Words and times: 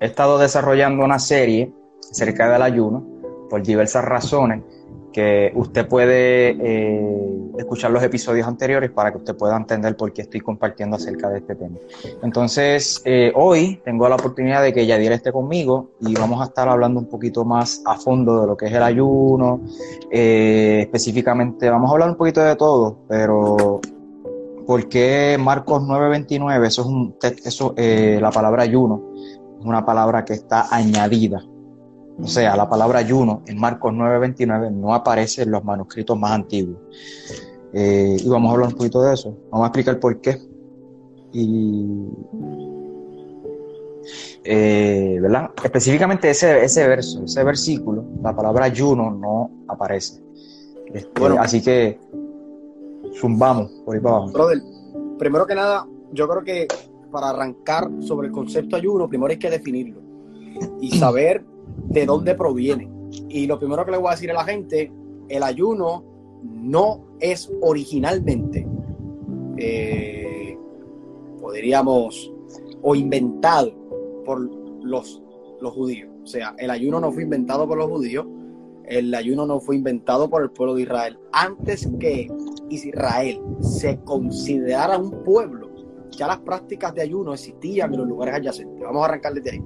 He 0.00 0.06
estado 0.06 0.38
desarrollando 0.38 1.04
una 1.04 1.18
serie 1.18 1.70
acerca 2.10 2.50
del 2.50 2.62
ayuno 2.62 3.04
por 3.50 3.62
diversas 3.62 4.02
razones 4.02 4.62
que 5.12 5.52
usted 5.54 5.86
puede 5.88 6.56
eh, 6.58 7.50
escuchar 7.58 7.90
los 7.90 8.02
episodios 8.02 8.46
anteriores 8.46 8.90
para 8.92 9.10
que 9.10 9.18
usted 9.18 9.36
pueda 9.36 9.56
entender 9.56 9.96
por 9.96 10.12
qué 10.12 10.22
estoy 10.22 10.40
compartiendo 10.40 10.96
acerca 10.96 11.28
de 11.28 11.38
este 11.38 11.54
tema. 11.54 11.76
Entonces, 12.22 13.02
eh, 13.04 13.30
hoy 13.34 13.82
tengo 13.84 14.08
la 14.08 14.14
oportunidad 14.14 14.62
de 14.62 14.72
que 14.72 14.86
Yadier 14.86 15.12
esté 15.12 15.32
conmigo 15.32 15.90
y 16.00 16.14
vamos 16.14 16.40
a 16.40 16.44
estar 16.44 16.68
hablando 16.68 17.00
un 17.00 17.06
poquito 17.06 17.44
más 17.44 17.82
a 17.84 17.96
fondo 17.96 18.40
de 18.40 18.46
lo 18.46 18.56
que 18.56 18.66
es 18.66 18.72
el 18.72 18.82
ayuno. 18.82 19.60
Eh, 20.10 20.78
específicamente, 20.82 21.68
vamos 21.68 21.90
a 21.90 21.92
hablar 21.92 22.08
un 22.08 22.16
poquito 22.16 22.40
de 22.40 22.56
todo, 22.56 23.00
pero 23.06 23.80
¿por 24.64 24.88
qué 24.88 25.36
Marcos 25.38 25.82
9:29? 25.82 26.66
Eso 26.66 26.82
es 26.82 26.88
un, 26.88 27.16
eso, 27.44 27.74
la 27.76 28.30
palabra 28.30 28.62
ayuno 28.62 29.09
es 29.60 29.64
una 29.66 29.84
palabra 29.84 30.24
que 30.24 30.32
está 30.32 30.74
añadida 30.74 31.44
o 32.22 32.26
sea, 32.26 32.56
la 32.56 32.68
palabra 32.68 32.98
ayuno 32.98 33.42
en 33.46 33.58
Marcos 33.58 33.92
9:29 33.92 34.70
no 34.72 34.94
aparece 34.94 35.42
en 35.42 35.50
los 35.50 35.64
manuscritos 35.64 36.18
más 36.18 36.32
antiguos. 36.32 36.78
Eh, 37.72 38.16
y 38.18 38.28
vamos 38.28 38.50
a 38.50 38.54
hablar 38.54 38.68
un 38.68 38.74
poquito 38.74 39.02
de 39.02 39.14
eso. 39.14 39.36
Vamos 39.50 39.64
a 39.64 39.68
explicar 39.68 39.98
por 39.98 40.20
qué. 40.20 40.38
Y, 41.32 42.08
eh, 44.44 45.18
¿verdad? 45.20 45.50
Específicamente 45.62 46.30
ese, 46.30 46.64
ese 46.64 46.88
verso, 46.88 47.22
ese 47.24 47.44
versículo, 47.44 48.04
la 48.22 48.34
palabra 48.34 48.66
ayuno 48.66 49.10
no 49.10 49.50
aparece. 49.68 50.20
Este, 50.92 51.20
bueno, 51.20 51.36
así 51.40 51.62
que 51.62 52.00
zumbamos 53.20 53.70
por 53.84 53.94
ahí 53.94 54.00
para 54.00 54.16
abajo. 54.16 54.32
Brother, 54.32 54.62
primero 55.18 55.46
que 55.46 55.54
nada, 55.54 55.86
yo 56.12 56.28
creo 56.28 56.42
que 56.42 56.66
para 57.10 57.30
arrancar 57.30 57.90
sobre 58.00 58.28
el 58.28 58.32
concepto 58.32 58.76
ayuno, 58.76 59.08
primero 59.08 59.30
hay 59.30 59.38
que 59.38 59.50
definirlo 59.50 60.00
y 60.80 60.90
saber 60.98 61.44
de 61.88 62.06
dónde 62.06 62.34
proviene. 62.34 62.88
Y 63.28 63.46
lo 63.46 63.58
primero 63.58 63.84
que 63.84 63.90
le 63.90 63.98
voy 63.98 64.08
a 64.08 64.12
decir 64.12 64.30
a 64.30 64.34
la 64.34 64.44
gente, 64.44 64.92
el 65.28 65.42
ayuno 65.42 66.04
no 66.42 67.04
es 67.20 67.50
originalmente, 67.60 68.66
eh, 69.56 70.56
podríamos, 71.40 72.32
o 72.82 72.94
inventado 72.94 73.72
por 74.24 74.40
los, 74.82 75.22
los 75.60 75.72
judíos. 75.72 76.10
O 76.22 76.26
sea, 76.26 76.54
el 76.58 76.70
ayuno 76.70 77.00
no 77.00 77.12
fue 77.12 77.24
inventado 77.24 77.66
por 77.66 77.78
los 77.78 77.88
judíos, 77.88 78.26
el 78.90 79.14
ayuno 79.14 79.46
no 79.46 79.60
fue 79.60 79.76
inventado 79.76 80.28
por 80.28 80.42
el 80.42 80.50
pueblo 80.50 80.74
de 80.74 80.82
Israel. 80.82 81.18
Antes 81.32 81.88
que 82.00 82.28
Israel 82.70 83.40
se 83.60 83.98
considerara 84.00 84.98
un 84.98 85.22
pueblo, 85.22 85.69
ya 86.10 86.26
las 86.26 86.40
prácticas 86.40 86.94
de 86.94 87.02
ayuno 87.02 87.34
existían 87.34 87.92
en 87.92 88.00
los 88.00 88.08
lugares 88.08 88.34
adyacentes. 88.34 88.80
Vamos 88.80 89.02
a 89.02 89.04
arrancar 89.06 89.34
desde 89.34 89.50
ahí. 89.52 89.62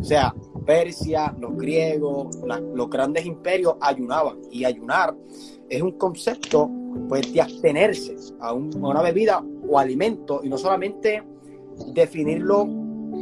O 0.00 0.04
sea, 0.04 0.34
Persia, 0.66 1.34
los 1.38 1.56
griegos, 1.56 2.36
los 2.74 2.90
grandes 2.90 3.24
imperios 3.26 3.76
ayunaban. 3.80 4.38
Y 4.50 4.64
ayunar 4.64 5.14
es 5.68 5.82
un 5.82 5.92
concepto 5.92 6.70
pues, 7.08 7.32
de 7.32 7.40
abstenerse 7.40 8.16
a, 8.40 8.52
una 8.52 9.02
bebida 9.02 9.44
o 9.68 9.78
alimento. 9.78 10.40
Y 10.42 10.48
no 10.48 10.58
solamente 10.58 11.22
definirlo 11.94 12.62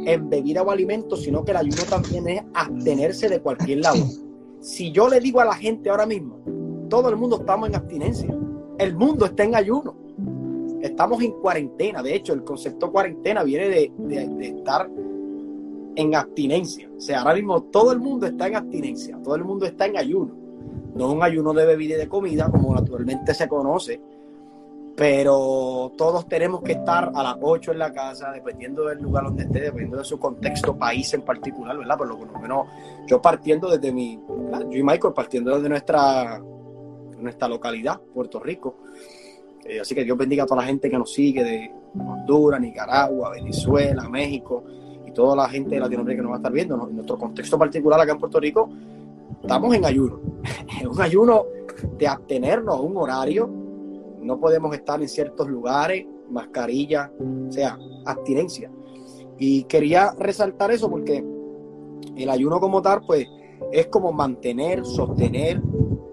en 0.05 0.29
bebida 0.29 0.63
o 0.63 0.71
alimento, 0.71 1.15
sino 1.15 1.43
que 1.45 1.51
el 1.51 1.57
ayuno 1.57 1.83
también 1.89 2.27
es 2.27 2.41
abstenerse 2.53 3.29
de 3.29 3.41
cualquier 3.41 3.79
lado. 3.79 4.03
Si 4.59 4.91
yo 4.91 5.09
le 5.09 5.19
digo 5.19 5.39
a 5.39 5.45
la 5.45 5.55
gente 5.55 5.89
ahora 5.89 6.05
mismo, 6.05 6.39
todo 6.89 7.09
el 7.09 7.15
mundo 7.15 7.37
estamos 7.37 7.69
en 7.69 7.75
abstinencia. 7.75 8.35
El 8.77 8.95
mundo 8.95 9.25
está 9.25 9.43
en 9.43 9.55
ayuno. 9.55 9.95
Estamos 10.81 11.21
en 11.21 11.31
cuarentena. 11.33 12.01
De 12.01 12.15
hecho, 12.15 12.33
el 12.33 12.43
concepto 12.43 12.91
cuarentena 12.91 13.43
viene 13.43 13.69
de, 13.69 14.47
estar 14.47 14.89
en 15.95 16.15
abstinencia. 16.15 16.89
O 16.95 16.99
sea, 16.99 17.21
ahora 17.21 17.35
mismo 17.35 17.63
todo 17.63 17.91
el 17.91 17.99
mundo 17.99 18.25
está 18.25 18.47
en 18.47 18.55
abstinencia, 18.55 19.17
todo 19.23 19.35
el 19.35 19.43
mundo 19.43 19.65
está 19.65 19.85
en 19.85 19.97
ayuno. 19.97 20.33
No 20.95 21.11
un 21.11 21.23
ayuno 21.23 21.53
de 21.53 21.65
bebida 21.65 21.95
y 21.95 21.99
de 21.99 22.07
comida, 22.07 22.49
como 22.51 22.73
naturalmente 22.73 23.33
se 23.33 23.47
conoce, 23.47 24.01
pero 24.95 25.93
todos 25.97 26.27
tenemos 26.27 26.61
que 26.61 26.73
estar 26.73 27.11
a 27.15 27.23
las 27.23 27.37
8 27.41 27.71
en 27.71 27.79
la 27.79 27.93
casa, 27.93 28.31
dependiendo 28.31 28.85
del 28.85 29.01
lugar 29.01 29.23
donde 29.23 29.43
esté, 29.43 29.61
dependiendo 29.61 29.97
de 29.97 30.03
su 30.03 30.19
contexto, 30.19 30.77
país 30.77 31.13
en 31.13 31.21
particular, 31.21 31.77
¿verdad? 31.77 31.97
Por 31.97 32.07
lo 32.07 32.39
menos 32.39 32.67
yo 33.07 33.21
partiendo 33.21 33.69
desde 33.69 33.91
mi, 33.91 34.19
yo 34.69 34.77
y 34.77 34.83
Michael 34.83 35.13
partiendo 35.13 35.55
desde 35.55 35.69
nuestra, 35.69 36.41
nuestra 37.19 37.47
localidad, 37.47 38.01
Puerto 38.13 38.39
Rico. 38.39 38.75
Eh, 39.65 39.79
así 39.79 39.93
que 39.95 40.03
Dios 40.03 40.17
bendiga 40.17 40.43
a 40.43 40.45
toda 40.47 40.61
la 40.61 40.67
gente 40.67 40.89
que 40.89 40.97
nos 40.97 41.13
sigue 41.13 41.43
de 41.43 41.71
Honduras, 41.97 42.59
Nicaragua, 42.59 43.31
Venezuela, 43.31 44.07
México 44.09 44.63
toda 45.13 45.35
la 45.35 45.49
gente 45.49 45.75
de 45.75 45.81
Latinoamérica 45.81 46.19
que 46.19 46.23
nos 46.23 46.31
va 46.31 46.35
a 46.35 46.39
estar 46.39 46.51
viendo, 46.51 46.87
en 46.87 46.95
nuestro 46.95 47.17
contexto 47.17 47.57
particular 47.57 47.99
acá 47.99 48.13
en 48.13 48.19
Puerto 48.19 48.39
Rico, 48.39 48.69
estamos 49.41 49.75
en 49.75 49.85
ayuno. 49.85 50.19
Es 50.81 50.87
un 50.87 51.01
ayuno 51.01 51.45
de 51.97 52.07
abstenernos 52.07 52.75
a 52.75 52.81
un 52.81 52.97
horario. 52.97 53.49
No 54.19 54.39
podemos 54.39 54.73
estar 54.73 55.01
en 55.01 55.09
ciertos 55.09 55.47
lugares, 55.47 56.05
mascarilla, 56.29 57.11
o 57.19 57.51
sea, 57.51 57.77
abstinencia. 58.05 58.71
Y 59.37 59.63
quería 59.63 60.13
resaltar 60.17 60.71
eso 60.71 60.89
porque 60.89 61.23
el 62.15 62.29
ayuno 62.29 62.59
como 62.59 62.81
tal, 62.81 63.01
pues, 63.05 63.27
es 63.71 63.87
como 63.87 64.11
mantener, 64.11 64.85
sostener, 64.85 65.61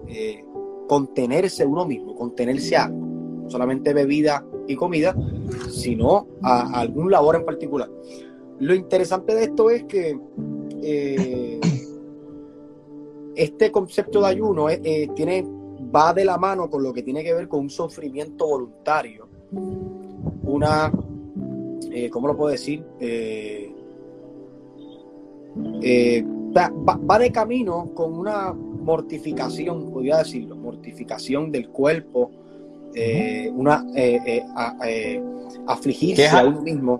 eh, 0.07 0.43
contenerse 0.87 1.65
uno 1.65 1.85
mismo, 1.85 2.15
contenerse 2.15 2.77
a. 2.77 2.91
Solamente 3.49 3.93
bebida 3.93 4.45
y 4.67 4.75
comida, 4.75 5.13
sino 5.69 6.27
a 6.41 6.79
algún 6.79 7.11
labor 7.11 7.35
en 7.35 7.45
particular. 7.45 7.89
Lo 8.59 8.75
interesante 8.75 9.33
de 9.35 9.43
esto 9.43 9.69
es 9.69 9.83
que 9.85 10.19
eh, 10.81 11.59
este 13.35 13.71
concepto 13.71 14.21
de 14.21 14.27
ayuno 14.27 14.69
eh, 14.69 14.81
eh, 14.83 15.07
tiene, 15.15 15.45
va 15.95 16.13
de 16.13 16.25
la 16.25 16.37
mano 16.37 16.69
con 16.69 16.83
lo 16.83 16.93
que 16.93 17.01
tiene 17.01 17.23
que 17.23 17.33
ver 17.33 17.47
con 17.47 17.61
un 17.61 17.69
sufrimiento 17.69 18.47
voluntario. 18.47 19.29
Una, 20.43 20.91
¿cómo 22.11 22.27
lo 22.27 22.35
puedo 22.35 22.51
decir? 22.51 22.83
Va, 25.55 27.19
de 27.19 27.31
camino 27.31 27.91
con 27.93 28.13
una 28.13 28.51
mortificación, 28.53 29.89
podría 29.91 30.17
decirlo, 30.17 30.55
mortificación 30.57 31.51
del 31.51 31.69
cuerpo, 31.69 32.31
una 33.53 33.85
afligirse 35.67 36.27
a 36.27 36.45
uno 36.45 36.61
mismo 36.61 36.99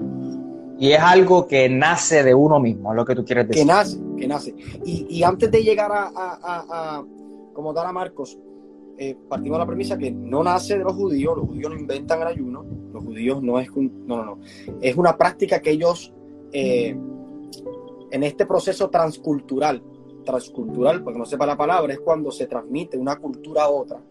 y 0.79 0.93
es 0.93 0.99
algo 0.99 1.45
que 1.45 1.67
nace 1.67 2.23
de 2.23 2.33
uno 2.33 2.57
mismo, 2.59 2.93
lo 2.93 3.03
que 3.03 3.13
tú 3.13 3.25
quieres 3.25 3.49
decir. 3.49 3.63
Que 3.63 3.67
nace, 3.67 3.99
que 4.17 4.27
nace. 4.27 4.55
Y, 4.85 5.21
antes 5.23 5.51
de 5.51 5.61
llegar 5.61 5.91
a, 5.91 6.09
a, 6.15 7.03
como 7.53 7.73
tal 7.73 7.87
a 7.87 7.91
Marcos, 7.91 8.39
eh, 8.97 9.15
partimos 9.27 9.57
de 9.57 9.59
la 9.59 9.67
premisa 9.67 9.97
que 9.97 10.09
no 10.09 10.41
nace 10.41 10.77
de 10.77 10.83
los 10.85 10.93
judíos, 10.93 11.35
los 11.35 11.47
judíos 11.47 11.71
no 11.71 11.77
inventan 11.77 12.21
el 12.21 12.27
ayuno, 12.27 12.65
los 12.93 13.03
judíos 13.03 13.43
no 13.43 13.59
es 13.59 13.69
no, 13.75 14.17
no, 14.17 14.23
no. 14.23 14.39
Es 14.79 14.95
una 14.95 15.17
práctica 15.17 15.61
que 15.61 15.71
ellos 15.71 16.13
eh, 16.53 16.97
en 18.11 18.23
este 18.23 18.45
proceso 18.45 18.89
transcultural, 18.89 19.83
transcultural, 20.23 21.03
porque 21.03 21.19
no 21.19 21.25
sepa 21.25 21.45
la 21.45 21.57
palabra, 21.57 21.91
es 21.91 21.99
cuando 21.99 22.31
se 22.31 22.47
transmite 22.47 22.97
una 22.97 23.17
cultura 23.17 23.63
a 23.63 23.69
otra, 23.69 24.01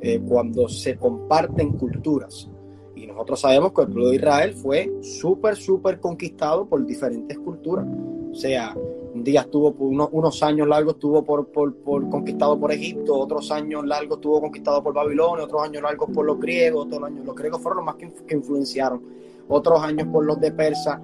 eh, 0.00 0.20
cuando 0.26 0.68
se 0.68 0.96
comparten 0.96 1.72
culturas. 1.72 2.50
Y 2.94 3.06
nosotros 3.06 3.40
sabemos 3.40 3.72
que 3.72 3.82
el 3.82 3.88
pueblo 3.88 4.08
de 4.10 4.16
Israel 4.16 4.54
fue 4.54 4.90
súper, 5.02 5.56
súper 5.56 6.00
conquistado 6.00 6.66
por 6.66 6.84
diferentes 6.84 7.38
culturas. 7.38 7.86
O 8.30 8.34
sea, 8.34 8.74
un 9.14 9.24
día 9.24 9.40
estuvo 9.40 9.72
por 9.74 9.88
unos, 9.88 10.42
años 10.42 10.68
largos 10.68 10.94
estuvo 10.94 11.24
por, 11.24 11.46
por, 11.48 11.74
conquistado 12.08 12.58
por 12.58 12.72
Egipto, 12.72 13.18
otros 13.18 13.50
años 13.50 13.84
largos 13.84 14.18
estuvo 14.18 14.40
conquistado 14.40 14.82
por 14.82 14.94
Babilonia, 14.94 15.44
otros 15.44 15.62
años 15.62 15.82
largos 15.82 16.10
por 16.10 16.24
los 16.24 16.38
griegos, 16.38 16.86
otros 16.86 17.02
años 17.02 17.24
los 17.24 17.34
griegos 17.34 17.60
fueron 17.60 17.78
los 17.78 17.86
más 17.86 17.96
que, 17.96 18.34
influenciaron, 18.34 19.02
otros 19.48 19.82
años 19.82 20.08
por 20.08 20.24
los 20.24 20.40
de 20.40 20.52
Persa. 20.52 21.02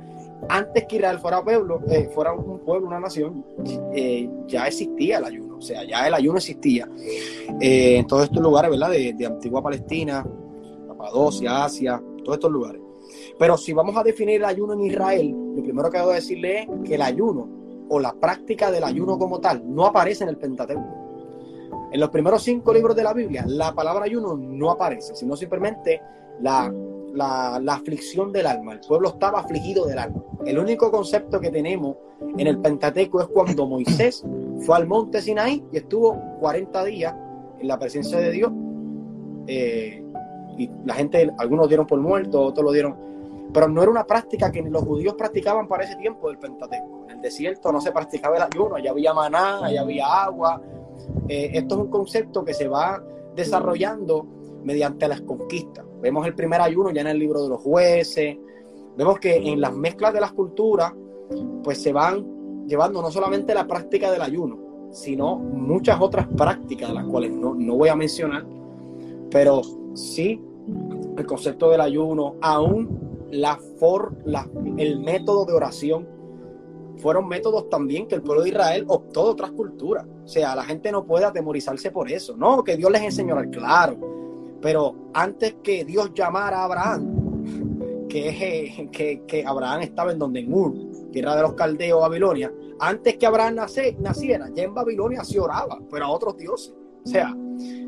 Antes 0.48 0.86
que 0.86 0.96
Israel 0.96 1.18
fuera 1.18 1.42
pueblo, 1.42 1.80
eh, 1.88 2.08
fuera 2.14 2.32
un 2.32 2.60
pueblo, 2.60 2.86
una 2.86 3.00
nación, 3.00 3.44
eh, 3.92 4.30
ya 4.46 4.66
existía 4.66 5.18
el 5.18 5.24
ayuno, 5.24 5.45
o 5.56 5.62
sea, 5.62 5.84
ya 5.84 6.06
el 6.06 6.14
ayuno 6.14 6.38
existía 6.38 6.88
eh, 7.60 7.98
en 7.98 8.06
todos 8.06 8.24
estos 8.24 8.42
lugares, 8.42 8.70
¿verdad? 8.70 8.90
De, 8.90 9.12
de 9.12 9.26
antigua 9.26 9.62
Palestina, 9.62 10.26
Capadocia, 10.86 11.64
Asia, 11.64 12.02
todos 12.24 12.36
estos 12.36 12.50
lugares. 12.50 12.80
Pero 13.38 13.56
si 13.56 13.72
vamos 13.72 13.96
a 13.96 14.02
definir 14.02 14.36
el 14.36 14.44
ayuno 14.44 14.74
en 14.74 14.80
Israel, 14.82 15.34
lo 15.54 15.62
primero 15.62 15.90
que 15.90 15.98
debo 15.98 16.10
decirle 16.10 16.62
es 16.62 16.68
que 16.84 16.94
el 16.94 17.02
ayuno 17.02 17.48
o 17.88 18.00
la 18.00 18.12
práctica 18.14 18.70
del 18.70 18.84
ayuno 18.84 19.18
como 19.18 19.40
tal 19.40 19.62
no 19.64 19.86
aparece 19.86 20.24
en 20.24 20.30
el 20.30 20.38
Pentateuco. 20.38 21.06
En 21.92 22.00
los 22.00 22.10
primeros 22.10 22.42
cinco 22.42 22.72
libros 22.72 22.96
de 22.96 23.04
la 23.04 23.12
Biblia, 23.12 23.44
la 23.46 23.74
palabra 23.74 24.04
ayuno 24.04 24.36
no 24.36 24.70
aparece, 24.70 25.14
sino 25.14 25.36
simplemente 25.36 26.00
la, 26.40 26.72
la, 27.16 27.56
aflicción 27.74 28.32
del 28.32 28.46
alma. 28.46 28.74
El 28.74 28.80
pueblo 28.80 29.08
estaba 29.10 29.40
afligido 29.40 29.86
del 29.86 29.98
alma. 29.98 30.22
El 30.44 30.58
único 30.58 30.90
concepto 30.90 31.40
que 31.40 31.50
tenemos 31.50 31.96
en 32.36 32.46
el 32.46 32.58
Pentateuco 32.58 33.20
es 33.20 33.28
cuando 33.28 33.66
Moisés 33.66 34.24
fue 34.60 34.76
al 34.76 34.86
monte 34.86 35.20
Sinaí 35.20 35.64
y 35.72 35.78
estuvo 35.78 36.20
40 36.40 36.84
días 36.84 37.14
en 37.58 37.68
la 37.68 37.78
presencia 37.78 38.18
de 38.18 38.30
Dios. 38.30 38.52
Eh, 39.46 40.02
y 40.58 40.70
la 40.84 40.94
gente, 40.94 41.30
algunos 41.38 41.68
dieron 41.68 41.86
por 41.86 42.00
muerto, 42.00 42.42
otros 42.42 42.64
lo 42.64 42.72
dieron. 42.72 42.96
Pero 43.52 43.68
no 43.68 43.82
era 43.82 43.90
una 43.90 44.06
práctica 44.06 44.50
que 44.50 44.62
los 44.62 44.82
judíos 44.82 45.14
practicaban 45.14 45.68
para 45.68 45.84
ese 45.84 45.96
tiempo 45.96 46.28
del 46.28 46.38
Pentateuco. 46.38 47.04
En 47.04 47.16
el 47.16 47.22
desierto 47.22 47.72
no 47.72 47.80
se 47.80 47.92
practicaba 47.92 48.36
el 48.36 48.42
ayuno, 48.42 48.76
allá 48.76 48.90
había 48.90 49.14
maná, 49.14 49.64
allá 49.64 49.82
había 49.82 50.06
agua. 50.06 50.60
Eh, 51.28 51.50
esto 51.54 51.76
es 51.76 51.80
un 51.82 51.90
concepto 51.90 52.44
que 52.44 52.54
se 52.54 52.68
va 52.68 53.02
desarrollando 53.34 54.26
mediante 54.66 55.06
las 55.06 55.20
conquistas. 55.20 55.84
Vemos 56.02 56.26
el 56.26 56.34
primer 56.34 56.60
ayuno 56.60 56.90
ya 56.90 57.00
en 57.02 57.06
el 57.06 57.18
libro 57.18 57.44
de 57.44 57.48
los 57.48 57.62
jueces. 57.62 58.36
Vemos 58.96 59.20
que 59.20 59.36
en 59.36 59.60
las 59.60 59.72
mezclas 59.72 60.12
de 60.12 60.20
las 60.20 60.32
culturas, 60.32 60.92
pues 61.62 61.80
se 61.80 61.92
van 61.92 62.66
llevando 62.66 63.00
no 63.00 63.10
solamente 63.12 63.54
la 63.54 63.66
práctica 63.66 64.10
del 64.10 64.22
ayuno, 64.22 64.90
sino 64.90 65.36
muchas 65.36 66.00
otras 66.00 66.26
prácticas, 66.36 66.88
de 66.88 66.94
las 66.94 67.04
cuales 67.04 67.30
no, 67.30 67.54
no 67.54 67.76
voy 67.76 67.88
a 67.88 67.94
mencionar, 67.94 68.44
pero 69.30 69.62
sí 69.94 70.42
el 71.16 71.26
concepto 71.26 71.70
del 71.70 71.80
ayuno, 71.80 72.34
aún 72.42 73.28
la 73.30 73.58
for, 73.78 74.16
la, 74.24 74.48
el 74.78 74.98
método 74.98 75.44
de 75.44 75.52
oración, 75.52 76.08
fueron 76.96 77.28
métodos 77.28 77.68
también 77.68 78.08
que 78.08 78.16
el 78.16 78.22
pueblo 78.22 78.42
de 78.42 78.48
Israel 78.48 78.84
optó 78.88 79.26
de 79.26 79.30
otras 79.30 79.52
culturas. 79.52 80.06
O 80.24 80.28
sea, 80.28 80.56
la 80.56 80.64
gente 80.64 80.90
no 80.90 81.04
puede 81.04 81.24
atemorizarse 81.24 81.92
por 81.92 82.10
eso. 82.10 82.36
No, 82.36 82.64
que 82.64 82.76
Dios 82.76 82.90
les 82.90 83.02
enseñó, 83.02 83.36
claro. 83.52 84.16
Pero 84.66 84.96
antes 85.14 85.58
que 85.62 85.84
Dios 85.84 86.12
llamara 86.12 86.58
a 86.58 86.64
Abraham, 86.64 88.08
que, 88.08 88.88
que, 88.90 89.22
que 89.24 89.46
Abraham 89.46 89.82
estaba 89.82 90.10
en 90.10 90.18
donde 90.18 90.40
en 90.40 90.52
Ur, 90.52 90.74
tierra 91.12 91.36
de 91.36 91.42
los 91.42 91.52
caldeos, 91.52 92.00
Babilonia, 92.00 92.52
antes 92.80 93.16
que 93.16 93.26
Abraham 93.26 93.60
naciera, 94.00 94.50
ya 94.52 94.64
en 94.64 94.74
Babilonia 94.74 95.22
se 95.22 95.38
oraba, 95.38 95.78
pero 95.88 96.06
a 96.06 96.10
otros 96.10 96.36
dioses. 96.36 96.74
O 97.04 97.08
sea, 97.08 97.32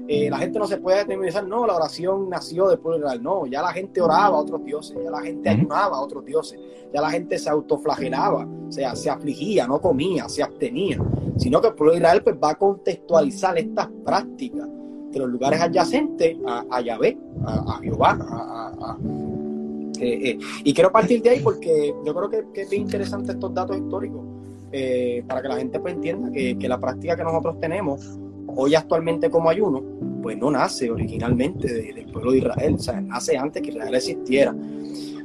eh, 0.07 0.31
la 0.31 0.39
gente 0.39 0.61
no 0.61 0.69
se 0.69 0.77
puede 0.77 0.99
determinar, 0.99 1.49
no, 1.49 1.67
la 1.67 1.75
oración 1.75 2.31
nació 2.31 2.69
después 2.69 2.95
de 2.95 3.01
Israel. 3.01 3.25
No, 3.25 3.45
ya 3.47 3.61
la 3.61 3.73
gente 3.73 4.01
oraba 4.01 4.37
a 4.37 4.41
otros 4.41 4.65
dioses, 4.65 4.97
ya 5.03 5.11
la 5.11 5.21
gente 5.21 5.49
ayunaba 5.49 5.97
a 5.97 6.01
otros 6.01 6.25
dioses, 6.25 6.61
ya 6.95 7.01
la 7.01 7.11
gente 7.11 7.41
se 7.41 7.51
autoflagelaba, 7.51 8.47
o 8.47 8.71
sea, 8.71 8.95
se 8.95 9.11
afligía, 9.11 9.67
no 9.67 9.81
comía, 9.81 10.29
se 10.29 10.45
abstenía. 10.45 11.05
Sino 11.39 11.61
que 11.61 11.67
el 11.67 11.75
pueblo 11.75 11.95
de 11.95 11.99
Israel 11.99 12.23
pues, 12.23 12.37
va 12.37 12.51
a 12.51 12.55
contextualizar 12.55 13.59
estas 13.59 13.89
prácticas 14.05 14.69
de 15.11 15.19
los 15.19 15.29
lugares 15.29 15.61
adyacentes 15.61 16.37
a, 16.47 16.65
a 16.71 16.81
Yahvé, 16.81 17.19
a, 17.45 17.79
Jehová, 17.83 18.19
a, 18.21 18.97
eh, 20.01 20.31
eh, 20.31 20.39
y 20.65 20.73
quiero 20.73 20.93
partir 20.93 21.23
de 21.23 21.31
ahí 21.31 21.41
porque 21.41 21.95
yo 22.05 22.15
creo 22.15 22.31
que, 22.53 22.63
es 22.63 22.73
interesante 22.73 23.33
estos 23.33 23.53
datos 23.53 23.77
históricos 23.77 24.23
para 25.27 25.41
que 25.41 25.49
la 25.49 25.57
gente 25.57 25.81
pues, 25.81 25.95
entienda 25.95 26.31
que 26.31 26.69
la 26.69 26.79
práctica 26.79 27.17
que 27.17 27.25
nosotros 27.25 27.59
tenemos 27.59 28.19
hoy 28.55 28.75
actualmente 28.75 29.31
como 29.31 29.51
ayuno, 29.51 29.83
pues 30.23 30.37
no 30.39 30.51
nace 30.51 30.91
originalmente 30.91 31.73
del 31.73 32.07
pueblo 32.07 32.33
de 32.33 32.39
Israel, 32.39 32.75
o 32.75 32.79
sea, 32.79 33.01
nace 33.01 33.37
antes 33.37 33.63
que 33.63 33.71
Israel 33.71 33.95
existiera. 33.95 34.55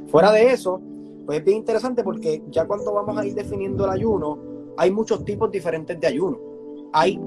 Fuera 0.08 0.30
de 0.32 0.52
eso, 0.52 0.80
pues 1.26 1.38
es 1.38 1.44
bien 1.44 1.58
interesante 1.58 2.04
porque 2.04 2.42
ya 2.50 2.66
cuando 2.66 2.92
vamos 2.92 3.16
a 3.18 3.26
ir 3.26 3.34
definiendo 3.34 3.84
el 3.84 3.90
ayuno, 3.90 4.38
hay 4.76 4.90
muchos 4.90 5.24
tipos 5.24 5.50
diferentes 5.50 5.98
de 5.98 6.06
ayuno. 6.06 6.38
Hay, 6.92 7.18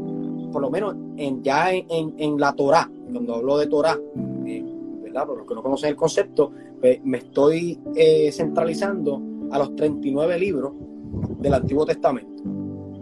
por 0.57 0.63
lo 0.63 0.71
menos 0.71 0.95
en, 1.17 1.43
ya 1.43 1.71
en, 1.71 2.39
la 2.39 2.51
Torah, 2.51 2.89
cuando 3.11 3.35
hablo 3.35 3.59
de 3.59 3.67
Torah, 3.67 3.95
eh, 4.43 4.65
¿verdad? 5.03 5.27
Por 5.27 5.37
los 5.37 5.47
que 5.47 5.53
no 5.53 5.61
conocen 5.61 5.91
el 5.91 5.95
concepto, 5.95 6.51
pues 6.81 6.99
me 7.03 7.19
estoy 7.19 7.79
eh, 7.93 8.31
centralizando 8.31 9.21
a 9.51 9.59
los 9.59 9.75
39 9.75 10.39
libros 10.39 10.73
del 11.37 11.53
Antiguo 11.53 11.85
Testamento, 11.85 12.41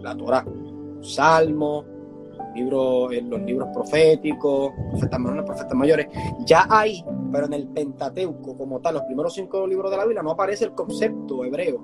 la 0.02 0.14
Torah, 0.14 0.44
Salmo, 1.00 1.82
libros, 2.54 3.14
en 3.14 3.30
los 3.30 3.40
libros 3.40 3.70
proféticos, 3.72 4.72
profetas 4.90 5.18
menores, 5.18 5.46
profetas 5.46 5.74
mayores, 5.74 6.08
ya 6.44 6.66
hay, 6.68 7.02
pero 7.32 7.46
en 7.46 7.54
el 7.54 7.68
Pentateuco 7.68 8.54
como 8.54 8.80
tal, 8.80 8.96
los 8.96 9.04
primeros 9.04 9.32
cinco 9.32 9.66
libros 9.66 9.90
de 9.90 9.96
la 9.96 10.04
Biblia, 10.04 10.22
no 10.22 10.32
aparece 10.32 10.66
el 10.66 10.72
concepto 10.72 11.42
hebreo 11.42 11.80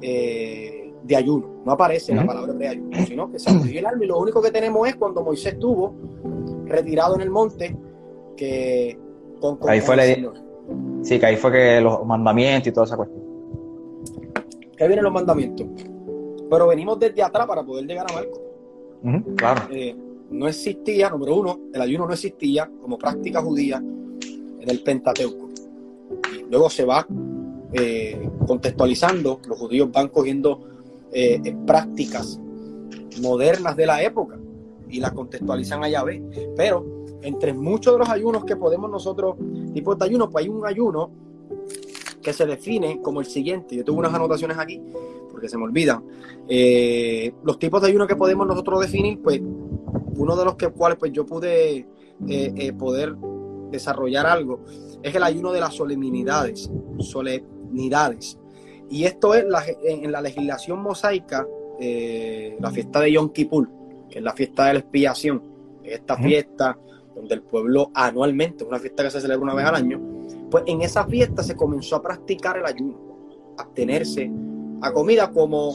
eh, 0.00 0.81
de 1.02 1.16
ayuno, 1.16 1.62
no 1.64 1.72
aparece 1.72 2.14
la 2.14 2.24
palabra 2.24 2.52
de 2.52 2.68
ayuno, 2.68 3.06
sino 3.06 3.30
que 3.30 3.38
se 3.38 3.50
el 3.50 3.86
alma 3.86 4.04
y 4.04 4.08
lo 4.08 4.18
único 4.18 4.40
que 4.40 4.50
tenemos 4.50 4.88
es 4.88 4.96
cuando 4.96 5.22
Moisés 5.22 5.54
estuvo 5.54 5.94
retirado 6.66 7.16
en 7.16 7.22
el 7.22 7.30
monte, 7.30 7.76
que 8.36 8.98
con, 9.40 9.58
ahí 9.68 9.80
fue 9.80 9.96
Sí, 11.02 11.18
que 11.18 11.26
ahí 11.26 11.36
fue 11.36 11.50
que 11.50 11.80
los 11.80 12.06
mandamientos 12.06 12.68
y 12.68 12.72
toda 12.72 12.86
esa 12.86 12.96
cuestión. 12.96 13.20
Que 14.76 14.86
vienen 14.86 15.04
los 15.04 15.12
mandamientos. 15.12 15.66
Pero 16.48 16.68
venimos 16.68 16.98
desde 16.98 17.22
atrás 17.22 17.46
para 17.46 17.64
poder 17.64 17.86
llegar 17.86 18.06
a 18.08 18.14
Marcos 18.14 18.42
claro. 19.36 19.62
Eh, 19.70 19.96
no 20.30 20.48
existía, 20.48 21.10
número 21.10 21.36
uno, 21.36 21.60
el 21.72 21.80
ayuno 21.80 22.06
no 22.06 22.12
existía 22.12 22.70
como 22.80 22.96
práctica 22.98 23.42
judía 23.42 23.76
en 23.78 24.70
el 24.70 24.82
Pentateuco. 24.82 25.48
Y 26.34 26.50
luego 26.50 26.70
se 26.70 26.84
va 26.84 27.06
eh, 27.72 28.28
contextualizando, 28.46 29.40
los 29.46 29.58
judíos 29.58 29.90
van 29.90 30.08
cogiendo 30.08 30.60
eh, 31.12 31.56
prácticas 31.66 32.40
modernas 33.20 33.76
de 33.76 33.86
la 33.86 34.02
época 34.02 34.38
y 34.88 35.00
las 35.00 35.12
contextualizan 35.12 35.84
a 35.84 35.88
Yahvé. 35.88 36.22
Pero 36.56 37.04
entre 37.22 37.52
muchos 37.52 37.94
de 37.94 37.98
los 37.98 38.08
ayunos 38.08 38.44
que 38.44 38.56
podemos 38.56 38.90
nosotros, 38.90 39.36
tipo 39.72 39.94
de 39.94 40.04
ayuno, 40.04 40.30
pues 40.30 40.44
hay 40.44 40.50
un 40.50 40.66
ayuno 40.66 41.10
que 42.20 42.32
se 42.32 42.46
define 42.46 43.00
como 43.00 43.20
el 43.20 43.26
siguiente. 43.26 43.76
Yo 43.76 43.84
tengo 43.84 43.98
unas 43.98 44.14
anotaciones 44.14 44.58
aquí 44.58 44.80
porque 45.30 45.48
se 45.48 45.56
me 45.56 45.64
olvidan. 45.64 46.04
Eh, 46.48 47.32
los 47.42 47.58
tipos 47.58 47.80
de 47.82 47.88
ayuno 47.88 48.06
que 48.06 48.16
podemos 48.16 48.46
nosotros 48.46 48.80
definir, 48.80 49.20
pues 49.20 49.40
uno 50.16 50.36
de 50.36 50.44
los 50.44 50.56
que, 50.56 50.68
cuales 50.68 50.98
pues 50.98 51.12
yo 51.12 51.24
pude 51.24 51.86
eh, 52.28 52.72
poder 52.74 53.16
desarrollar 53.70 54.26
algo 54.26 54.60
es 55.02 55.14
el 55.14 55.22
ayuno 55.22 55.52
de 55.52 55.60
las 55.60 55.74
solemnidades, 55.74 56.70
solemnidades. 57.00 58.38
Y 58.92 59.06
esto 59.06 59.34
es 59.34 59.46
en 59.84 60.12
la 60.12 60.20
legislación 60.20 60.82
mosaica, 60.82 61.48
la 61.80 62.70
fiesta 62.70 63.00
de 63.00 63.12
Yom 63.12 63.30
Kippur, 63.30 63.66
que 64.10 64.18
es 64.18 64.22
la 64.22 64.34
fiesta 64.34 64.66
de 64.66 64.74
la 64.74 64.78
expiación, 64.80 65.42
esta 65.82 66.18
fiesta 66.18 66.78
donde 67.14 67.34
el 67.34 67.42
pueblo 67.42 67.90
anualmente, 67.94 68.64
una 68.64 68.78
fiesta 68.78 69.02
que 69.04 69.10
se 69.10 69.22
celebra 69.22 69.44
una 69.44 69.54
vez 69.54 69.64
al 69.64 69.76
año, 69.76 69.98
pues 70.50 70.64
en 70.66 70.82
esa 70.82 71.06
fiesta 71.06 71.42
se 71.42 71.56
comenzó 71.56 71.96
a 71.96 72.02
practicar 72.02 72.58
el 72.58 72.66
ayuno, 72.66 73.54
abstenerse 73.56 74.30
a 74.82 74.92
comida 74.92 75.30
como 75.30 75.74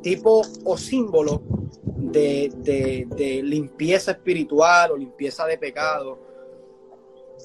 tipo 0.00 0.40
o 0.64 0.78
símbolo 0.78 1.42
de, 1.84 3.42
limpieza 3.44 4.12
espiritual 4.12 4.92
o 4.92 4.96
limpieza 4.96 5.44
de 5.44 5.58
pecado. 5.58 6.18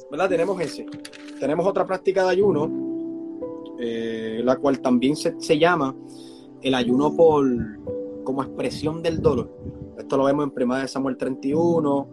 ¿Verdad? 0.10 0.30
Tenemos 0.30 0.62
ese. 0.62 0.86
Tenemos 1.42 1.68
otra 1.68 1.86
práctica 1.86 2.24
de 2.24 2.30
ayuno, 2.30 2.89
eh, 3.80 4.42
la 4.44 4.58
cual 4.58 4.80
también 4.82 5.16
se, 5.16 5.40
se, 5.40 5.58
llama 5.58 5.96
el 6.62 6.76
ayuno 6.76 7.16
por 7.16 7.46
como 8.24 8.44
expresión 8.44 9.02
del 9.02 9.22
dolor. 9.22 9.50
Esto 9.98 10.18
lo 10.18 10.26
vemos 10.26 10.46
en 10.46 10.64
1 10.64 10.88
Samuel 10.88 11.18
31, 11.18 12.08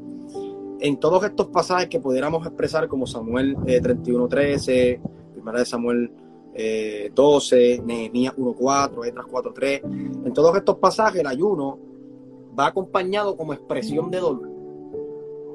en 0.81 0.97
todos 0.99 1.25
estos 1.25 1.49
pasajes 1.49 1.89
que 1.89 2.01
pudiéramos 2.01 2.47
expresar 2.47 2.89
como 2.89 3.07
Samuel 3.07 3.57
eh, 3.67 3.81
31.13, 3.81 5.01
Primera 5.33 5.59
de 5.59 5.65
Samuel 5.65 6.11
eh, 6.55 7.11
12, 7.15 7.83
Nehemías 7.85 8.35
1.4, 8.37 9.07
Etras 9.07 9.27
4.3, 9.27 10.27
en 10.27 10.33
todos 10.33 10.57
estos 10.57 10.77
pasajes 10.79 11.21
el 11.21 11.27
ayuno 11.27 11.79
va 12.59 12.69
acompañado 12.69 13.37
como 13.37 13.53
expresión 13.53 14.11
de 14.11 14.19
dolor, 14.19 14.49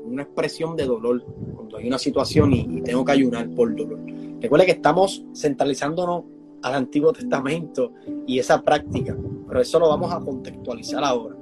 una 0.05 0.23
expresión 0.23 0.75
de 0.75 0.85
dolor 0.85 1.23
cuando 1.55 1.77
hay 1.77 1.87
una 1.87 1.97
situación 1.97 2.53
y, 2.53 2.81
tengo 2.81 3.03
que 3.03 3.11
ayunar 3.11 3.49
por 3.55 3.75
dolor. 3.75 3.99
Recuerda 4.41 4.65
que 4.65 4.71
estamos 4.71 5.23
centralizándonos 5.35 6.23
al 6.63 6.75
Antiguo 6.75 7.13
Testamento 7.13 7.93
y 8.27 8.39
esa 8.39 8.61
práctica, 8.61 9.15
pero 9.47 9.61
eso 9.61 9.79
lo 9.79 9.87
vamos 9.87 10.11
a 10.11 10.19
contextualizar 10.19 11.03
ahora. 11.03 11.35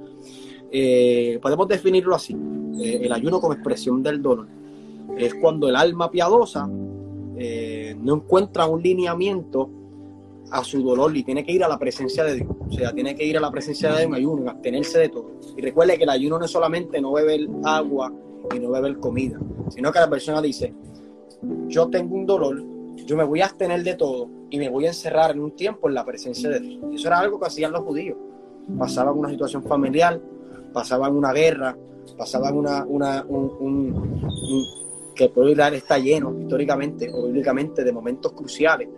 Eh, 0.70 1.38
podemos 1.42 1.66
definirlo 1.66 2.14
así. 2.14 2.36
Eh, 2.78 3.00
el 3.02 3.12
ayuno 3.12 3.40
como 3.40 3.54
expresión 3.54 4.02
del 4.02 4.22
dolor. 4.22 4.46
Es 5.18 5.34
cuando 5.34 5.68
el 5.68 5.76
alma 5.76 6.10
piadosa 6.10 6.68
eh, 7.36 7.96
no 8.00 8.16
encuentra 8.16 8.66
un 8.66 8.82
lineamiento 8.82 9.70
a 10.50 10.64
su 10.64 10.82
dolor 10.82 11.16
y 11.16 11.22
tiene 11.22 11.44
que 11.44 11.52
ir 11.52 11.64
a 11.64 11.68
la 11.68 11.78
presencia 11.78 12.24
de 12.24 12.36
Dios. 12.36 12.48
O 12.68 12.72
sea, 12.72 12.92
tiene 12.92 13.14
que 13.14 13.24
ir 13.24 13.36
a 13.36 13.40
la 13.40 13.50
presencia 13.50 13.92
de 13.92 14.06
Dios 14.06 14.14
ayuno, 14.14 14.50
abstenerse 14.50 14.98
de 14.98 15.08
todo. 15.08 15.32
Y 15.56 15.60
recuerde 15.60 15.96
que 15.96 16.04
el 16.04 16.10
ayuno 16.10 16.38
no 16.38 16.44
es 16.44 16.50
solamente 16.50 17.00
no 17.00 17.12
beber 17.12 17.48
agua 17.64 18.12
y 18.54 18.58
no 18.58 18.70
beber 18.70 18.98
comida, 18.98 19.38
sino 19.68 19.92
que 19.92 19.98
la 19.98 20.10
persona 20.10 20.40
dice, 20.42 20.74
yo 21.68 21.88
tengo 21.88 22.16
un 22.16 22.26
dolor, 22.26 22.62
yo 23.10 23.16
me 23.16 23.24
voy 23.24 23.40
a 23.40 23.46
abstener 23.46 23.82
de 23.82 23.94
todo 23.94 24.28
y 24.50 24.58
me 24.58 24.68
voy 24.68 24.84
a 24.84 24.88
encerrar 24.88 25.32
en 25.32 25.40
un 25.40 25.50
tiempo 25.56 25.88
en 25.88 25.94
la 25.94 26.04
presencia 26.04 26.48
de 26.48 26.60
Dios. 26.60 26.80
Y 26.92 26.94
eso 26.94 27.08
era 27.08 27.18
algo 27.18 27.40
que 27.40 27.46
hacían 27.48 27.72
los 27.72 27.82
judíos. 27.82 28.16
pasaban 28.78 29.18
una 29.18 29.28
situación 29.28 29.64
familiar, 29.64 30.20
pasaban 30.72 31.16
una 31.16 31.32
guerra, 31.32 31.76
pasaban 32.16 32.56
una, 32.56 32.84
una 32.84 33.24
un, 33.28 35.12
que 35.16 35.28
puede 35.28 35.56
dar 35.56 35.74
está 35.74 35.98
lleno 35.98 36.32
históricamente 36.40 37.10
o 37.12 37.26
bíblicamente 37.26 37.82
de 37.82 37.92
momentos 37.92 38.30
cruciales 38.32 38.88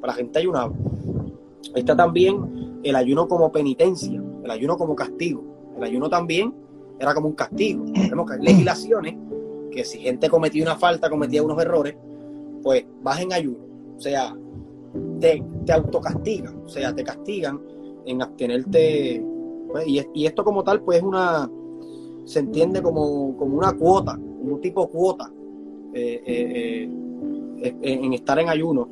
para 0.00 0.12
la 0.12 0.16
gente 0.16 0.38
ayunaba. 0.38 0.72
Está 1.74 1.96
también 1.96 2.78
el 2.84 2.94
ayuno 2.94 3.26
como 3.26 3.50
penitencia, 3.50 4.22
el 4.44 4.50
ayuno 4.50 4.76
como 4.76 4.94
castigo. 4.94 5.42
El 5.76 5.82
ayuno 5.82 6.08
también 6.08 6.54
era 7.00 7.12
como 7.14 7.26
un 7.26 7.34
castigo. 7.34 7.84
Tenemos 7.92 8.30
que 8.30 8.36
hay 8.36 8.42
legislaciones 8.42 9.16
que 9.72 9.84
si 9.84 9.98
gente 9.98 10.30
cometía 10.30 10.62
una 10.62 10.76
falta, 10.76 11.10
cometía 11.10 11.42
unos 11.42 11.60
errores, 11.60 11.96
pues 12.66 12.84
vas 13.00 13.20
en 13.20 13.32
ayuno. 13.32 13.58
O 13.96 14.00
sea, 14.00 14.36
te, 15.20 15.40
te 15.64 15.72
autocastigan, 15.72 16.62
o 16.64 16.68
sea, 16.68 16.92
te 16.92 17.04
castigan 17.04 17.60
en 18.04 18.20
abstenerte. 18.20 19.24
Pues, 19.70 19.86
y, 19.86 20.26
esto 20.26 20.42
como 20.42 20.64
tal, 20.64 20.80
pues 20.80 20.98
es 20.98 21.04
una, 21.04 21.48
se 22.24 22.40
entiende 22.40 22.82
como, 22.82 23.36
como 23.36 23.56
una 23.56 23.72
cuota, 23.72 24.18
un 24.18 24.60
tipo 24.60 24.88
cuota 24.88 25.32
eh, 25.94 26.20
eh, 26.26 26.90
eh, 27.62 27.76
en 27.82 28.12
estar 28.14 28.36
en 28.40 28.48
ayuno. 28.48 28.88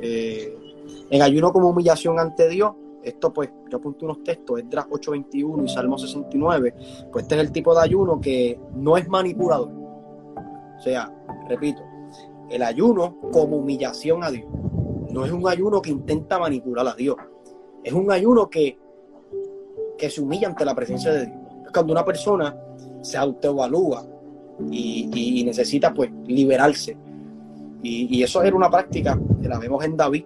en 0.00 1.20
ayuno 1.20 1.52
como 1.52 1.68
humillación 1.68 2.18
ante 2.18 2.48
Dios. 2.48 2.72
Esto 3.02 3.30
pues, 3.30 3.50
yo 3.68 3.76
apunto 3.76 4.06
unos 4.06 4.24
textos, 4.24 4.58
Esdras 4.58 4.86
8.21 4.88 5.66
y 5.66 5.68
Salmo 5.68 5.98
69. 5.98 6.74
Pues 7.12 7.24
este 7.24 7.34
es 7.34 7.40
el 7.42 7.52
tipo 7.52 7.74
de 7.74 7.82
ayuno 7.82 8.18
que 8.22 8.58
no 8.74 8.96
es 8.96 9.06
manipulador. 9.06 9.70
O 10.78 10.80
sea, 10.82 11.12
repito, 11.50 11.82
el 12.52 12.62
ayuno 12.62 13.18
como 13.32 13.56
humillación 13.56 14.22
a 14.22 14.30
Dios. 14.30 14.46
No 15.10 15.24
es 15.24 15.32
un 15.32 15.48
ayuno 15.48 15.80
que 15.80 15.90
intenta 15.90 16.38
manipular 16.38 16.86
a 16.86 16.94
Dios. 16.94 17.16
Es 17.82 17.92
un 17.92 18.10
ayuno 18.10 18.48
que, 18.48 18.78
que 19.96 20.10
se 20.10 20.20
humilla 20.20 20.48
ante 20.48 20.64
la 20.64 20.74
presencia 20.74 21.12
de 21.12 21.26
Dios. 21.26 21.38
Es 21.64 21.72
cuando 21.72 21.92
una 21.92 22.04
persona 22.04 22.54
se 23.00 23.16
autoevalúa 23.16 24.06
y, 24.70 25.42
necesita 25.44 25.92
pues 25.94 26.10
liberarse. 26.26 26.96
Y, 27.82 28.22
eso 28.22 28.42
era 28.42 28.54
una 28.54 28.70
práctica 28.70 29.18
que 29.40 29.48
la 29.48 29.58
vemos 29.58 29.82
en 29.84 29.96
David. 29.96 30.24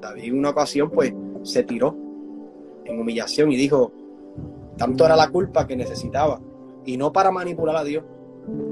David 0.00 0.24
en 0.24 0.38
una 0.38 0.50
ocasión 0.50 0.90
pues 0.90 1.12
se 1.42 1.64
tiró 1.64 1.96
en 2.84 3.00
humillación 3.00 3.50
y 3.50 3.56
dijo, 3.56 3.92
tanto 4.76 5.04
era 5.04 5.16
la 5.16 5.28
culpa 5.28 5.66
que 5.66 5.76
necesitaba. 5.76 6.40
Y 6.84 6.96
no 6.96 7.12
para 7.12 7.32
manipular 7.32 7.76
a 7.76 7.84
Dios, 7.84 8.04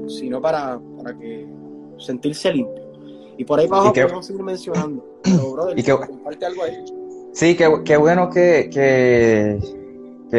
sino 0.07 0.41
para, 0.41 0.79
para 0.97 1.17
que 1.17 1.45
sentirse 1.97 2.51
limpio. 2.51 2.83
Y 3.37 3.43
por 3.43 3.59
ahí 3.59 3.67
abajo 3.67 3.93
podemos 3.93 4.25
seguir 4.25 4.43
mencionando. 4.43 5.05
Pero, 5.75 5.99
comparte 5.99 6.45
algo 6.45 6.63
ahí. 6.63 6.85
Sí, 7.33 7.55
qué, 7.55 7.97
bueno 7.97 8.29
que, 8.29 8.69
que, 8.71 9.59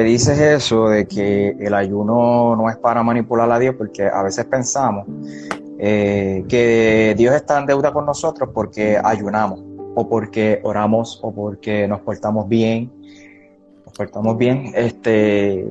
dices 0.03 0.39
eso 0.39 0.89
de 0.89 1.07
que 1.07 1.51
el 1.61 1.75
ayuno 1.75 2.57
no 2.57 2.71
es 2.71 2.77
para 2.79 3.03
manipular 3.03 3.51
a 3.51 3.59
Dios, 3.59 3.75
porque 3.77 4.07
a 4.07 4.23
veces 4.23 4.47
pensamos 4.47 5.07
eh, 5.79 6.45
que 6.49 7.15
Dios 7.17 7.35
está 7.35 7.59
en 7.59 7.67
deuda 7.67 7.93
con 7.93 8.07
nosotros 8.07 8.49
porque 8.55 8.99
ayunamos, 9.03 9.63
o 9.95 10.09
porque 10.09 10.61
oramos, 10.63 11.21
o 11.23 11.33
porque 11.33 11.87
nos 11.87 12.01
portamos 12.01 12.49
bien. 12.49 12.91
Nos 13.85 13.95
portamos 13.95 14.39
bien, 14.39 14.73
este, 14.75 15.67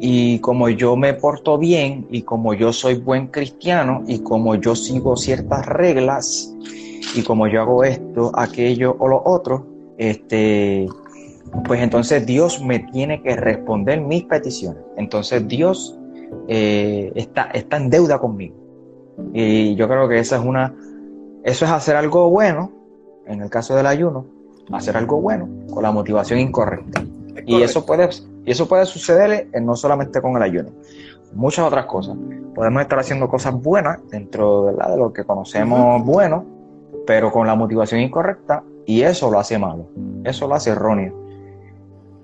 y 0.00 0.38
como 0.40 0.68
yo 0.68 0.96
me 0.96 1.14
porto 1.14 1.58
bien, 1.58 2.06
y 2.10 2.22
como 2.22 2.54
yo 2.54 2.72
soy 2.72 2.94
buen 2.94 3.28
cristiano, 3.28 4.02
y 4.06 4.20
como 4.20 4.54
yo 4.54 4.74
sigo 4.74 5.16
ciertas 5.16 5.66
reglas, 5.66 6.54
y 7.14 7.22
como 7.22 7.46
yo 7.46 7.60
hago 7.60 7.84
esto, 7.84 8.30
aquello 8.34 8.96
o 8.98 9.08
lo 9.08 9.22
otro, 9.24 9.66
este, 9.98 10.88
pues 11.64 11.80
entonces 11.80 12.24
Dios 12.26 12.62
me 12.62 12.78
tiene 12.78 13.22
que 13.22 13.36
responder 13.36 14.00
mis 14.00 14.24
peticiones. 14.24 14.82
Entonces 14.96 15.46
Dios 15.46 15.98
eh, 16.48 17.12
está, 17.14 17.50
está 17.52 17.76
en 17.76 17.90
deuda 17.90 18.18
conmigo. 18.18 18.54
Y 19.32 19.74
yo 19.74 19.86
creo 19.88 20.08
que 20.08 20.18
esa 20.18 20.36
es 20.36 20.44
una, 20.44 20.74
eso 21.44 21.64
es 21.64 21.70
hacer 21.70 21.96
algo 21.96 22.30
bueno, 22.30 22.72
en 23.26 23.42
el 23.42 23.50
caso 23.50 23.76
del 23.76 23.86
ayuno, 23.86 24.24
hacer 24.72 24.96
algo 24.96 25.20
bueno 25.20 25.48
con 25.72 25.82
la 25.82 25.92
motivación 25.92 26.38
incorrecta. 26.40 27.02
Y 27.46 27.62
eso 27.62 27.84
puede, 27.84 28.08
y 28.50 28.52
eso 28.52 28.66
puede 28.66 28.84
suceder 28.84 29.48
no 29.62 29.76
solamente 29.76 30.20
con 30.20 30.34
el 30.34 30.42
ayuno, 30.42 30.70
muchas 31.34 31.64
otras 31.64 31.86
cosas. 31.86 32.16
Podemos 32.52 32.82
estar 32.82 32.98
haciendo 32.98 33.28
cosas 33.28 33.54
buenas 33.54 34.00
dentro 34.10 34.72
de 34.72 34.96
lo 34.96 35.12
que 35.12 35.22
conocemos 35.22 36.04
bueno, 36.04 36.44
pero 37.06 37.30
con 37.30 37.46
la 37.46 37.54
motivación 37.54 38.00
incorrecta 38.00 38.64
y 38.86 39.02
eso 39.02 39.30
lo 39.30 39.38
hace 39.38 39.56
malo, 39.56 39.88
eso 40.24 40.48
lo 40.48 40.56
hace 40.56 40.70
erróneo. 40.70 41.14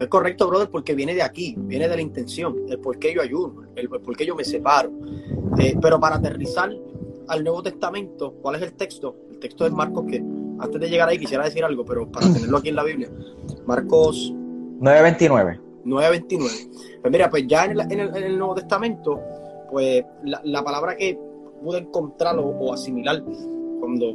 Es 0.01 0.09
correcto, 0.09 0.49
brother, 0.49 0.69
porque 0.69 0.97
viene 0.97 1.15
de 1.15 1.23
aquí, 1.23 1.55
viene 1.57 1.89
de 1.89 1.95
la 1.95 2.03
intención, 2.03 2.57
el 2.71 2.81
por 2.81 2.99
qué 2.99 3.15
yo 3.15 3.23
ayuno, 3.23 3.63
el 3.77 3.89
por 3.89 4.17
qué 4.17 4.27
yo 4.27 4.35
me 4.35 4.43
separo. 4.43 4.91
Eh, 5.61 5.77
pero 5.81 6.01
para 6.01 6.17
aterrizar 6.17 6.71
al 7.29 7.45
Nuevo 7.45 7.63
Testamento, 7.63 8.35
¿cuál 8.43 8.57
es 8.57 8.63
el 8.63 8.73
texto? 8.73 9.15
El 9.31 9.39
texto 9.39 9.63
de 9.63 9.71
Marcos 9.71 10.07
que 10.11 10.25
antes 10.59 10.81
de 10.81 10.91
llegar 10.91 11.09
ahí 11.09 11.21
quisiera 11.21 11.45
decir 11.45 11.65
algo, 11.65 11.85
pero 11.85 12.11
para 12.11 12.27
tenerlo 12.33 12.59
aquí 12.59 12.71
en 12.71 12.75
la 12.75 12.83
Biblia. 12.83 13.11
Marcos 13.65 14.35
9.29. 14.81 15.66
9.29. 15.87 17.01
Pues 17.01 17.13
mira, 17.13 17.31
pues 17.31 17.47
ya 17.47 17.65
en 17.65 18.01
el, 18.01 18.39
Nuevo 18.39 18.55
Testamento, 18.55 19.21
pues 19.71 20.05
la, 20.25 20.63
palabra 20.63 20.97
que 20.97 21.19
pude 21.63 21.79
encontrar 21.79 22.37
o 22.39 22.73
asimilar 22.73 23.23
cuando 23.81 24.15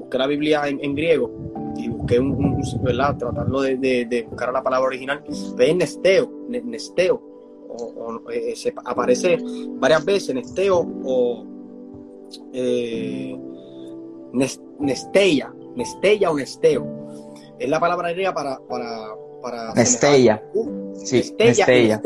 busqué 0.00 0.18
la 0.18 0.26
Biblia 0.26 0.62
en, 0.66 0.94
griego 0.94 1.30
y 1.76 1.88
busqué 1.88 2.18
un, 2.18 2.60
¿verdad? 2.82 3.16
Tratarlo 3.16 3.62
de, 3.62 4.26
buscar 4.28 4.52
la 4.52 4.62
palabra 4.62 4.88
original, 4.88 5.22
ve 5.56 5.74
nesteo, 5.74 6.30
nesteo, 6.48 7.22
o, 7.68 8.30
eh, 8.30 8.56
se 8.56 8.74
aparece 8.84 9.38
varias 9.78 10.04
veces 10.04 10.34
nesteo 10.34 10.86
o 11.04 11.44
eh, 12.52 13.38
nestella, 14.80 15.54
nestella 15.76 16.30
o 16.30 16.36
nesteo. 16.36 16.86
Es 17.58 17.68
la 17.68 17.78
palabra 17.78 18.10
griega 18.12 18.32
para, 18.32 18.58
para, 18.68 19.14
para 19.42 19.74
nestella. 19.74 20.42
Sí, 20.94 21.34
nestella, 21.38 22.00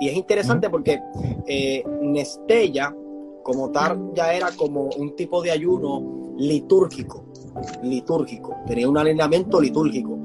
Y, 0.00 0.06
y 0.06 0.08
es 0.08 0.16
interesante 0.16 0.70
porque 0.70 1.00
eh, 1.46 1.84
nestella 2.02 2.94
como 3.42 3.70
tal 3.70 4.12
ya 4.14 4.34
era 4.34 4.50
como 4.52 4.90
un 4.96 5.16
tipo 5.16 5.42
de 5.42 5.50
ayuno 5.50 6.34
litúrgico 6.36 7.28
litúrgico, 7.82 8.56
tenía 8.66 8.88
un 8.88 8.98
alineamiento 8.98 9.60
litúrgico. 9.60 10.18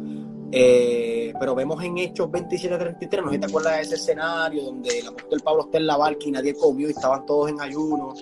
Eh, 0.56 1.34
pero 1.40 1.56
vemos 1.56 1.84
en 1.84 1.98
Hechos 1.98 2.30
27-33, 2.30 3.24
no 3.24 3.30
sé 3.30 3.36
si 3.36 3.40
te 3.40 3.46
acuerdas 3.48 3.76
de 3.76 3.82
ese 3.82 3.96
escenario 3.96 4.64
donde 4.66 5.00
el 5.00 5.08
apóstol 5.08 5.42
Pablo 5.44 5.64
está 5.64 5.80
en 5.80 5.88
la 5.88 5.98
barca 5.98 6.20
y 6.26 6.32
nadie 6.32 6.54
comió 6.54 6.88
y 6.88 6.92
estaban 6.92 7.26
todos 7.26 7.50
en 7.50 7.60
ayuno. 7.60 8.14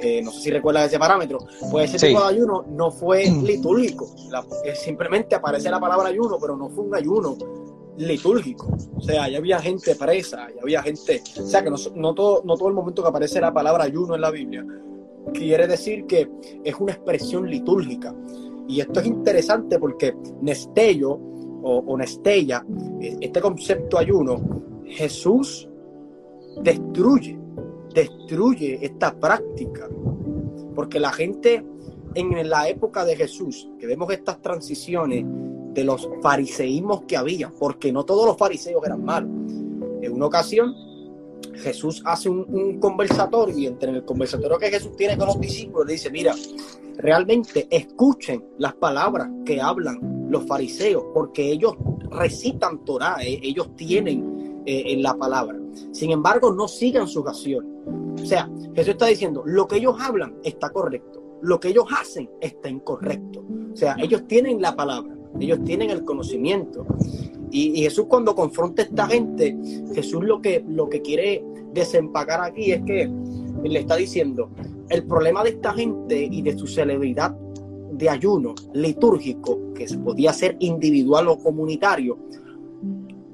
Eh, 0.00 0.22
no 0.22 0.30
sé 0.30 0.40
si 0.42 0.50
recuerdas 0.50 0.86
ese 0.86 0.98
parámetro. 0.98 1.38
Pues 1.72 1.92
ese 1.92 2.08
tipo 2.08 2.20
de 2.20 2.28
ayuno 2.28 2.64
no 2.68 2.90
fue 2.92 3.24
litúrgico. 3.28 4.06
Eh, 4.64 4.76
simplemente 4.76 5.34
aparece 5.34 5.70
la 5.70 5.80
palabra 5.80 6.08
ayuno, 6.08 6.38
pero 6.40 6.56
no 6.56 6.68
fue 6.68 6.84
un 6.84 6.94
ayuno 6.94 7.36
litúrgico. 7.98 8.76
O 8.96 9.00
sea, 9.00 9.28
ya 9.28 9.38
había 9.38 9.58
gente 9.60 9.94
presa, 9.94 10.48
ya 10.54 10.62
había 10.62 10.82
gente. 10.82 11.22
O 11.38 11.46
sea, 11.46 11.62
que 11.62 11.70
no, 11.70 12.14
todo, 12.14 12.42
no 12.44 12.56
todo 12.56 12.68
el 12.68 12.74
momento 12.74 13.02
que 13.02 13.08
aparece 13.08 13.40
la 13.40 13.52
palabra 13.52 13.84
ayuno 13.84 14.14
en 14.14 14.20
la 14.20 14.30
Biblia 14.30 14.64
quiere 15.32 15.66
decir 15.66 16.06
que 16.06 16.28
es 16.62 16.74
una 16.78 16.92
expresión 16.92 17.48
litúrgica. 17.48 18.14
Y 18.68 18.80
esto 18.80 19.00
es 19.00 19.06
interesante 19.06 19.78
porque 19.78 20.14
Nestello 20.40 21.20
o, 21.66 21.96
Nestella, 21.96 22.64
este 23.00 23.40
concepto 23.40 23.98
ayuno, 23.98 24.82
Jesús 24.84 25.68
destruye, 26.62 27.38
destruye 27.94 28.78
esta 28.82 29.18
práctica. 29.18 29.88
Porque 30.74 31.00
la 31.00 31.12
gente 31.12 31.64
en 32.14 32.48
la 32.48 32.68
época 32.68 33.04
de 33.04 33.16
Jesús, 33.16 33.70
que 33.78 33.86
vemos 33.86 34.12
estas 34.12 34.40
transiciones 34.42 35.24
de 35.74 35.84
los 35.84 36.08
fariseísmos 36.22 37.02
que 37.02 37.16
había, 37.16 37.50
porque 37.50 37.92
no 37.92 38.04
todos 38.04 38.26
los 38.26 38.36
fariseos 38.36 38.82
eran 38.84 39.04
malos. 39.04 39.30
En 40.02 40.12
una 40.12 40.26
ocasión 40.26 40.74
Jesús 41.56 42.02
hace 42.04 42.28
un, 42.28 42.78
conversatorio 42.80 43.56
y 43.56 43.66
entre 43.66 43.90
el 43.90 44.04
conversatorio 44.04 44.58
que 44.58 44.70
Jesús 44.70 44.96
tiene 44.96 45.16
con 45.16 45.28
los 45.28 45.40
discípulos 45.40 45.86
dice, 45.86 46.10
mira, 46.10 46.34
realmente 46.96 47.66
escuchen 47.70 48.44
las 48.58 48.74
palabras 48.74 49.28
que 49.44 49.60
hablan 49.60 50.28
los 50.30 50.46
fariseos, 50.46 51.04
porque 51.14 51.52
ellos 51.52 51.74
recitan 52.10 52.84
Torah, 52.84 53.16
eh, 53.22 53.40
ellos 53.42 53.74
tienen 53.76 54.62
eh, 54.66 54.84
en 54.86 55.02
la 55.02 55.14
palabra. 55.14 55.58
Sin 55.92 56.10
embargo, 56.10 56.52
no 56.52 56.66
sigan 56.66 57.06
sus 57.06 57.26
acciones. 57.26 57.70
O 58.22 58.26
sea, 58.26 58.50
Jesús 58.74 58.92
está 58.92 59.06
diciendo, 59.06 59.42
lo 59.44 59.66
que 59.66 59.76
ellos 59.76 59.96
hablan 60.00 60.36
está 60.42 60.70
correcto, 60.70 61.22
lo 61.42 61.60
que 61.60 61.68
ellos 61.68 61.84
hacen 61.98 62.30
está 62.40 62.68
incorrecto. 62.68 63.44
O 63.72 63.76
sea, 63.76 63.96
ellos 63.98 64.26
tienen 64.26 64.60
la 64.60 64.74
palabra, 64.74 65.13
ellos 65.40 65.62
tienen 65.64 65.90
el 65.90 66.04
conocimiento. 66.04 66.86
Y, 67.50 67.82
Jesús 67.82 68.06
cuando 68.08 68.34
confronta 68.34 68.82
a 68.82 68.84
esta 68.86 69.06
gente, 69.06 69.56
Jesús 69.94 70.24
lo 70.24 70.40
que, 70.40 70.64
lo 70.66 70.88
que 70.88 71.02
quiere 71.02 71.44
desempacar 71.72 72.40
aquí 72.40 72.72
es 72.72 72.82
que 72.82 73.10
le 73.62 73.78
está 73.78 73.96
diciendo, 73.96 74.50
el 74.88 75.06
problema 75.06 75.42
de 75.44 75.50
esta 75.50 75.72
gente 75.72 76.28
y 76.30 76.42
de 76.42 76.58
su 76.58 76.66
celebridad 76.66 77.36
de 77.92 78.08
ayuno 78.08 78.54
litúrgico, 78.72 79.72
que 79.74 79.86
podía 79.98 80.32
ser 80.32 80.56
individual 80.58 81.28
o 81.28 81.38
comunitario, 81.38 82.18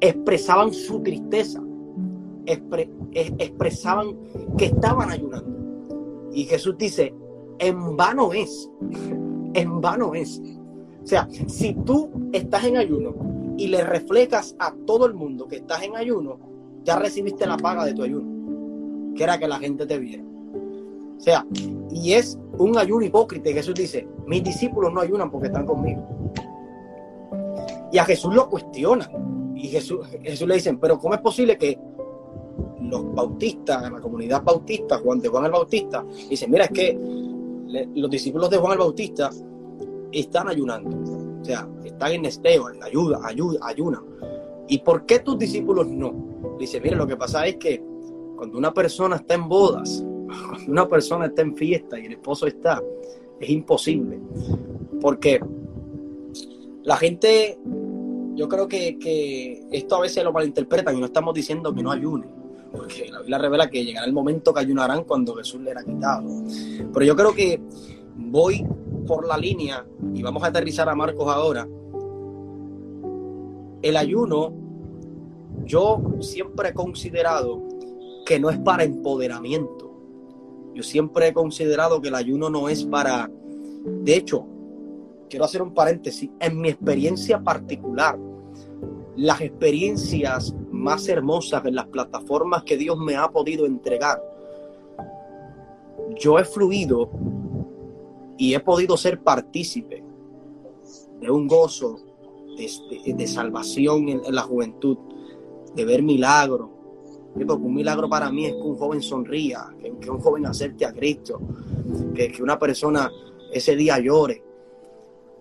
expresaban 0.00 0.72
su 0.72 1.00
tristeza, 1.02 1.62
expresaban 2.44 4.16
que 4.56 4.66
estaban 4.66 5.10
ayunando. 5.10 5.50
Y 6.32 6.44
Jesús 6.44 6.76
dice, 6.78 7.14
en 7.58 7.96
vano 7.96 8.32
es, 8.32 8.70
en 9.54 9.80
vano 9.80 10.14
es. 10.14 10.40
O 11.02 11.06
sea, 11.06 11.28
si 11.46 11.74
tú 11.74 12.10
estás 12.32 12.64
en 12.64 12.76
ayuno 12.76 13.14
y 13.56 13.68
le 13.68 13.82
reflejas 13.82 14.54
a 14.58 14.74
todo 14.86 15.06
el 15.06 15.14
mundo 15.14 15.48
que 15.48 15.56
estás 15.56 15.82
en 15.82 15.96
ayuno, 15.96 16.38
ya 16.84 16.98
recibiste 16.98 17.46
la 17.46 17.56
paga 17.56 17.84
de 17.84 17.94
tu 17.94 18.02
ayuno, 18.02 19.14
que 19.14 19.22
era 19.22 19.38
que 19.38 19.48
la 19.48 19.58
gente 19.58 19.86
te 19.86 19.98
viera. 19.98 20.22
O 21.16 21.20
sea, 21.20 21.46
y 21.90 22.12
es 22.12 22.38
un 22.58 22.78
ayuno 22.78 23.04
hipócrita. 23.04 23.50
Jesús 23.50 23.74
dice, 23.74 24.08
mis 24.26 24.42
discípulos 24.42 24.92
no 24.92 25.00
ayunan 25.00 25.30
porque 25.30 25.48
están 25.48 25.66
conmigo. 25.66 26.02
Y 27.92 27.98
a 27.98 28.04
Jesús 28.04 28.34
lo 28.34 28.48
cuestionan. 28.48 29.52
Y 29.54 29.68
Jesús, 29.68 30.06
Jesús 30.22 30.48
le 30.48 30.54
dicen, 30.54 30.78
pero 30.78 30.98
¿cómo 30.98 31.14
es 31.14 31.20
posible 31.20 31.58
que 31.58 31.78
los 32.80 33.14
bautistas, 33.14 33.84
en 33.84 33.92
la 33.92 34.00
comunidad 34.00 34.42
bautista, 34.42 34.98
Juan 34.98 35.20
de 35.20 35.28
Juan 35.28 35.44
el 35.44 35.52
Bautista, 35.52 36.04
dicen, 36.28 36.50
mira, 36.50 36.64
es 36.64 36.70
que 36.70 36.98
los 37.94 38.10
discípulos 38.10 38.48
de 38.50 38.56
Juan 38.56 38.72
el 38.72 38.78
Bautista 38.78 39.30
están 40.12 40.48
ayunando. 40.48 40.90
O 41.40 41.44
sea, 41.44 41.68
están 41.84 42.12
en 42.12 42.26
esteo, 42.26 42.66
ayuda, 42.82 43.20
ayuda, 43.22 43.58
ayunan. 43.62 44.02
¿Y 44.68 44.78
por 44.78 45.04
qué 45.06 45.18
tus 45.20 45.38
discípulos 45.38 45.88
no? 45.88 46.56
Dice, 46.58 46.80
mira, 46.80 46.96
lo 46.96 47.06
que 47.06 47.16
pasa 47.16 47.46
es 47.46 47.56
que 47.56 47.82
cuando 48.36 48.58
una 48.58 48.72
persona 48.72 49.16
está 49.16 49.34
en 49.34 49.48
bodas, 49.48 50.04
cuando 50.48 50.72
una 50.72 50.88
persona 50.88 51.26
está 51.26 51.42
en 51.42 51.56
fiesta 51.56 51.98
y 51.98 52.06
el 52.06 52.12
esposo 52.12 52.46
está, 52.46 52.82
es 53.40 53.50
imposible. 53.50 54.20
Porque 55.00 55.40
la 56.82 56.96
gente, 56.96 57.58
yo 58.34 58.48
creo 58.48 58.68
que, 58.68 59.66
esto 59.72 59.96
a 59.96 60.00
veces 60.00 60.22
lo 60.22 60.32
malinterpretan 60.32 60.96
y 60.96 61.00
no 61.00 61.06
estamos 61.06 61.34
diciendo 61.34 61.74
que 61.74 61.82
no 61.82 61.90
ayune. 61.90 62.26
Porque 62.70 63.08
la 63.10 63.18
Biblia 63.18 63.38
revela 63.38 63.68
que 63.68 63.84
llegará 63.84 64.06
el 64.06 64.12
momento 64.12 64.54
que 64.54 64.60
ayunarán 64.60 65.04
cuando 65.04 65.34
Jesús 65.34 65.60
le 65.60 65.72
era 65.72 65.82
quitado. 65.82 66.28
Pero 66.92 67.04
yo 67.04 67.16
creo 67.16 67.34
que 67.34 67.60
voy 68.16 68.64
por 69.10 69.26
la 69.26 69.36
línea 69.36 69.84
y 70.14 70.22
vamos 70.22 70.44
a 70.44 70.46
aterrizar 70.46 70.88
a 70.88 70.94
Marcos 70.94 71.28
ahora. 71.28 71.66
El 73.82 73.96
ayuno, 73.96 74.52
yo 75.64 76.00
siempre 76.20 76.68
he 76.68 76.74
considerado 76.74 77.60
que 78.24 78.38
no 78.38 78.50
es 78.50 78.58
para 78.58 78.84
empoderamiento 78.84 79.80
yo 80.74 80.82
siempre 80.82 81.28
he 81.28 81.32
considerado 81.32 82.00
que 82.00 82.08
el 82.08 82.14
ayuno 82.14 82.48
no 82.48 82.68
es 82.68 82.84
para... 82.84 83.30
De 83.84 84.16
hecho, 84.16 84.46
quiero 85.28 85.44
hacer 85.44 85.62
un 85.62 85.74
paréntesis. 85.74 86.30
En 86.38 86.60
mi 86.60 86.68
experiencia 86.68 87.40
particular, 87.40 88.18
las 89.16 89.40
experiencias 89.40 90.54
más 90.70 91.08
hermosas 91.08 91.64
en 91.64 91.74
las 91.74 91.86
plataformas 91.88 92.62
que 92.62 92.76
Dios 92.76 92.96
me 92.98 93.16
ha 93.16 93.28
podido 93.28 93.66
entregar, 93.66 94.22
yo 96.16 96.38
he 96.38 96.44
fluido 96.44 97.10
y 98.40 98.54
he 98.54 98.60
podido 98.60 98.96
ser 98.96 99.20
partícipe 99.20 100.02
de 101.20 101.30
un 101.30 101.46
gozo 101.46 101.98
de, 102.56 103.26
salvación 103.26 104.08
en, 104.08 104.22
la 104.34 104.40
juventud, 104.40 104.96
de 105.74 105.84
ver 105.84 106.02
milagros, 106.02 106.70
porque 107.34 107.52
un 107.52 107.74
milagro 107.74 108.08
para 108.08 108.32
mí 108.32 108.46
es 108.46 108.52
que 108.52 108.62
un 108.62 108.78
joven 108.78 109.02
sonría, 109.02 109.68
que, 109.78 110.10
un 110.10 110.20
joven 110.20 110.46
acepte 110.46 110.86
a 110.86 110.92
Cristo, 110.94 111.38
que, 112.14 112.32
una 112.40 112.58
persona 112.58 113.10
ese 113.52 113.76
día 113.76 113.98
llore. 113.98 114.42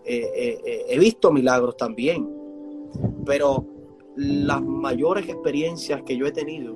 Eh, 0.04 0.32
eh, 0.36 0.62
eh, 0.66 0.86
he 0.90 1.00
visto 1.00 1.32
milagros 1.32 1.78
también, 1.78 2.30
pero 3.26 3.66
las 4.18 4.62
mayores 4.62 5.30
experiencias 5.30 6.04
que 6.04 6.18
yo 6.18 6.26
he 6.26 6.34
tenido 6.34 6.76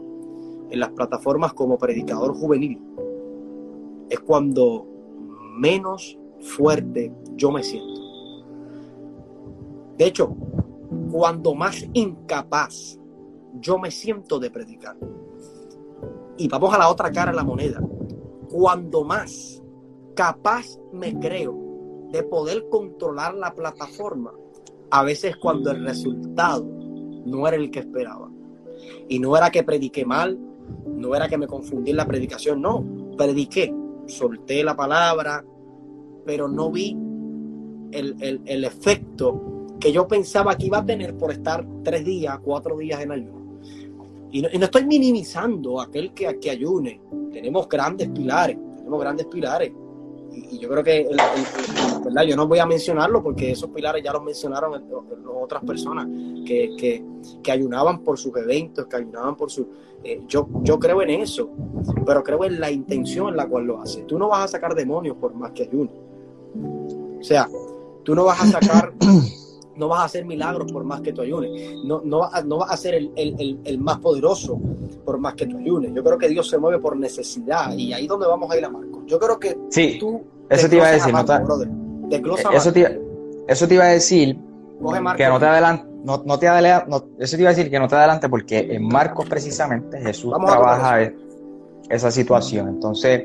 en 0.69 0.79
las 0.79 0.91
plataformas 0.91 1.53
como 1.53 1.77
predicador 1.77 2.33
juvenil 2.33 2.79
es 4.09 4.21
cuando 4.21 4.92
menos 5.53 6.17
fuerte 6.39 7.11
yo 7.35 7.51
me 7.51 7.63
siento. 7.63 8.01
De 9.97 10.05
hecho, 10.05 10.35
cuando 11.11 11.53
más 11.53 11.85
incapaz 11.93 12.99
yo 13.59 13.77
me 13.77 13.91
siento 13.91 14.39
de 14.39 14.49
predicar. 14.49 14.97
Y 16.37 16.47
vamos 16.47 16.73
a 16.73 16.79
la 16.79 16.89
otra 16.89 17.11
cara 17.11 17.31
de 17.31 17.37
la 17.37 17.43
moneda. 17.43 17.79
Cuando 18.49 19.03
más 19.03 19.61
capaz 20.15 20.65
me 20.91 21.17
creo 21.19 21.63
de 22.11 22.23
poder 22.23 22.67
controlar 22.69 23.35
la 23.35 23.53
plataforma, 23.53 24.33
a 24.89 25.03
veces 25.03 25.35
cuando 25.37 25.71
el 25.71 25.83
resultado 25.83 26.65
no 27.25 27.47
era 27.47 27.57
el 27.57 27.71
que 27.71 27.79
esperaba. 27.79 28.29
Y 29.07 29.19
no 29.19 29.37
era 29.37 29.49
que 29.49 29.63
prediqué 29.63 30.05
mal, 30.05 30.37
no 30.85 31.15
era 31.15 31.27
que 31.27 31.37
me 31.37 31.47
confundí 31.47 31.91
en 31.91 31.97
la 31.97 32.07
predicación, 32.07 32.61
no, 32.61 32.83
prediqué, 33.17 33.73
solté 34.07 34.63
la 34.63 34.75
palabra, 34.75 35.43
pero 36.25 36.47
no 36.47 36.71
vi 36.71 36.97
el, 37.91 38.41
el 38.45 38.63
efecto 38.63 39.53
que 39.79 39.91
yo 39.91 40.07
pensaba 40.07 40.55
que 40.57 40.67
iba 40.67 40.77
a 40.77 40.85
tener 40.85 41.17
por 41.17 41.31
estar 41.31 41.65
tres 41.83 42.05
días, 42.05 42.39
cuatro 42.41 42.77
días 42.77 43.01
en 43.01 43.11
ayuno. 43.11 43.59
Y 44.31 44.41
no, 44.41 44.47
estoy 44.47 44.85
minimizando 44.85 45.79
a 45.79 45.83
aquel 45.83 46.13
que, 46.13 46.39
que 46.39 46.49
ayune. 46.49 47.01
Tenemos 47.31 47.69
grandes 47.69 48.09
pilares, 48.09 48.57
tenemos 48.77 48.99
grandes 48.99 49.27
pilares. 49.27 49.71
Y, 50.33 50.59
yo 50.59 50.69
creo 50.69 50.83
que, 50.83 51.09
¿verdad? 52.03 52.23
Yo 52.23 52.35
no 52.35 52.47
voy 52.47 52.59
a 52.59 52.65
mencionarlo 52.65 53.21
porque 53.21 53.51
esos 53.51 53.69
pilares 53.69 54.03
ya 54.03 54.13
los 54.13 54.23
mencionaron 54.23 54.83
otras 55.41 55.63
personas 55.63 56.07
que, 56.45 57.03
ayunaban 57.49 57.99
por 57.99 58.17
sus 58.17 58.35
eventos, 58.37 58.85
que 58.87 58.95
ayunaban 58.95 59.35
por 59.35 59.51
su... 59.51 59.67
Eh, 60.03 60.21
yo, 60.27 60.49
yo 60.63 60.77
creo 60.79 61.01
en 61.01 61.11
eso, 61.11 61.49
pero 62.05 62.23
creo 62.23 62.43
en 62.43 62.59
la 62.59 62.69
intención 62.69 63.29
en 63.29 63.37
la 63.37 63.47
cual 63.47 63.65
lo 63.65 63.81
hace. 63.81 64.03
Tú 64.03 64.17
no 64.17 64.27
vas 64.27 64.45
a 64.45 64.47
sacar 64.49 64.75
demonios 64.75 65.15
por 65.17 65.33
más 65.33 65.51
que 65.51 65.63
ayune. 65.63 65.91
O 67.19 67.23
sea, 67.23 67.47
tú 68.03 68.13
no 68.13 68.25
vas 68.25 68.41
a 68.41 68.59
sacar 68.59 68.93
no 69.75 69.87
vas 69.87 70.01
a 70.01 70.03
hacer 70.05 70.25
milagros 70.25 70.71
por 70.71 70.83
más 70.83 71.01
que 71.01 71.13
tú 71.13 71.21
ayunes. 71.21 71.75
No, 71.83 72.01
no, 72.03 72.29
no 72.45 72.57
vas 72.57 72.71
a 72.71 72.77
ser 72.77 72.95
el, 73.15 73.79
más 73.79 73.99
poderoso 73.99 74.59
por 75.05 75.17
más 75.17 75.33
que 75.35 75.45
tú 75.47 75.57
ayunes. 75.57 75.91
Yo 75.93 76.03
creo 76.03 76.17
que 76.17 76.29
Dios 76.29 76.49
se 76.49 76.57
mueve 76.57 76.79
por 76.79 76.97
necesidad 76.97 77.73
y 77.73 77.93
ahí 77.93 78.03
es 78.03 78.09
donde 78.09 78.27
vamos 78.27 78.51
a 78.51 78.57
ir 78.57 78.65
a 78.65 78.69
Marcos. 78.69 79.03
Yo 79.07 79.19
creo 79.19 79.39
que 79.39 79.57
sí, 79.69 79.99
eso 80.49 80.69
te 80.69 80.75
iba 80.75 80.87
a 80.87 80.91
decir. 80.91 81.13
no 81.13 81.25
te, 81.25 82.21
eso, 82.55 82.73
te, 82.73 83.01
eso 83.47 83.67
te 83.67 83.73
iba 83.73 83.85
a 83.85 83.89
decir 83.89 84.37
que 85.17 85.27
no 85.27 85.39
te 85.39 85.45
adelante. 85.45 85.85
No, 86.03 86.21
no 86.25 86.37
te 86.37 86.49
adelante, 86.49 86.85
eso 87.19 87.37
te 87.37 87.41
iba 87.41 87.51
a 87.51 87.53
decir 87.53 87.71
que 87.71 87.79
no 87.79 87.87
te 87.87 87.95
adelante 87.95 88.27
porque 88.27 88.59
en 88.75 88.85
Marcos 88.87 89.25
precisamente 89.25 90.01
Jesús 90.01 90.33
trabaja 90.45 91.13
esa 91.89 92.11
situación. 92.11 92.67
Entonces, 92.67 93.23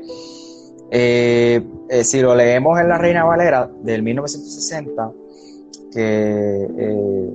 eh, 0.89 1.61
eh, 1.89 2.03
si 2.03 2.21
lo 2.21 2.33
leemos 2.35 2.79
en 2.79 2.87
la 2.87 2.97
Reina 2.97 3.25
Valera 3.25 3.69
del 3.83 4.01
1960, 4.01 5.11
que 5.91 6.67
eh, 6.77 7.29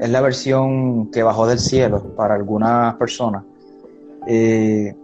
es 0.00 0.10
la 0.10 0.20
versión 0.20 1.10
que 1.10 1.22
bajó 1.22 1.46
del 1.46 1.58
cielo 1.58 2.14
para 2.16 2.34
algunas 2.34 2.94
personas. 2.96 3.44
Eh, 4.26 4.94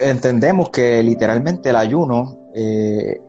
entendemos 0.00 0.70
que 0.70 1.02
literalmente 1.02 1.70
el 1.70 1.76
ayuno 1.76 2.38
eh, 2.54 3.20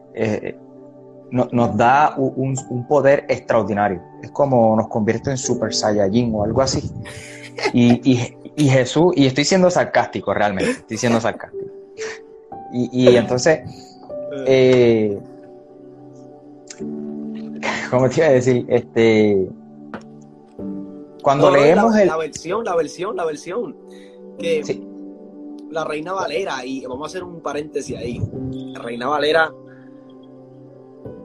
nos 1.30 1.76
da 1.76 2.14
un, 2.16 2.86
poder 2.88 3.24
extraordinario. 3.28 4.00
Es 4.22 4.30
como 4.30 4.76
nos 4.76 4.88
convierte 4.88 5.30
en 5.30 5.36
Super 5.36 5.74
Saiyajin 5.74 6.34
o 6.34 6.44
algo 6.44 6.62
así. 6.62 6.90
Y, 7.72 8.68
Jesús, 8.68 9.12
y 9.16 9.26
estoy 9.26 9.44
siendo 9.44 9.70
sarcástico 9.70 10.32
realmente, 10.32 10.70
estoy 10.70 10.96
siendo 10.96 11.20
sarcástico. 11.20 11.64
Y, 12.72 13.10
y 13.10 13.16
entonces, 13.16 13.60
¿cómo 17.90 18.08
te 18.08 18.20
iba 18.20 18.26
a 18.26 18.32
decir? 18.32 18.66
Este, 18.68 19.48
cuando 21.22 21.50
leemos 21.50 21.92
la, 21.92 22.02
el... 22.02 22.08
la 22.08 22.16
versión, 22.16 22.64
la 22.64 22.76
versión, 22.76 23.16
la 23.16 23.24
versión 23.24 23.76
que 24.38 24.62
la 25.70 25.84
Reina 25.84 26.12
Valera 26.12 26.64
y 26.64 26.84
vamos 26.86 27.04
a 27.04 27.06
hacer 27.06 27.24
un 27.24 27.40
paréntesis 27.40 27.96
ahí. 27.96 28.20
La 28.72 28.80
Reina 28.80 29.08
Valera, 29.08 29.52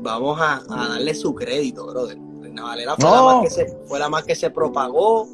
vamos 0.02 0.39
a, 0.41 0.63
darle 0.67 1.13
su 1.13 1.34
crédito, 1.36 1.88
brother. 1.88 2.17
Reina 2.41 2.63
Valera 2.63 2.95
fue, 2.95 3.10
la, 3.10 3.21
más 3.21 3.43
que 3.43 3.50
se, 3.50 3.78
fue 3.86 4.00
la 4.00 4.10
más 4.10 4.24
que 4.24 4.36
se 4.36 4.50
propagó. 4.50 5.28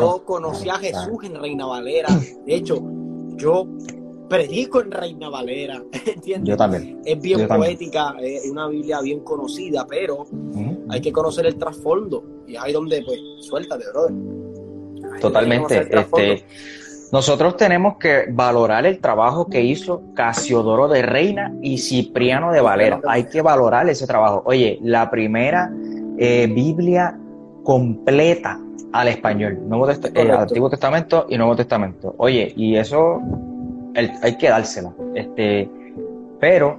Yo 0.00 0.24
conocí 0.24 0.68
a 0.68 0.74
Jesús 0.74 1.18
en 1.24 1.40
Reina 1.40 1.66
Valera. 1.66 2.08
De 2.46 2.54
hecho, 2.54 2.82
yo 3.36 3.66
predico 4.28 4.80
en 4.80 4.90
Reina 4.90 5.28
Valera, 5.28 5.82
¿entiendes? 6.06 6.48
Yo 6.48 6.56
también. 6.56 7.00
Es 7.04 7.20
bien 7.20 7.46
poética, 7.46 8.14
es 8.20 8.50
una 8.50 8.68
Biblia 8.68 9.00
bien 9.00 9.20
conocida, 9.20 9.86
pero 9.88 10.26
hay 10.88 11.00
que 11.00 11.12
conocer 11.12 11.46
el 11.46 11.56
trasfondo 11.56 12.24
y 12.46 12.56
ahí 12.56 12.72
donde, 12.72 13.02
pues, 13.02 13.20
suéltate, 13.40 13.84
brother. 13.92 14.14
Totalmente. 15.20 15.88
Este, 15.90 16.44
nosotros 17.12 17.56
tenemos 17.56 17.96
que 17.98 18.24
valorar 18.30 18.86
el 18.86 18.98
trabajo 18.98 19.46
que 19.46 19.60
hizo 19.60 20.02
Casiodoro 20.14 20.88
de 20.88 21.02
Reina 21.02 21.54
y 21.62 21.78
Cipriano 21.78 22.52
de 22.52 22.60
Valera. 22.60 23.00
Hay 23.06 23.24
que 23.28 23.40
valorar 23.40 23.88
ese 23.88 24.06
trabajo. 24.06 24.42
Oye, 24.46 24.78
la 24.82 25.10
primera 25.10 25.72
eh, 26.18 26.48
Biblia 26.52 27.18
completa 27.62 28.60
al 28.92 29.08
español, 29.08 29.58
Nuevo 29.68 29.90
eh, 29.90 30.32
Antiguo 30.32 30.70
Testamento 30.70 31.26
y 31.28 31.36
Nuevo 31.36 31.56
Testamento. 31.56 32.14
Oye, 32.18 32.52
y 32.56 32.76
eso 32.76 33.20
hay 33.94 34.36
que 34.36 34.48
dársela. 34.48 34.92
Este, 35.14 35.68
pero 36.40 36.78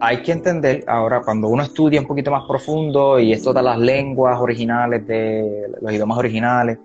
hay 0.00 0.18
que 0.18 0.32
entender 0.32 0.84
ahora, 0.86 1.22
cuando 1.22 1.48
uno 1.48 1.62
estudia 1.62 2.00
un 2.00 2.06
poquito 2.06 2.30
más 2.30 2.44
profundo 2.46 3.18
y 3.18 3.32
esto 3.32 3.52
de 3.52 3.62
las 3.62 3.78
lenguas 3.78 4.38
originales, 4.40 5.06
de 5.06 5.70
los 5.80 5.92
idiomas 5.92 6.18
originales, 6.18 6.78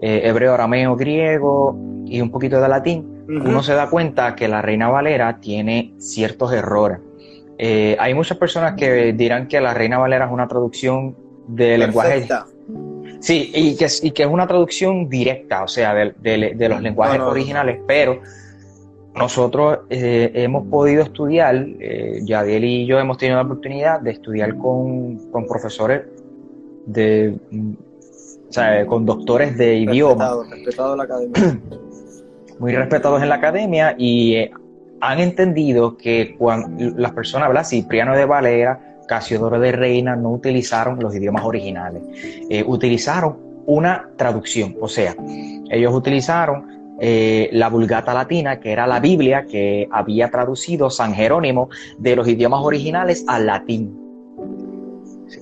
eh, 0.00 0.22
hebreo, 0.24 0.54
arameo, 0.54 0.96
griego 0.96 1.76
y 2.04 2.20
un 2.20 2.30
poquito 2.30 2.60
de 2.60 2.68
latín, 2.68 3.24
uno 3.28 3.62
se 3.62 3.74
da 3.74 3.88
cuenta 3.88 4.36
que 4.36 4.46
la 4.46 4.62
Reina 4.62 4.88
Valera 4.88 5.38
tiene 5.40 5.94
ciertos 5.98 6.52
errores. 6.52 6.98
Eh, 7.58 7.96
hay 7.98 8.14
muchas 8.14 8.36
personas 8.36 8.74
que 8.74 9.12
dirán 9.14 9.48
que 9.48 9.60
la 9.60 9.72
Reina 9.72 9.98
Valera 9.98 10.26
es 10.26 10.32
una 10.32 10.46
traducción 10.46 11.16
de 11.48 11.78
lenguaje. 11.78 12.28
Sí, 13.20 13.50
y 13.54 13.76
que, 13.76 13.86
y 14.02 14.10
que, 14.10 14.22
es 14.24 14.28
una 14.28 14.46
traducción 14.46 15.08
directa, 15.08 15.62
o 15.62 15.68
sea, 15.68 15.94
de, 15.94 16.68
los 16.68 16.82
lenguajes 16.82 17.20
originales, 17.20 17.80
pero 17.86 18.20
nosotros 19.16 19.80
eh, 19.88 20.30
hemos 20.34 20.66
podido 20.66 21.02
estudiar, 21.02 21.66
eh, 21.80 22.20
Yadiel 22.22 22.64
y 22.64 22.86
yo 22.86 22.98
hemos 22.98 23.16
tenido 23.16 23.38
la 23.38 23.44
oportunidad 23.44 24.00
de 24.00 24.10
estudiar 24.10 24.56
con, 24.58 25.18
profesores 25.48 26.02
de, 26.84 27.34
o 28.48 28.52
sea, 28.52 28.86
con 28.86 29.06
doctores 29.06 29.56
de 29.56 29.76
idioma. 29.76 30.32
Respetado, 30.50 30.92
en 30.92 30.98
la 30.98 31.04
academia. 31.04 31.60
Muy 32.58 32.72
respetados 32.74 33.22
en 33.22 33.28
la 33.28 33.34
academia 33.34 33.94
y 33.98 34.34
eh, 34.34 34.50
han 35.00 35.20
entendido 35.20 35.96
que 35.96 36.36
cuando 36.38 36.90
las 36.96 37.12
personas, 37.12 37.48
¿verdad? 37.48 37.64
Cipriano 37.64 38.14
de 38.14 38.24
Valera, 38.24 38.98
Casiodoro 39.08 39.58
de 39.60 39.72
Reina 39.72 40.16
no 40.16 40.30
utilizaron 40.30 40.98
los 41.00 41.14
idiomas 41.14 41.44
originales, 41.44 42.02
eh, 42.50 42.64
utilizaron 42.66 43.36
una 43.66 44.10
traducción, 44.16 44.76
o 44.80 44.88
sea, 44.88 45.14
ellos 45.70 45.92
utilizaron 45.92 46.75
eh, 46.98 47.50
la 47.52 47.68
Vulgata 47.68 48.14
Latina, 48.14 48.58
que 48.58 48.72
era 48.72 48.86
la 48.86 49.00
Biblia 49.00 49.44
que 49.44 49.86
había 49.90 50.30
traducido 50.30 50.88
San 50.88 51.14
Jerónimo 51.14 51.68
de 51.98 52.16
los 52.16 52.26
idiomas 52.26 52.62
originales 52.62 53.24
al 53.28 53.46
latín. 53.46 54.02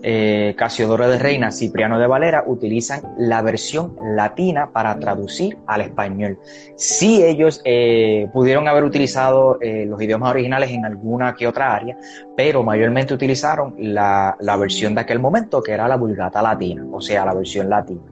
Eh, 0.03 0.55
Casiodoro 0.57 1.09
de 1.09 1.19
Reina, 1.19 1.51
Cipriano 1.51 1.99
de 1.99 2.07
Valera 2.07 2.45
utilizan 2.47 3.03
la 3.19 3.43
versión 3.43 3.97
latina 4.17 4.71
para 4.73 4.99
traducir 4.99 5.59
al 5.67 5.83
español. 5.83 6.38
Sí 6.77 7.23
ellos 7.23 7.61
eh, 7.64 8.29
pudieron 8.33 8.67
haber 8.67 8.83
utilizado 8.83 9.59
los 9.61 10.03
idiomas 10.03 10.31
originales 10.31 10.71
en 10.71 10.85
alguna 10.85 11.35
que 11.35 11.47
otra 11.47 11.75
área, 11.75 11.97
pero 12.37 12.62
mayormente 12.62 13.14
utilizaron 13.14 13.75
la, 13.79 14.37
la, 14.40 14.57
versión 14.57 14.95
de 14.95 15.03
aquel 15.03 15.21
momento, 15.21 15.62
que 15.62 15.73
era 15.73 15.87
la 15.87 15.97
Vulgata 15.97 16.43
Latina, 16.43 16.85
o 16.90 17.01
sea, 17.01 17.25
la 17.25 17.35
versión 17.35 17.69
latina. 17.69 18.03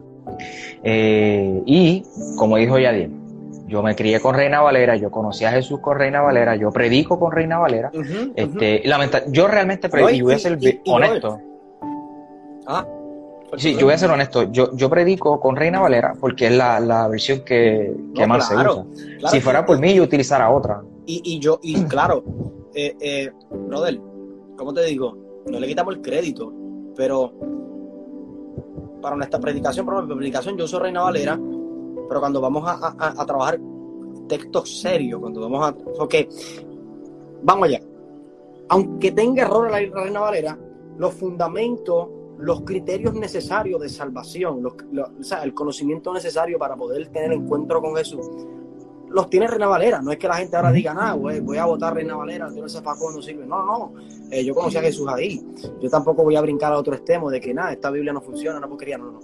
y, 0.84 2.02
como 2.36 2.56
dijo 2.56 2.78
Yadir, 2.78 3.21
yo 3.72 3.82
me 3.82 3.96
crié 3.96 4.20
con 4.20 4.34
Reina 4.34 4.60
Valera, 4.60 4.96
yo 4.96 5.10
conocí 5.10 5.46
a 5.46 5.50
Jesús 5.50 5.80
con 5.80 5.96
Reina 5.98 6.20
Valera, 6.20 6.56
yo 6.56 6.70
predico 6.70 7.18
con 7.18 7.32
Reina 7.32 7.58
Valera. 7.58 7.90
este, 8.36 8.82
yo 9.28 9.48
realmente 9.48 9.88
predico, 9.88 10.14
y 10.14 10.20
voy 10.20 10.34
a 10.34 10.38
ser 10.38 10.58
honesto. 10.84 11.40
Ah, 12.66 12.86
sí, 13.56 13.74
yo 13.74 13.86
voy 13.86 13.94
a 13.94 13.98
ser 13.98 14.10
honesto. 14.10 14.52
Yo, 14.52 14.76
yo 14.76 14.90
predico 14.90 15.40
con 15.40 15.56
Reina 15.56 15.80
Valera 15.80 16.12
porque 16.20 16.48
es 16.48 16.52
la, 16.52 17.08
versión 17.08 17.40
que, 17.46 17.96
más 18.28 18.46
se 18.46 18.56
usa. 18.56 18.84
si 19.30 19.40
fuera 19.40 19.64
por 19.64 19.78
mí, 19.78 19.94
yo 19.94 20.02
utilizara 20.02 20.50
otra. 20.50 20.82
Y, 21.06 21.22
y 21.24 21.38
yo, 21.38 21.58
y 21.62 21.82
claro, 21.84 22.22
eh, 22.74 22.94
eh, 23.00 23.30
brother, 23.50 23.98
¿cómo 24.54 24.74
te 24.74 24.84
digo? 24.84 25.16
No 25.46 25.58
le 25.58 25.66
quitamos 25.66 25.94
el 25.94 26.02
crédito, 26.02 26.52
pero 26.94 27.32
para 29.00 29.16
nuestra 29.16 29.40
predicación, 29.40 29.86
para 29.86 29.96
nuestra 29.98 30.16
predicación, 30.16 30.58
yo 30.58 30.68
soy 30.68 30.80
Reina 30.80 31.00
Valera 31.00 31.40
pero 32.12 32.20
cuando 32.20 32.42
vamos 32.42 32.62
a, 32.66 33.24
trabajar 33.24 33.58
textos 34.28 34.82
serios, 34.82 35.18
cuando 35.18 35.40
vamos 35.40 35.66
a... 35.66 35.74
Ok, 35.98 36.14
vamos 37.42 37.68
allá. 37.68 37.80
Aunque 38.68 39.12
tenga 39.12 39.44
error 39.44 39.70
la 39.70 39.78
Reina 39.78 40.20
Valera, 40.20 40.58
los 40.98 41.14
fundamentos, 41.14 42.10
los 42.36 42.60
criterios 42.64 43.14
necesarios 43.14 43.80
de 43.80 43.88
salvación, 43.88 44.62
o 44.66 45.24
sea, 45.24 45.42
el 45.42 45.54
conocimiento 45.54 46.12
necesario 46.12 46.58
para 46.58 46.76
poder 46.76 47.08
tener 47.08 47.32
encuentro 47.32 47.80
con 47.80 47.96
Jesús, 47.96 48.28
los 49.08 49.30
tiene 49.30 49.46
Reina 49.46 49.68
Valera. 49.68 50.02
No 50.02 50.12
es 50.12 50.18
que 50.18 50.28
la 50.28 50.34
gente 50.34 50.54
ahora 50.54 50.70
diga, 50.70 50.92
nada, 50.92 51.14
voy 51.14 51.56
a 51.56 51.64
votar 51.64 51.94
Reina 51.94 52.14
Valera, 52.14 52.50
no 52.50 52.66
ese 52.66 52.82
no 52.82 53.22
sirve. 53.22 53.46
No, 53.46 53.64
no, 53.64 53.94
eh, 54.30 54.44
yo 54.44 54.54
conocí 54.54 54.76
a 54.76 54.82
Jesús 54.82 55.08
ahí. 55.08 55.42
Yo 55.80 55.88
tampoco 55.88 56.24
voy 56.24 56.36
a 56.36 56.42
brincar 56.42 56.74
a 56.74 56.78
otro 56.78 56.94
extremo 56.94 57.30
de 57.30 57.40
que 57.40 57.54
nada, 57.54 57.72
esta 57.72 57.90
Biblia 57.90 58.12
no 58.12 58.20
funciona, 58.20 58.60
no 58.60 58.76
quería, 58.76 58.98
no, 58.98 59.12
no. 59.12 59.20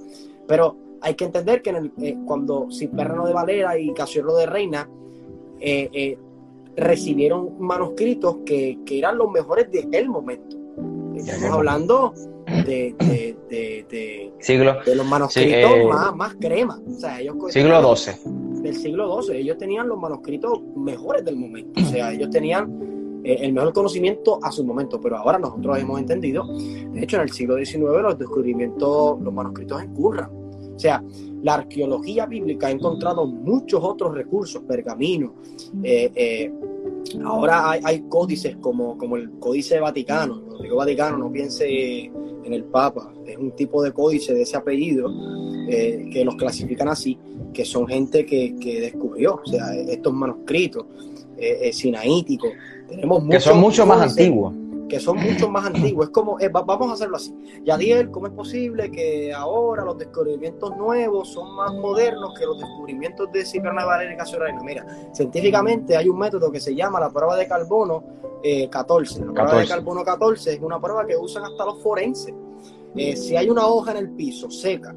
Pero 0.46 0.87
hay 1.00 1.14
que 1.14 1.24
entender 1.24 1.62
que 1.62 1.70
eh, 2.02 2.16
cuando 2.26 2.68
Cipriano 2.70 3.26
de 3.26 3.32
Valera 3.32 3.78
y 3.78 3.92
Casiodoro 3.92 4.36
de 4.36 4.46
Reina 4.46 4.88
eh, 5.60 5.88
eh, 5.92 6.18
recibieron 6.76 7.58
manuscritos 7.58 8.38
que, 8.44 8.78
eran 8.90 9.18
los 9.18 9.30
mejores 9.30 9.70
de 9.70 9.88
el 9.92 10.08
momento. 10.08 10.56
Estamos 11.16 11.50
hablando 11.50 12.14
de, 12.46 12.94
de, 13.48 14.94
los 14.94 15.06
manuscritos 15.06 15.70
más, 16.14 16.34
crema. 16.36 16.80
siglo 17.48 17.96
XII. 17.96 18.14
Del 18.62 18.76
siglo 18.76 19.22
XII. 19.22 19.38
Ellos 19.38 19.58
tenían 19.58 19.88
los 19.88 19.98
manuscritos 19.98 20.60
mejores 20.76 21.24
del 21.24 21.36
momento. 21.36 21.80
O 21.80 21.84
sea, 21.86 22.12
ellos 22.12 22.30
tenían 22.30 23.20
el 23.24 23.52
mejor 23.52 23.72
conocimiento 23.72 24.38
a 24.42 24.52
su 24.52 24.64
momento, 24.64 25.00
pero 25.00 25.16
ahora 25.16 25.38
nosotros 25.38 25.78
hemos 25.78 25.98
entendido, 25.98 26.46
de 26.46 27.02
hecho 27.02 27.16
en 27.16 27.22
el 27.22 27.30
siglo 27.30 27.56
XIX 27.56 27.80
los 28.00 28.16
descubrimientos, 28.16 29.20
los 29.20 29.34
manuscritos 29.34 29.82
en 29.82 29.92
Qumran, 29.92 30.30
o 30.78 30.80
sea, 30.80 31.02
la 31.42 31.54
arqueología 31.54 32.24
bíblica 32.26 32.68
ha 32.68 32.70
encontrado 32.70 33.26
muchos 33.26 33.82
otros 33.82 34.14
recursos, 34.14 34.62
pergaminos. 34.62 35.32
Eh, 35.82 36.08
eh, 36.14 36.52
ahora 37.24 37.72
hay, 37.82 38.04
códices 38.08 38.56
como, 38.58 38.96
como 38.96 39.16
el 39.16 39.28
Códice 39.40 39.80
Vaticano. 39.80 40.40
Cuando 40.40 40.62
digo 40.62 40.76
Vaticano, 40.76 41.18
no 41.18 41.32
piense 41.32 42.04
en 42.04 42.54
el 42.54 42.62
Papa. 42.66 43.12
Es 43.26 43.36
un 43.36 43.50
tipo 43.56 43.82
de 43.82 43.90
códice 43.90 44.32
de 44.34 44.42
ese 44.42 44.56
apellido 44.56 45.10
eh, 45.68 46.08
que 46.12 46.24
los 46.24 46.36
clasifican 46.36 46.86
así, 46.86 47.18
que 47.52 47.64
son 47.64 47.88
gente 47.88 48.24
que, 48.24 48.54
descubrió, 48.80 49.40
o 49.44 49.46
sea, 49.46 49.74
estos 49.74 50.12
manuscritos 50.12 50.86
sinaíticos. 51.72 52.50
Tenemos 52.88 53.28
que 53.28 53.40
son 53.40 53.58
mucho 53.58 53.84
más 53.84 54.00
antiguos 54.00 54.54
que 54.88 54.98
son 54.98 55.18
mucho 55.18 55.48
más 55.48 55.66
antiguos. 55.66 56.06
Es 56.06 56.12
como, 56.12 56.40
eh, 56.40 56.48
vamos 56.48 56.90
a 56.90 56.94
hacerlo 56.94 57.16
así. 57.16 57.34
Yadiel, 57.64 58.10
¿cómo 58.10 58.26
es 58.26 58.32
posible 58.32 58.90
que 58.90 59.32
ahora 59.32 59.84
los 59.84 59.98
descubrimientos 59.98 60.76
nuevos 60.76 61.28
son 61.28 61.54
más 61.54 61.74
modernos 61.74 62.34
que 62.38 62.46
los 62.46 62.58
descubrimientos 62.58 63.30
de 63.32 63.44
Cipriano 63.44 63.86
Valera 63.86 64.12
y 64.12 64.36
Reina? 64.36 64.60
Mira, 64.62 64.86
científicamente 65.12 65.96
hay 65.96 66.08
un 66.08 66.18
método 66.18 66.50
que 66.50 66.60
se 66.60 66.74
llama 66.74 66.98
la 66.98 67.10
prueba 67.10 67.36
de 67.36 67.46
carbono 67.46 68.04
14. 68.70 69.20
Eh, 69.20 69.26
la 69.26 69.32
prueba 69.32 69.60
de 69.60 69.66
carbono 69.66 70.04
14 70.04 70.54
es 70.54 70.60
una 70.60 70.80
prueba 70.80 71.06
que 71.06 71.16
usan 71.16 71.44
hasta 71.44 71.64
los 71.64 71.82
forenses. 71.82 72.34
Eh, 72.96 73.16
si 73.16 73.36
hay 73.36 73.50
una 73.50 73.66
hoja 73.66 73.92
en 73.92 73.98
el 73.98 74.10
piso 74.10 74.50
seca, 74.50 74.94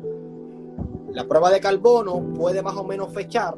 la 1.09 1.27
prueba 1.27 1.51
de 1.51 1.59
carbono 1.59 2.21
puede 2.33 2.61
más 2.61 2.75
o 2.77 2.83
menos 2.83 3.13
fechar 3.13 3.55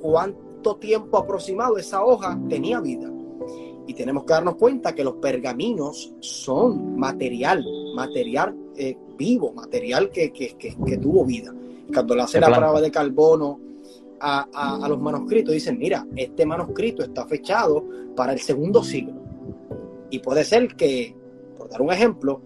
cuánto 0.00 0.76
tiempo 0.76 1.18
aproximado 1.18 1.76
esa 1.76 2.02
hoja 2.02 2.38
tenía 2.48 2.80
vida. 2.80 3.10
Y 3.90 3.94
tenemos 3.94 4.22
que 4.22 4.34
darnos 4.34 4.54
cuenta 4.54 4.94
que 4.94 5.02
los 5.02 5.14
pergaminos 5.14 6.14
son 6.20 6.96
material, 6.96 7.66
material 7.96 8.54
eh, 8.76 8.96
vivo, 9.18 9.52
material 9.52 10.10
que, 10.10 10.30
tuvo 11.02 11.24
vida. 11.24 11.52
Cuando 11.92 12.14
le 12.14 12.22
hace 12.22 12.38
la 12.38 12.56
prueba 12.56 12.80
de 12.80 12.88
carbono 12.88 13.58
a, 14.20 14.86
los 14.88 15.00
manuscritos, 15.00 15.52
dicen, 15.52 15.76
mira, 15.76 16.06
este 16.14 16.46
manuscrito 16.46 17.02
está 17.02 17.26
fechado 17.26 17.84
para 18.14 18.32
el 18.32 18.38
segundo 18.38 18.84
siglo. 18.84 19.20
Y 20.08 20.20
puede 20.20 20.44
ser 20.44 20.76
que, 20.76 21.12
por 21.58 21.68
dar 21.68 21.82
un 21.82 21.90
ejemplo, 21.90 22.40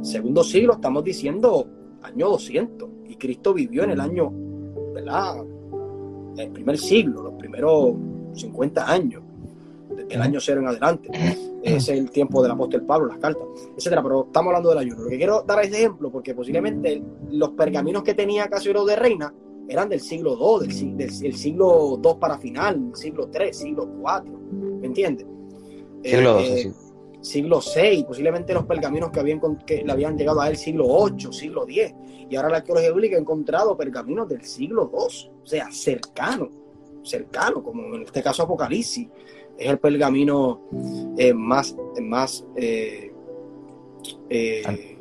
segundo 0.00 0.42
siglo 0.42 0.72
estamos 0.72 1.04
diciendo 1.04 1.66
año 2.00 2.30
200. 2.30 2.88
Y 3.10 3.16
Cristo 3.16 3.52
vivió 3.52 3.84
en 3.84 3.90
el 3.90 4.00
año, 4.00 4.32
¿verdad? 4.94 5.44
El 6.38 6.50
primer 6.50 6.78
siglo, 6.78 7.24
los 7.24 7.34
primeros 7.34 7.92
50 8.32 8.90
años 8.90 9.22
el 10.08 10.22
año 10.22 10.40
cero 10.40 10.60
en 10.60 10.68
adelante. 10.68 11.08
es 11.62 11.88
el 11.88 12.10
tiempo 12.10 12.42
del 12.42 12.52
apóstol 12.52 12.84
Pablo, 12.84 13.06
las 13.08 13.18
cartas, 13.18 13.44
etcétera. 13.76 14.02
Pero 14.02 14.26
estamos 14.26 14.48
hablando 14.48 14.70
del 14.70 14.78
ayuno. 14.78 15.02
Lo 15.02 15.08
que 15.08 15.16
quiero 15.16 15.42
dar 15.42 15.64
es 15.64 15.72
ejemplo, 15.72 16.10
porque 16.10 16.34
posiblemente 16.34 17.02
los 17.30 17.50
pergaminos 17.50 18.02
que 18.02 18.14
tenía 18.14 18.48
Casiodoro 18.48 18.84
de 18.84 18.96
Reina 18.96 19.32
eran 19.68 19.88
del 19.88 20.00
siglo 20.00 20.36
II, 20.60 20.94
del, 20.94 21.10
siglo 21.10 22.00
II 22.02 22.12
para 22.20 22.38
final, 22.38 22.90
siglo 22.94 23.30
III, 23.32 23.52
siglo 23.52 23.88
IV. 23.96 24.32
¿Me 24.80 24.86
entiendes? 24.86 25.26
Siglo 26.02 26.40
II, 26.40 26.46
eh, 26.46 26.72
Siglo 27.20 27.60
VI, 27.60 28.04
posiblemente 28.04 28.52
los 28.52 28.64
pergaminos 28.64 29.10
que, 29.10 29.20
habían, 29.20 29.40
que 29.64 29.84
le 29.84 29.92
habían 29.92 30.18
llegado 30.18 30.40
a 30.40 30.50
él 30.50 30.56
siglo 30.56 31.06
VIII, 31.06 31.32
siglo 31.32 31.62
X. 31.68 31.94
Y 32.28 32.36
ahora 32.36 32.48
la 32.48 32.56
arqueología 32.58 32.90
bíblica 32.90 33.16
ha 33.16 33.20
encontrado 33.20 33.76
pergaminos 33.76 34.28
del 34.28 34.44
siglo 34.44 34.90
II, 34.92 35.30
o 35.42 35.46
sea, 35.46 35.70
cercano, 35.70 36.50
cercano, 37.04 37.62
como 37.62 37.94
en 37.94 38.02
este 38.02 38.22
caso 38.22 38.42
Apocalipsis 38.42 39.08
es 39.58 39.68
el 39.70 39.78
pergamino 39.78 40.60
eh, 41.18 41.32
más, 41.34 41.76
más, 42.00 42.44
eh, 42.56 43.12
eh, 44.30 44.96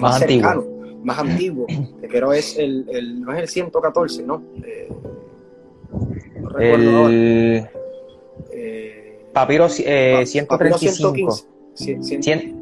más, 0.00 0.18
cercano. 0.20 0.64
más 1.02 1.18
antiguo, 1.18 1.66
que 2.00 2.08
creo 2.08 2.32
es 2.32 2.56
el, 2.58 2.86
el 2.90 3.20
no 3.20 3.32
es 3.34 3.40
el 3.40 3.48
114, 3.48 4.22
¿no? 4.22 4.42
Eh, 4.64 4.88
no 6.40 6.48
recuerdo 6.50 6.96
ahora. 6.98 7.12
El 7.12 7.68
Eh, 8.50 9.20
papiro 9.32 9.66
eh, 9.78 10.16
pa- 10.20 10.26
135. 10.26 10.48
papiro 10.48 10.78
115. 10.78 11.46
Sí, 11.74 11.94
cien- 11.96 12.22
Cien- 12.22 12.54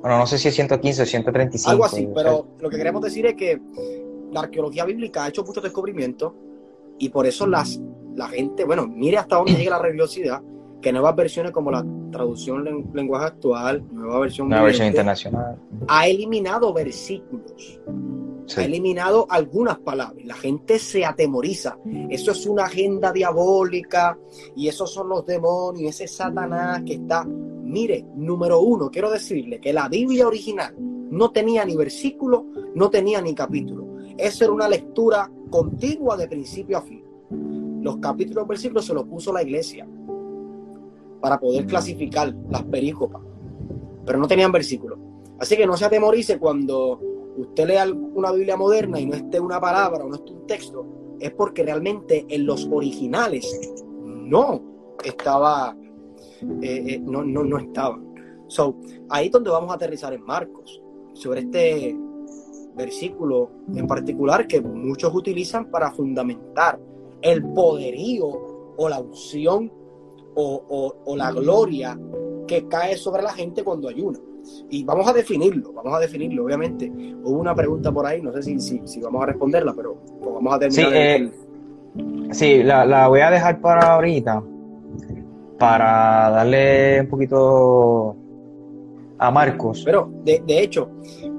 bueno, 0.00 0.18
no 0.18 0.26
sé 0.26 0.38
si 0.38 0.48
es 0.48 0.54
115 0.54 1.02
o 1.02 1.06
135. 1.06 1.70
Algo 1.70 1.84
así, 1.84 2.08
pero 2.14 2.46
lo 2.58 2.70
que 2.70 2.76
queremos 2.76 3.02
decir 3.02 3.26
es 3.26 3.34
que 3.34 3.60
la 4.32 4.40
arqueología 4.40 4.84
bíblica 4.84 5.24
ha 5.24 5.28
hecho 5.28 5.44
muchos 5.44 5.62
descubrimientos 5.62 6.32
y 6.98 7.08
por 7.10 7.26
eso 7.26 7.46
las, 7.46 7.80
la 8.20 8.28
gente, 8.28 8.66
bueno, 8.66 8.86
mire 8.86 9.16
hasta 9.16 9.36
dónde 9.36 9.54
llega 9.54 9.70
la 9.70 9.82
religiosidad, 9.82 10.42
que 10.82 10.92
nuevas 10.92 11.16
versiones 11.16 11.52
como 11.52 11.70
la 11.70 11.82
traducción 12.12 12.68
en 12.68 12.90
lenguaje 12.92 13.26
actual, 13.26 13.82
nueva 13.90 14.20
versión, 14.20 14.46
Una 14.48 14.62
versión 14.62 14.88
viviente, 14.88 14.98
internacional. 14.98 15.58
ha 15.88 16.06
eliminado 16.06 16.72
versículos, 16.74 17.80
ha 18.54 18.62
eliminado 18.62 19.26
algunas 19.30 19.78
palabras. 19.78 20.22
La 20.26 20.34
gente 20.34 20.78
se 20.78 21.02
atemoriza. 21.04 21.78
Eso 22.10 22.32
es 22.32 22.46
una 22.46 22.64
agenda 22.64 23.10
diabólica 23.10 24.18
y 24.54 24.68
esos 24.68 24.92
son 24.92 25.08
los 25.08 25.24
demonios, 25.24 25.94
ese 25.94 26.06
Satanás 26.06 26.82
que 26.84 26.94
está. 26.94 27.24
Mire, 27.24 28.04
número 28.16 28.60
uno, 28.60 28.90
quiero 28.90 29.10
decirle 29.10 29.60
que 29.60 29.72
la 29.72 29.88
Biblia 29.88 30.26
original 30.26 30.74
no 30.78 31.30
tenía 31.30 31.64
ni 31.64 31.74
versículo, 31.74 32.44
no 32.74 32.90
tenía 32.90 33.22
ni 33.22 33.34
capítulo. 33.34 33.86
Esa 34.18 34.44
era 34.44 34.52
una 34.52 34.68
lectura 34.68 35.30
contigua 35.48 36.16
de 36.18 36.28
principio 36.28 36.76
a 36.76 36.82
fin. 36.82 36.99
Los 37.80 37.96
capítulos 37.98 38.46
versículos 38.46 38.86
se 38.86 38.94
los 38.94 39.04
puso 39.04 39.32
la 39.32 39.42
iglesia 39.42 39.86
para 41.20 41.38
poder 41.38 41.66
clasificar 41.66 42.34
las 42.50 42.62
perícopas, 42.64 43.22
pero 44.04 44.18
no 44.18 44.26
tenían 44.26 44.52
versículos. 44.52 44.98
Así 45.38 45.56
que 45.56 45.66
no 45.66 45.76
se 45.76 45.84
atemorice 45.84 46.38
cuando 46.38 47.00
usted 47.36 47.66
lea 47.66 47.86
una 47.90 48.32
Biblia 48.32 48.56
moderna 48.56 49.00
y 49.00 49.06
no 49.06 49.14
esté 49.14 49.40
una 49.40 49.60
palabra 49.60 50.04
o 50.04 50.08
no 50.08 50.16
esté 50.16 50.32
un 50.32 50.46
texto, 50.46 50.86
es 51.18 51.30
porque 51.32 51.62
realmente 51.62 52.26
en 52.28 52.46
los 52.46 52.68
originales 52.70 53.72
no 54.04 54.62
estaba, 55.04 55.76
eh, 56.62 56.84
eh, 56.88 57.00
no, 57.00 57.22
no, 57.22 57.44
no 57.44 57.58
estaban. 57.58 58.14
So, 58.48 58.76
ahí 59.08 59.26
es 59.26 59.32
donde 59.32 59.50
vamos 59.50 59.70
a 59.70 59.74
aterrizar 59.74 60.12
en 60.12 60.24
Marcos, 60.24 60.82
sobre 61.12 61.40
este 61.40 61.96
versículo 62.74 63.50
en 63.74 63.86
particular 63.86 64.46
que 64.46 64.60
muchos 64.60 65.14
utilizan 65.14 65.70
para 65.70 65.90
fundamentar 65.92 66.80
el 67.22 67.42
poderío 67.52 68.26
o 68.76 68.88
la 68.88 69.00
unción 69.00 69.70
o, 70.34 70.62
o- 70.68 70.94
o 71.04 71.16
la 71.16 71.30
gloria 71.32 71.98
que 72.46 72.66
cae 72.68 72.96
sobre 72.96 73.22
la 73.22 73.32
gente 73.32 73.62
cuando 73.64 73.88
ayuna. 73.88 74.18
Y 74.70 74.84
vamos 74.84 75.06
a 75.06 75.12
definirlo, 75.12 75.72
vamos 75.72 75.92
a 75.94 76.00
definirlo, 76.00 76.44
obviamente. 76.44 76.90
Hubo 77.22 77.38
una 77.38 77.54
pregunta 77.54 77.92
por 77.92 78.06
ahí, 78.06 78.22
no 78.22 78.32
sé 78.32 78.42
si, 78.42 78.58
si, 78.58 78.80
si 78.86 79.00
vamos 79.00 79.22
a 79.22 79.26
responderla, 79.26 79.74
pero 79.74 79.96
pues 80.20 80.34
vamos 80.34 80.54
a 80.54 80.58
terminar. 80.58 80.90
Sí, 80.90 80.96
eh, 80.96 81.30
Sí, 82.32 82.62
la, 82.62 82.86
la 82.86 83.08
voy 83.08 83.20
a 83.20 83.30
dejar 83.30 83.60
para 83.60 83.94
ahorita, 83.94 84.42
para 85.58 86.30
darle 86.30 87.00
un 87.00 87.08
poquito 87.08 88.16
a 89.18 89.30
Marcos. 89.30 89.82
Pero, 89.84 90.10
de, 90.24 90.42
de 90.46 90.62
hecho, 90.62 90.88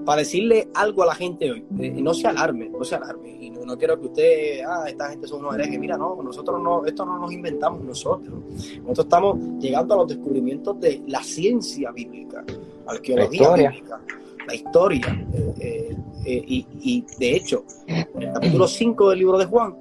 para 0.06 0.20
decirle 0.20 0.68
algo 0.76 1.04
a 1.04 1.08
la 1.08 1.16
gente 1.16 1.50
hoy, 1.52 1.66
eh, 1.80 1.92
no 2.02 2.14
se 2.14 2.28
alarme, 2.28 2.70
no 2.70 2.84
se 2.84 2.96
alarme. 2.96 3.31
No, 3.66 3.78
quiero 3.78 4.00
que 4.00 4.08
usted, 4.08 4.62
ah, 4.68 4.86
esta 4.88 5.10
gente 5.10 5.28
son 5.28 5.42
unos 5.42 5.56
herejes. 5.56 5.80
Mira, 5.80 5.98
no, 5.98 6.22
nosotros 6.22 6.62
no, 6.62 6.86
esto 6.86 7.06
no 7.06 7.18
nos 7.18 7.32
inventamos 7.32 7.84
nosotros. 7.84 8.40
Nosotros 8.82 9.06
estamos 9.06 9.38
llegando 9.60 9.94
a 9.94 9.98
los 9.98 10.08
descubrimientos 10.08 10.80
de 10.80 11.04
la 11.08 11.24
ciencia 11.24 11.92
bíblica, 11.92 12.44
arqueología 12.88 13.50
La 13.50 13.56
bíblica, 13.56 14.02
la 14.48 14.56
historia. 14.56 15.26
eh, 15.34 15.54
eh, 15.60 15.98
eh, 16.26 16.44
y, 16.48 16.68
y, 16.82 17.06
de 17.18 17.36
hecho, 17.36 17.64
en 17.88 18.22
el 18.22 18.34
capítulo 18.34 18.68
5 18.68 19.10
del 19.10 19.20
libro 19.20 19.38
de 19.38 19.46
Juan, 19.46 19.76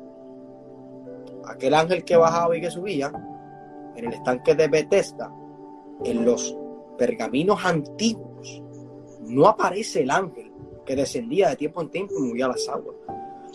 aquel 1.46 1.74
ángel 1.74 2.04
que 2.04 2.16
bajaba 2.16 2.56
y 2.56 2.60
que 2.60 2.70
subía, 2.70 3.12
en 3.96 4.04
el 4.06 4.12
estanque 4.12 4.54
de 4.54 4.68
Bethesda, 4.68 5.32
en 6.04 6.24
los 6.24 6.56
pergaminos 6.96 7.64
antiguos, 7.64 8.62
no 9.20 9.46
aparece 9.46 10.02
el 10.02 10.10
ángel 10.10 10.50
que 10.84 10.96
descendía 10.96 11.50
de 11.50 11.56
tiempo 11.56 11.82
en 11.82 11.88
tiempo 11.90 12.14
y 12.18 12.22
movía 12.22 12.48
las 12.48 12.68
aguas. 12.68 12.96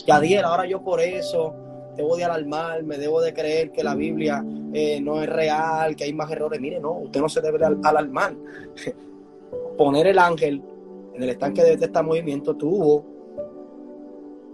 Yadiel, 0.06 0.44
ahora 0.44 0.66
yo 0.66 0.82
por 0.82 1.00
eso 1.00 1.54
debo 1.96 2.16
de 2.16 2.24
alarmarme, 2.24 2.98
debo 2.98 3.20
de 3.20 3.32
creer 3.32 3.72
que 3.72 3.82
la 3.82 3.94
Biblia 3.94 4.44
eh, 4.72 5.00
no 5.00 5.22
es 5.22 5.28
real, 5.28 5.96
que 5.96 6.04
hay 6.04 6.12
más 6.12 6.30
errores. 6.30 6.60
Mire, 6.60 6.78
no, 6.80 6.92
usted 6.92 7.20
no 7.20 7.28
se 7.28 7.40
debe 7.40 7.58
de 7.58 7.66
al- 7.66 7.80
alarmar. 7.82 8.34
Poner 9.76 10.06
el 10.06 10.18
ángel 10.18 10.62
en 11.14 11.22
el 11.22 11.30
estanque 11.30 11.62
de 11.62 11.72
este 11.74 12.02
movimiento 12.02 12.54
tuvo 12.54 13.04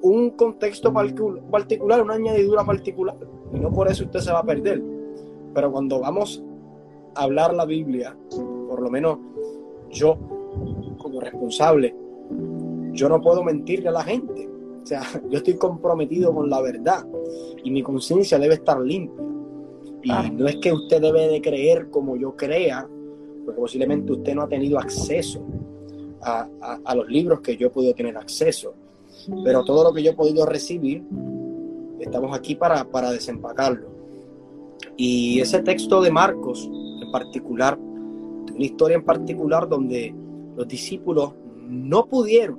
un 0.02 0.30
contexto 0.30 0.92
particular, 0.92 2.02
una 2.02 2.14
añadidura 2.14 2.64
particular, 2.64 3.16
y 3.52 3.58
no 3.60 3.70
por 3.72 3.88
eso 3.88 4.04
usted 4.04 4.20
se 4.20 4.32
va 4.32 4.40
a 4.40 4.44
perder. 4.44 4.82
Pero 5.54 5.70
cuando 5.70 6.00
vamos 6.00 6.42
a 7.14 7.22
hablar 7.22 7.54
la 7.54 7.64
Biblia, 7.64 8.16
por 8.68 8.80
lo 8.80 8.90
menos 8.90 9.18
yo, 9.90 10.16
como 10.98 11.20
responsable, 11.20 11.94
yo 12.92 13.08
no 13.08 13.20
puedo 13.20 13.42
mentirle 13.44 13.88
a 13.90 13.92
la 13.92 14.02
gente. 14.02 14.48
O 14.82 14.86
sea, 14.86 15.02
yo 15.30 15.38
estoy 15.38 15.54
comprometido 15.54 16.34
con 16.34 16.48
la 16.50 16.60
verdad 16.60 17.06
y 17.64 17.70
mi 17.70 17.82
conciencia 17.82 18.38
debe 18.38 18.54
estar 18.54 18.80
limpia. 18.80 19.22
Y 20.04 20.10
Ah. 20.10 20.28
no 20.32 20.48
es 20.48 20.56
que 20.56 20.72
usted 20.72 21.00
debe 21.00 21.28
de 21.28 21.40
creer 21.40 21.88
como 21.90 22.16
yo 22.16 22.34
crea, 22.36 22.88
porque 23.44 23.60
posiblemente 23.60 24.12
usted 24.12 24.34
no 24.34 24.42
ha 24.42 24.48
tenido 24.48 24.78
acceso 24.78 25.40
a, 26.22 26.48
a- 26.60 26.80
a 26.84 26.94
los 26.96 27.08
libros 27.08 27.40
que 27.40 27.56
yo 27.56 27.68
he 27.68 27.70
podido 27.70 27.94
tener 27.94 28.16
acceso. 28.16 28.74
Pero 29.44 29.64
todo 29.64 29.84
lo 29.84 29.92
que 29.92 30.02
yo 30.02 30.10
he 30.10 30.14
podido 30.14 30.44
recibir, 30.44 31.04
estamos 32.00 32.36
aquí 32.36 32.56
para, 32.56 32.82
para 32.84 33.12
desempacarlo. 33.12 33.88
Y 34.96 35.40
ese 35.40 35.62
texto 35.62 36.00
de 36.00 36.10
Marcos 36.10 36.68
en 37.00 37.10
particular, 37.12 37.78
de 37.78 38.52
una 38.52 38.64
historia 38.64 38.96
en 38.96 39.04
particular 39.04 39.68
donde 39.68 40.12
los 40.56 40.66
discípulos 40.66 41.34
no 41.60 42.06
pudieron 42.06 42.58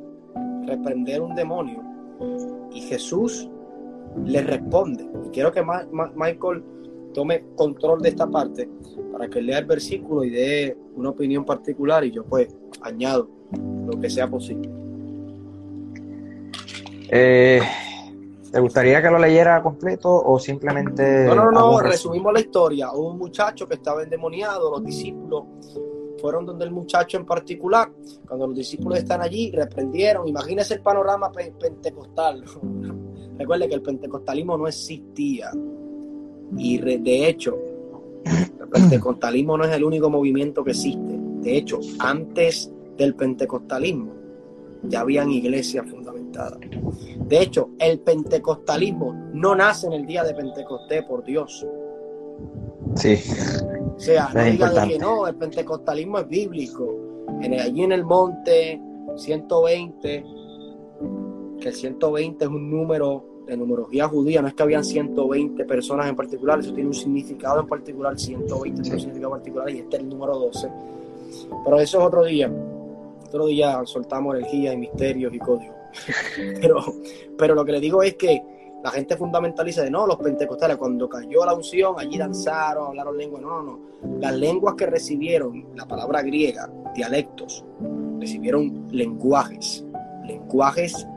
reprender 0.65 1.21
un 1.21 1.35
demonio 1.35 1.81
y 2.73 2.81
Jesús 2.81 3.49
les 4.25 4.45
responde. 4.45 5.07
Y 5.25 5.29
quiero 5.29 5.51
que 5.51 5.61
Ma- 5.61 5.87
Ma- 5.91 6.11
Michael 6.15 6.63
tome 7.13 7.45
control 7.55 8.01
de 8.01 8.09
esta 8.09 8.27
parte 8.27 8.69
para 9.11 9.27
que 9.27 9.41
lea 9.41 9.59
el 9.59 9.65
versículo 9.65 10.23
y 10.23 10.29
dé 10.31 10.77
una 10.95 11.09
opinión 11.09 11.45
particular 11.45 12.03
y 12.03 12.11
yo 12.11 12.23
pues 12.25 12.47
añado 12.81 13.29
lo 13.85 13.99
que 13.99 14.09
sea 14.09 14.27
posible. 14.27 14.69
Eh, 17.09 17.61
¿Te 18.51 18.59
gustaría 18.59 19.01
que 19.01 19.09
lo 19.09 19.19
leyera 19.19 19.61
completo 19.61 20.09
o 20.09 20.37
simplemente... 20.39 21.25
No, 21.25 21.35
no, 21.35 21.51
no, 21.51 21.79
resumimos 21.79 22.33
la 22.33 22.39
historia. 22.39 22.91
Un 22.91 23.17
muchacho 23.17 23.67
que 23.67 23.75
estaba 23.75 24.03
endemoniado, 24.03 24.71
los 24.71 24.83
discípulos 24.83 25.43
fueron 26.23 26.45
donde 26.45 26.63
el 26.63 26.71
muchacho 26.71 27.17
en 27.17 27.25
particular. 27.25 27.91
Cuando 28.25 28.47
los 28.47 28.55
discípulos 28.55 28.97
están 28.97 29.21
allí, 29.21 29.51
reprendieron. 29.51 30.25
Imagínese 30.25 30.75
el 30.75 30.79
panorama 30.79 31.29
pe- 31.29 31.51
pentecostal. 31.59 32.45
Recuerde 33.37 33.67
que 33.67 33.75
el 33.75 33.81
pentecostalismo 33.81 34.57
no 34.57 34.65
existía. 34.65 35.51
Y 36.57 36.77
de 36.77 37.27
hecho, 37.27 37.57
el 38.23 38.69
pentecostalismo 38.69 39.57
no 39.57 39.65
es 39.65 39.75
el 39.75 39.83
único 39.83 40.09
movimiento 40.09 40.63
que 40.63 40.71
existe. 40.71 41.19
De 41.41 41.57
hecho, 41.57 41.79
antes 41.99 42.71
del 42.97 43.15
pentecostalismo 43.15 44.13
ya 44.83 45.01
habían 45.01 45.29
iglesias 45.29 45.85
fundamentadas. 45.89 46.57
De 47.27 47.41
hecho, 47.41 47.71
el 47.79 47.99
pentecostalismo 47.99 49.13
no 49.33 49.55
nace 49.55 49.87
en 49.87 49.93
el 49.93 50.05
día 50.05 50.23
de 50.23 50.33
Pentecostés, 50.33 51.03
por 51.03 51.25
Dios. 51.25 51.67
Sí, 52.95 53.17
O 53.95 53.99
sea, 53.99 54.29
no 54.33 54.39
Es 54.41 54.51
diga 54.51 54.65
de 54.69 54.71
importante. 54.71 54.93
que 54.93 54.99
no, 54.99 55.27
el 55.27 55.35
pentecostalismo 55.35 56.19
es 56.19 56.27
bíblico. 56.27 56.95
En 57.41 57.53
el- 57.53 57.59
allí 57.61 57.83
en 57.83 57.91
el 57.91 58.03
monte, 58.03 58.81
120, 59.15 60.25
que 61.59 61.67
el 61.69 61.73
120 61.75 62.45
es 62.45 62.49
un 62.51 62.69
número 62.69 63.23
de 63.45 63.57
numerología 63.57 64.07
judía, 64.07 64.41
no 64.41 64.47
es 64.47 64.53
que 64.53 64.63
habían 64.63 64.83
120 64.85 65.65
personas 65.65 66.07
en 66.07 66.15
particular, 66.15 66.59
eso 66.59 66.73
tiene 66.73 66.87
un 66.87 66.93
significado 66.93 67.59
en 67.59 67.67
particular, 67.67 68.17
120 68.17 68.81
tiene 68.81 68.95
un 68.95 68.99
significado 69.01 69.31
particular 69.33 69.69
y 69.69 69.79
este 69.79 69.97
es 69.97 70.03
el 70.03 70.09
número 70.09 70.37
12. 70.39 70.69
Pero 71.65 71.79
eso 71.79 71.99
es 71.99 72.05
otro 72.05 72.23
día. 72.23 72.51
Otro 73.27 73.47
día 73.47 73.81
soltamos 73.85 74.35
energía 74.35 74.73
y 74.73 74.77
misterios 74.77 75.33
y 75.33 75.39
códigos. 75.39 75.75
pero, 76.61 76.77
pero 77.37 77.55
lo 77.55 77.65
que 77.65 77.71
le 77.73 77.79
digo 77.79 78.01
es 78.03 78.15
que 78.15 78.41
la 78.83 78.91
gente 78.91 79.15
fundamentaliza 79.15 79.81
de 79.81 79.89
no, 79.89 80.05
los 80.05 80.17
pentecostales, 80.17 80.77
cuando 80.77 81.07
cayó 81.07 81.45
la 81.45 81.53
unción, 81.53 81.95
allí 81.97 82.17
danzaron, 82.17 82.87
hablaron 82.87 83.17
lenguas. 83.17 83.41
No, 83.41 83.61
no, 83.61 83.63
no. 83.63 84.19
Las 84.19 84.33
lenguas 84.35 84.75
que 84.75 84.85
recibieron, 84.85 85.65
la 85.75 85.87
palabra 85.87 86.21
griega, 86.21 86.69
dialectos, 86.93 87.65
recibieron 88.19 88.87
lenguajes, 88.91 89.85
lenguajes 90.25 91.07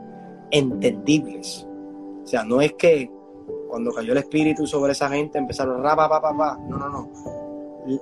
entendibles. 0.51 1.67
O 2.23 2.27
sea, 2.27 2.43
no 2.43 2.61
es 2.61 2.73
que 2.73 3.11
cuando 3.69 3.91
cayó 3.91 4.13
el 4.13 4.19
espíritu 4.19 4.65
sobre 4.65 4.93
esa 4.93 5.09
gente 5.09 5.37
empezaron 5.37 5.83
ra, 5.83 5.95
pa, 5.95 6.07
pa, 6.07 6.21
pa, 6.21 6.37
pa. 6.37 6.57
No, 6.67 6.77
no, 6.77 6.89
no. 6.89 7.11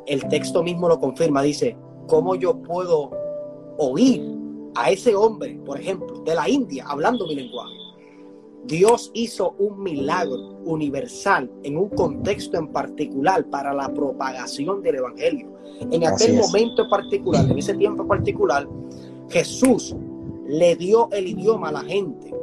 El 0.05 0.27
texto 0.27 0.61
mismo 0.61 0.87
lo 0.87 0.99
confirma, 0.99 1.41
dice, 1.41 1.75
¿cómo 2.07 2.35
yo 2.35 2.61
puedo 2.61 3.11
oír 3.77 4.35
a 4.75 4.91
ese 4.91 5.15
hombre, 5.15 5.59
por 5.65 5.79
ejemplo, 5.79 6.19
de 6.19 6.35
la 6.35 6.47
India, 6.49 6.85
hablando 6.87 7.25
mi 7.25 7.35
lenguaje. 7.35 7.84
Dios 8.67 9.11
hizo 9.13 9.55
un 9.59 9.83
milagro 9.83 10.57
universal 10.65 11.51
en 11.63 11.77
un 11.77 11.89
contexto 11.89 12.57
en 12.57 12.69
particular 12.69 13.47
para 13.49 13.73
la 13.73 13.93
propagación 13.93 14.81
del 14.81 14.95
Evangelio. 14.95 15.53
En 15.91 16.05
aquel 16.05 16.35
momento 16.35 16.83
en 16.83 16.89
particular, 16.89 17.49
en 17.49 17.57
ese 17.57 17.75
tiempo 17.75 18.07
particular, 18.07 18.67
Jesús 19.29 19.95
le 20.47 20.75
dio 20.75 21.09
el 21.11 21.27
idioma 21.27 21.69
a 21.69 21.73
la 21.73 21.81
gente 21.81 22.33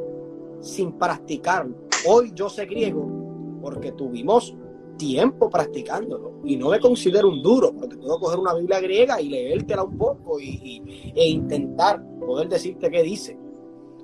sin 0.61 0.93
practicarlo. 0.93 1.75
Hoy 2.07 2.31
yo 2.33 2.49
sé 2.49 2.65
griego 2.65 3.05
porque 3.61 3.91
tuvimos 3.91 4.55
tiempo 4.97 5.49
practicándolo 5.49 6.33
y 6.43 6.55
no 6.55 6.69
me 6.69 6.79
considero 6.79 7.29
un 7.29 7.41
duro, 7.41 7.73
porque 7.73 7.97
puedo 7.97 8.19
coger 8.19 8.39
una 8.39 8.53
Biblia 8.53 8.79
griega 8.79 9.19
y 9.19 9.29
leértela 9.29 9.83
un 9.83 9.97
poco 9.97 10.39
y, 10.39 11.11
e 11.15 11.27
intentar 11.27 12.01
poder 12.19 12.47
decirte 12.47 12.89
qué 12.89 13.03
dice. 13.03 13.37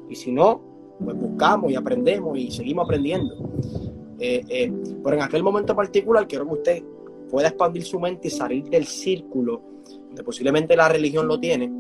Y 0.09 0.15
si 0.15 0.31
no, 0.31 0.68
pues 1.03 1.17
buscamos 1.17 1.71
y 1.71 1.75
aprendemos 1.75 2.37
y 2.37 2.51
seguimos 2.51 2.85
aprendiendo. 2.85 3.35
Eh, 4.19 4.43
eh, 4.49 4.73
pero 5.03 5.15
en 5.15 5.21
aquel 5.21 5.43
momento 5.43 5.75
particular 5.75 6.27
quiero 6.27 6.45
que 6.45 6.53
usted 6.53 6.83
pueda 7.29 7.47
expandir 7.47 7.83
su 7.83 7.99
mente 7.99 8.27
y 8.27 8.31
salir 8.31 8.65
del 8.65 8.85
círculo 8.85 9.61
donde 10.07 10.23
posiblemente 10.23 10.75
la 10.75 10.89
religión 10.89 11.27
lo 11.27 11.39
tiene. 11.39 11.71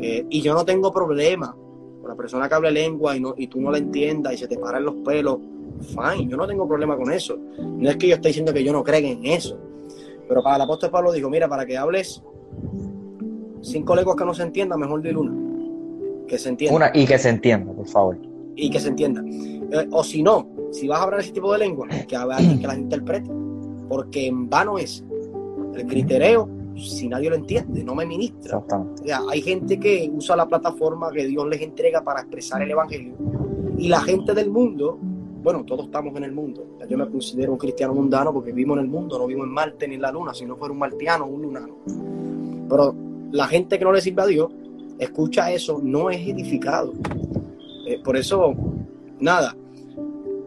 Eh, 0.00 0.24
y 0.30 0.40
yo 0.40 0.54
no 0.54 0.64
tengo 0.64 0.92
problema 0.92 1.54
con 2.00 2.08
la 2.08 2.16
persona 2.16 2.48
que 2.48 2.54
habla 2.54 2.70
lengua 2.70 3.16
y, 3.16 3.20
no, 3.20 3.34
y 3.36 3.48
tú 3.48 3.60
no 3.60 3.70
la 3.70 3.78
entiendas 3.78 4.34
y 4.34 4.38
se 4.38 4.48
te 4.48 4.58
paran 4.58 4.84
los 4.84 4.94
pelos. 4.96 5.38
Fine, 5.80 6.28
yo 6.28 6.36
no 6.36 6.46
tengo 6.46 6.66
problema 6.66 6.96
con 6.96 7.12
eso. 7.12 7.38
No 7.58 7.90
es 7.90 7.96
que 7.96 8.08
yo 8.08 8.14
esté 8.14 8.28
diciendo 8.28 8.52
que 8.52 8.64
yo 8.64 8.72
no 8.72 8.82
creen 8.82 9.06
en 9.06 9.26
eso. 9.26 9.58
Pero 10.28 10.42
para 10.42 10.56
el 10.56 10.62
apóstol 10.62 10.90
Pablo 10.90 11.12
dijo, 11.12 11.28
mira, 11.28 11.48
para 11.48 11.66
que 11.66 11.76
hables 11.76 12.22
cinco 13.60 13.94
lenguas 13.94 14.16
que 14.16 14.24
no 14.24 14.32
se 14.32 14.44
entiendan, 14.44 14.80
mejor 14.80 15.02
de 15.02 15.14
una. 15.14 16.26
Que 16.26 16.38
se 16.38 16.48
entienda. 16.48 16.76
Una 16.76 16.90
y 16.94 17.06
que 17.06 17.18
se 17.18 17.28
entienda, 17.28 17.72
por 17.72 17.86
favor 17.86 18.18
y 18.56 18.70
que 18.70 18.80
se 18.80 18.88
entienda. 18.88 19.22
Eh, 19.26 19.88
o 19.90 20.02
si 20.02 20.22
no, 20.22 20.48
si 20.72 20.88
vas 20.88 21.00
a 21.00 21.04
hablar 21.04 21.20
ese 21.20 21.32
tipo 21.32 21.52
de 21.52 21.58
lengua, 21.58 21.86
que 22.08 22.16
hable 22.16 22.34
alguien 22.34 22.58
que 22.60 22.66
las 22.66 22.78
interprete, 22.78 23.30
porque 23.88 24.26
en 24.26 24.48
vano 24.48 24.78
es 24.78 25.04
el 25.74 25.86
criterio 25.86 26.48
si 26.76 27.08
nadie 27.08 27.30
lo 27.30 27.36
entiende, 27.36 27.82
no 27.82 27.94
me 27.94 28.04
ministra. 28.04 28.62
hay 29.30 29.40
gente 29.40 29.78
que 29.80 30.10
usa 30.12 30.36
la 30.36 30.46
plataforma 30.46 31.10
que 31.10 31.26
Dios 31.26 31.46
les 31.48 31.62
entrega 31.62 32.02
para 32.02 32.20
expresar 32.20 32.62
el 32.62 32.70
Evangelio 32.70 33.14
y 33.78 33.88
la 33.88 34.00
gente 34.00 34.34
del 34.34 34.50
mundo, 34.50 34.98
bueno, 35.42 35.64
todos 35.64 35.86
estamos 35.86 36.14
en 36.16 36.24
el 36.24 36.32
mundo. 36.32 36.66
Yo 36.88 36.98
me 36.98 37.08
considero 37.08 37.52
un 37.52 37.58
cristiano 37.58 37.94
mundano 37.94 38.32
porque 38.32 38.52
vivo 38.52 38.74
en 38.74 38.80
el 38.80 38.88
mundo, 38.88 39.18
no 39.18 39.26
vivo 39.26 39.44
en 39.44 39.50
Marte 39.50 39.86
ni 39.88 39.94
en 39.94 40.02
la 40.02 40.10
luna, 40.10 40.34
si 40.34 40.44
no 40.44 40.56
fuera 40.56 40.72
un 40.72 40.78
martiano 40.78 41.24
o 41.24 41.28
un 41.28 41.42
lunano. 41.42 41.76
Pero 42.68 42.94
la 43.32 43.46
gente 43.46 43.78
que 43.78 43.84
no 43.84 43.92
le 43.92 44.00
sirve 44.00 44.22
a 44.22 44.26
Dios, 44.26 44.52
escucha 44.98 45.50
eso, 45.50 45.80
no 45.82 46.10
es 46.10 46.26
edificado. 46.26 46.92
Eh, 47.86 48.00
por 48.02 48.16
eso, 48.16 48.54
nada, 49.20 49.54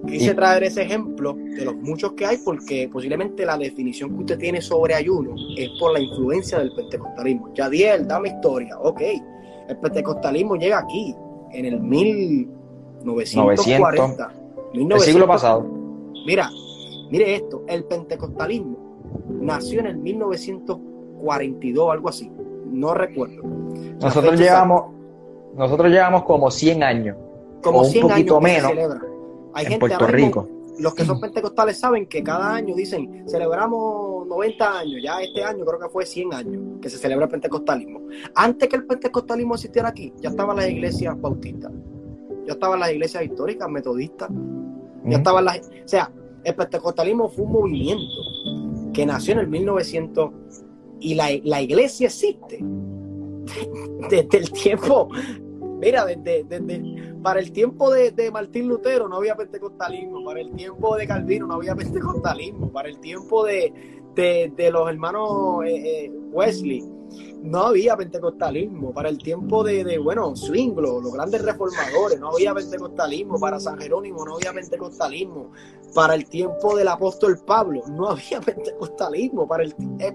quise 0.06 0.34
traer 0.34 0.64
ese 0.64 0.82
ejemplo 0.82 1.34
de 1.34 1.64
los 1.66 1.76
muchos 1.76 2.14
que 2.14 2.26
hay 2.26 2.38
porque 2.38 2.90
posiblemente 2.92 3.46
la 3.46 3.56
definición 3.58 4.14
que 4.14 4.20
usted 4.20 4.38
tiene 4.38 4.62
sobre 4.62 4.96
ayuno 4.96 5.36
es 5.58 5.70
por 5.80 5.94
la 5.94 6.02
influencia 6.02 6.60
del 6.60 6.74
pentecostalismo. 6.74 7.54
Yadiel, 7.54 8.06
dame 8.08 8.30
historia. 8.30 8.78
Ok, 8.80 9.02
el 9.70 9.78
pentecostalismo 9.78 10.58
llega 10.58 10.80
aquí 10.80 11.16
en 11.52 11.66
el 11.66 11.80
1940. 11.80 14.34
el 14.74 15.00
siglo 15.00 15.28
pasado. 15.28 15.66
Mira, 16.26 16.50
mire 17.10 17.36
esto, 17.36 17.64
el 17.68 17.86
pentecostalismo 17.86 18.78
nació 19.30 19.80
en 19.80 19.86
el 19.88 19.98
1942, 19.98 21.92
algo 21.92 22.10
así, 22.10 22.30
no 22.66 22.94
recuerdo. 22.94 23.42
Nosotros 24.02 24.38
llevamos, 24.38 24.92
nosotros 25.56 25.90
llevamos 25.90 26.24
como 26.24 26.52
100 26.52 26.84
años 26.84 27.16
como 27.62 27.82
un 27.82 27.94
poquito 28.02 28.42
menos 28.42 28.72
Hay 29.54 29.66
en 29.66 29.80
Puerto 29.80 30.08
Rico. 30.08 30.48
los 30.80 30.94
que 30.94 31.06
son 31.06 31.20
pentecostales 31.20 31.78
saben 31.78 32.08
que 32.08 32.24
cada 32.24 32.56
año 32.56 32.76
dicen, 32.76 33.26
celebramos 33.28 34.28
90 34.28 34.80
años, 34.80 35.02
ya 35.04 35.22
este 35.22 35.44
año 35.44 35.66
creo 35.66 35.80
que 35.80 35.90
fue 35.90 36.06
100 36.06 36.34
años 36.34 36.62
que 36.82 36.90
se 36.90 36.98
celebra 36.98 37.26
el 37.26 37.32
pentecostalismo. 37.32 38.02
Antes 38.36 38.70
que 38.70 38.76
el 38.78 38.86
pentecostalismo 38.86 39.56
existiera 39.56 39.90
aquí, 39.90 40.14
ya 40.18 40.30
estaban 40.30 40.56
las 40.58 40.70
iglesias 40.70 41.20
bautistas, 41.20 41.72
ya 42.46 42.54
estaban 42.54 42.80
las 42.80 42.92
iglesias 42.92 43.24
históricas 43.24 43.70
metodistas, 43.70 44.30
ya 45.06 45.18
estaban 45.18 45.46
las... 45.46 45.60
O 45.60 45.88
sea, 45.88 46.12
el 46.44 46.56
pentecostalismo 46.56 47.30
fue 47.30 47.46
un 47.46 47.52
movimiento 47.52 48.92
que 48.94 49.06
nació 49.06 49.34
en 49.34 49.40
el 49.40 49.48
1900 49.48 50.32
y 51.02 51.16
la, 51.16 51.30
la 51.44 51.62
iglesia 51.62 52.08
existe 52.08 52.60
desde 54.10 54.38
el 54.38 54.52
tiempo 54.52 55.10
Mira, 55.80 56.06
desde, 56.06 56.46
para 57.22 57.40
el 57.40 57.52
tiempo 57.52 57.92
de, 57.92 58.32
Martín 58.32 58.68
Lutero 58.68 59.08
no 59.08 59.18
había 59.18 59.36
pentecostalismo, 59.36 60.24
para 60.24 60.42
el 60.42 60.52
tiempo 60.52 60.98
de 60.98 61.08
Calvino 61.08 61.48
no 61.48 61.56
había 61.56 61.76
pentecostalismo, 61.76 62.72
para 62.72 62.90
el 62.90 63.00
tiempo 63.00 63.46
de, 63.46 63.74
los 64.72 64.90
hermanos 64.90 65.66
eh, 65.66 66.06
eh, 66.06 66.12
Wesley 66.32 66.99
no 67.42 67.68
había 67.68 67.96
pentecostalismo. 67.96 68.94
Para 68.94 69.10
el 69.10 69.18
tiempo 69.18 69.64
de, 69.64 69.98
bueno, 69.98 70.36
Swinglo, 70.36 71.02
los 71.02 71.14
grandes 71.14 71.42
reformadores, 71.42 72.20
no 72.20 72.30
había 72.30 72.54
pentecostalismo. 72.54 73.40
Para 73.40 73.60
San 73.60 73.78
Jerónimo 73.78 74.26
no 74.26 74.36
había 74.36 74.54
pentecostalismo. 74.54 75.52
Para 75.94 76.16
el 76.16 76.26
tiempo 76.26 76.76
del 76.76 76.88
apóstol 76.88 77.40
Pablo 77.46 77.84
no 77.90 78.10
había 78.10 78.42
pentecostalismo. 78.46 79.48
Para 79.48 79.64
el, 79.64 79.76
eh, 80.00 80.14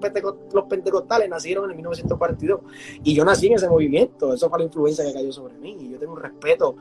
los 0.52 0.64
pentecostales 0.64 1.28
nacieron 1.28 1.70
en 1.70 1.76
1942 1.76 2.60
y 3.02 3.14
yo 3.14 3.24
nací 3.24 3.46
en 3.46 3.54
ese 3.54 3.68
movimiento. 3.68 4.34
Eso 4.34 4.48
fue 4.48 4.58
la 4.58 4.64
influencia 4.66 5.04
que 5.04 5.12
cayó 5.12 5.32
sobre 5.32 5.54
mí. 5.58 5.76
Y 5.80 5.90
yo 5.90 5.98
tengo 5.98 6.12
un 6.12 6.20
respeto 6.20 6.76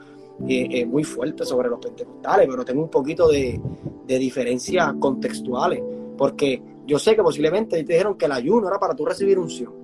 eh, 0.47 0.67
eh, 0.71 0.85
muy 0.85 1.03
fuerte 1.03 1.45
sobre 1.45 1.69
los 1.69 1.79
pentecostales, 1.79 2.47
pero 2.49 2.65
tengo 2.65 2.81
un 2.81 2.89
poquito 2.89 3.27
de, 3.29 3.59
de 4.05 4.19
diferencias 4.19 4.93
contextuales. 4.99 5.81
Porque 6.17 6.61
yo 6.85 6.99
sé 6.99 7.15
que 7.15 7.23
posiblemente 7.23 7.83
te 7.83 7.93
dijeron 7.93 8.17
que 8.17 8.25
el 8.25 8.33
ayuno 8.33 8.67
era 8.67 8.79
para 8.79 8.93
tú 8.93 9.05
recibir 9.05 9.39
unción 9.39 9.82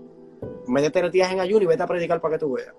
métete 0.69 1.01
los 1.01 1.11
días 1.11 1.31
en 1.31 1.39
ayuno 1.39 1.63
y 1.63 1.67
vete 1.67 1.83
a 1.83 1.87
predicar 1.87 2.21
para 2.21 2.35
que 2.35 2.39
tú 2.39 2.53
veas. 2.53 2.73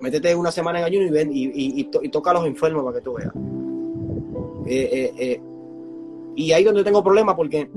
Métete 0.00 0.34
una 0.34 0.52
semana 0.52 0.78
en 0.80 0.84
ayuno 0.84 1.06
y, 1.06 1.10
ven, 1.10 1.30
y, 1.32 1.84
toca 2.10 2.30
a 2.30 2.34
los 2.34 2.46
enfermos 2.46 2.84
para 2.84 2.98
que 2.98 3.04
tú 3.04 3.14
veas. 3.14 3.32
Eh, 4.66 4.88
eh, 4.92 5.14
eh, 5.18 5.40
y 6.34 6.52
ahí 6.52 6.64
donde 6.64 6.84
tengo 6.84 7.02
problemas 7.02 7.34
porque 7.34 7.70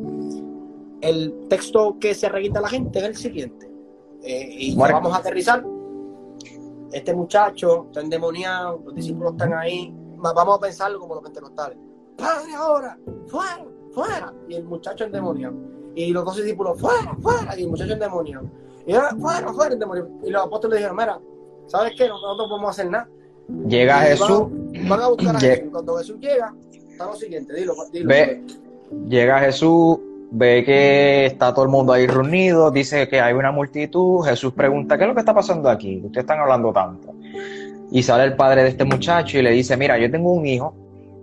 el 1.01 1.47
texto 1.47 1.97
que 1.99 2.13
se 2.13 2.27
reguita 2.27 2.59
a 2.59 2.63
la 2.63 2.67
gente 2.67 2.99
es 2.99 3.05
el 3.05 3.15
siguiente. 3.15 3.69
y 4.23 4.75
vamos 4.75 5.13
a 5.13 5.17
aterrizar. 5.17 5.63
Este 6.91 7.13
muchacho 7.13 7.85
está 7.85 8.01
endemoniado, 8.01 8.81
los 8.83 8.95
discípulos 8.95 9.33
están 9.33 9.53
ahí. 9.53 9.93
Vamos 10.17 10.57
a 10.57 10.59
pensarlo 10.59 10.99
como 10.99 11.15
los 11.15 11.23
pentecostales. 11.23 11.77
Padre, 12.17 12.53
ahora, 12.53 12.97
fuera, 13.27 13.65
fuera. 13.91 14.33
Y 14.49 14.55
el 14.55 14.65
muchacho 14.65 15.05
endemoniado. 15.05 15.55
Y 15.95 16.11
los 16.11 16.25
dos 16.25 16.35
discípulos, 16.35 16.79
fuera, 16.79 17.15
fuera. 17.21 17.57
Y 17.57 17.63
el 17.63 17.69
muchacho 17.69 17.93
endemoniado. 17.93 18.49
Y 18.89 18.93
ahora, 18.95 19.15
fuera, 19.19 19.53
fuera, 19.53 19.75
Y 20.23 20.31
los 20.31 20.45
apóstoles 20.47 20.77
dijeron, 20.79 20.97
mira, 20.97 21.19
¿sabes 21.67 21.93
qué? 21.95 22.07
Nosotros 22.07 22.37
no 22.39 22.49
podemos 22.49 22.71
hacer 22.71 22.89
nada. 22.89 23.07
Llega 23.67 23.99
Jesús. 23.99 24.47
Van, 24.89 24.99
a 24.99 25.07
buscar 25.09 25.35
a 25.35 25.39
Jesús. 25.39 25.69
Cuando 25.71 25.97
Jesús 25.97 26.19
llega, 26.19 26.55
está 26.89 27.05
lo 27.05 27.15
siguiente, 27.15 27.53
dilo, 27.53 27.75
dilo. 27.93 28.09
Ve, 28.09 28.43
llega 29.07 29.41
Jesús, 29.41 29.99
ve 30.31 30.63
que 30.65 31.27
está 31.27 31.53
todo 31.53 31.65
el 31.65 31.69
mundo 31.69 31.93
ahí 31.93 32.07
reunido, 32.07 32.71
dice 32.71 33.07
que 33.07 33.21
hay 33.21 33.33
una 33.35 33.51
multitud. 33.51 34.25
Jesús 34.25 34.53
pregunta, 34.53 34.97
¿qué 34.97 35.03
es 35.03 35.07
lo 35.07 35.13
que 35.13 35.19
está 35.19 35.35
pasando 35.35 35.69
aquí? 35.69 35.97
Ustedes 36.03 36.23
están 36.23 36.39
hablando 36.39 36.73
tanto. 36.73 37.13
Y 37.91 38.01
sale 38.01 38.23
el 38.23 38.35
padre 38.35 38.63
de 38.63 38.69
este 38.69 38.85
muchacho 38.85 39.37
y 39.37 39.43
le 39.43 39.51
dice, 39.51 39.77
mira, 39.77 39.99
yo 39.99 40.09
tengo 40.09 40.33
un 40.33 40.47
hijo, 40.47 40.73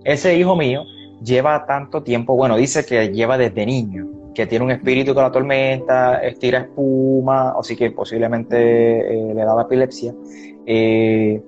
ese 0.05 0.39
hijo 0.39 0.55
mío 0.55 0.85
lleva 1.21 1.67
tanto 1.67 2.05
tiempo, 2.05 2.37
bueno, 2.37 2.57
dice 2.57 2.87
que 2.87 3.09
lleva 3.09 3.37
desde 3.37 3.67
niño 3.67 4.07
que 4.37 4.47
tiene 4.47 4.67
un 4.67 4.71
espíritu 4.71 5.15
que 5.15 5.21
la 5.23 5.33
tormenta, 5.33 6.19
estira 6.19 6.59
espuma, 6.59 7.55
así 7.59 7.75
que 7.75 7.91
posiblemente 7.91 8.59
eh, 8.59 9.35
le 9.35 9.45
daba 9.45 9.63
epilepsia, 9.63 10.15
eh, 10.67 11.41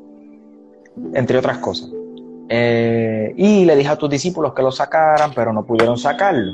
entre 1.12 1.36
otras 1.36 1.58
cosas. 1.58 1.90
Eh, 2.48 3.34
y 3.36 3.66
le 3.66 3.76
dije 3.76 3.90
a 3.90 3.96
tus 3.96 4.08
discípulos 4.08 4.54
que 4.54 4.62
lo 4.62 4.72
sacaran, 4.72 5.32
pero 5.34 5.52
no 5.52 5.66
pudieron 5.66 5.98
sacarlo. 5.98 6.50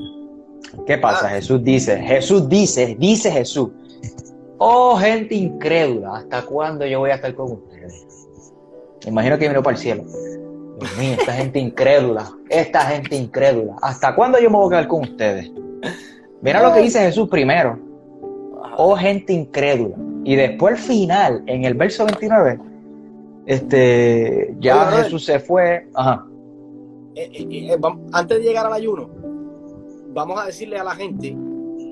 ¿Qué 0.85 0.99
pasa? 0.99 1.29
Ah. 1.29 1.31
Jesús 1.31 1.63
dice, 1.63 1.99
Jesús 1.99 2.49
dice, 2.49 2.97
dice 2.99 3.31
Jesús, 3.31 3.71
oh 4.59 4.97
gente 4.97 5.37
incrédula, 5.37 6.17
¿hasta 6.17 6.43
cuándo 6.43 6.85
yo 6.85 6.99
voy 6.99 7.11
a 7.11 7.15
estar 7.15 7.33
con 7.37 7.53
ustedes? 7.53 8.05
Imagino 9.07 9.39
que 9.39 9.49
miró 9.49 9.63
para 9.63 9.77
el 9.77 9.81
cielo. 9.81 10.03
Dios 10.81 10.99
mío, 10.99 11.17
esta 11.17 11.33
gente 11.33 11.61
incrédula, 11.61 12.29
esta 12.49 12.81
gente 12.81 13.15
incrédula, 13.15 13.77
¿hasta 13.81 14.17
cuándo 14.17 14.41
yo 14.41 14.51
me 14.51 14.57
voy 14.57 14.67
a 14.67 14.71
quedar 14.71 14.89
con 14.89 15.03
ustedes? 15.03 15.49
Mira 16.45 16.63
lo 16.63 16.75
que 16.75 16.81
dice 16.81 17.01
Jesús 17.01 17.27
primero. 17.27 17.79
Oh 18.77 18.95
gente 18.97 19.33
incrédula. 19.33 19.97
Y 20.25 20.37
después 20.37 20.75
al 20.75 20.79
final, 20.79 21.43
en 21.47 21.65
el 21.65 21.73
verso 21.73 22.05
29, 22.05 22.61
este, 23.47 24.55
ya 24.61 24.91
Jesús 24.93 25.25
se 25.25 25.41
fue. 25.41 25.89
Ajá. 25.95 26.27
Eh, 27.15 27.31
eh, 27.33 27.73
eh, 27.73 27.79
antes 28.13 28.39
de 28.39 28.45
llegar 28.45 28.67
al 28.67 28.75
ayuno, 28.75 29.09
vamos 30.13 30.39
a 30.39 30.45
decirle 30.45 30.79
a 30.79 30.85
la 30.85 30.95
gente 30.95 31.35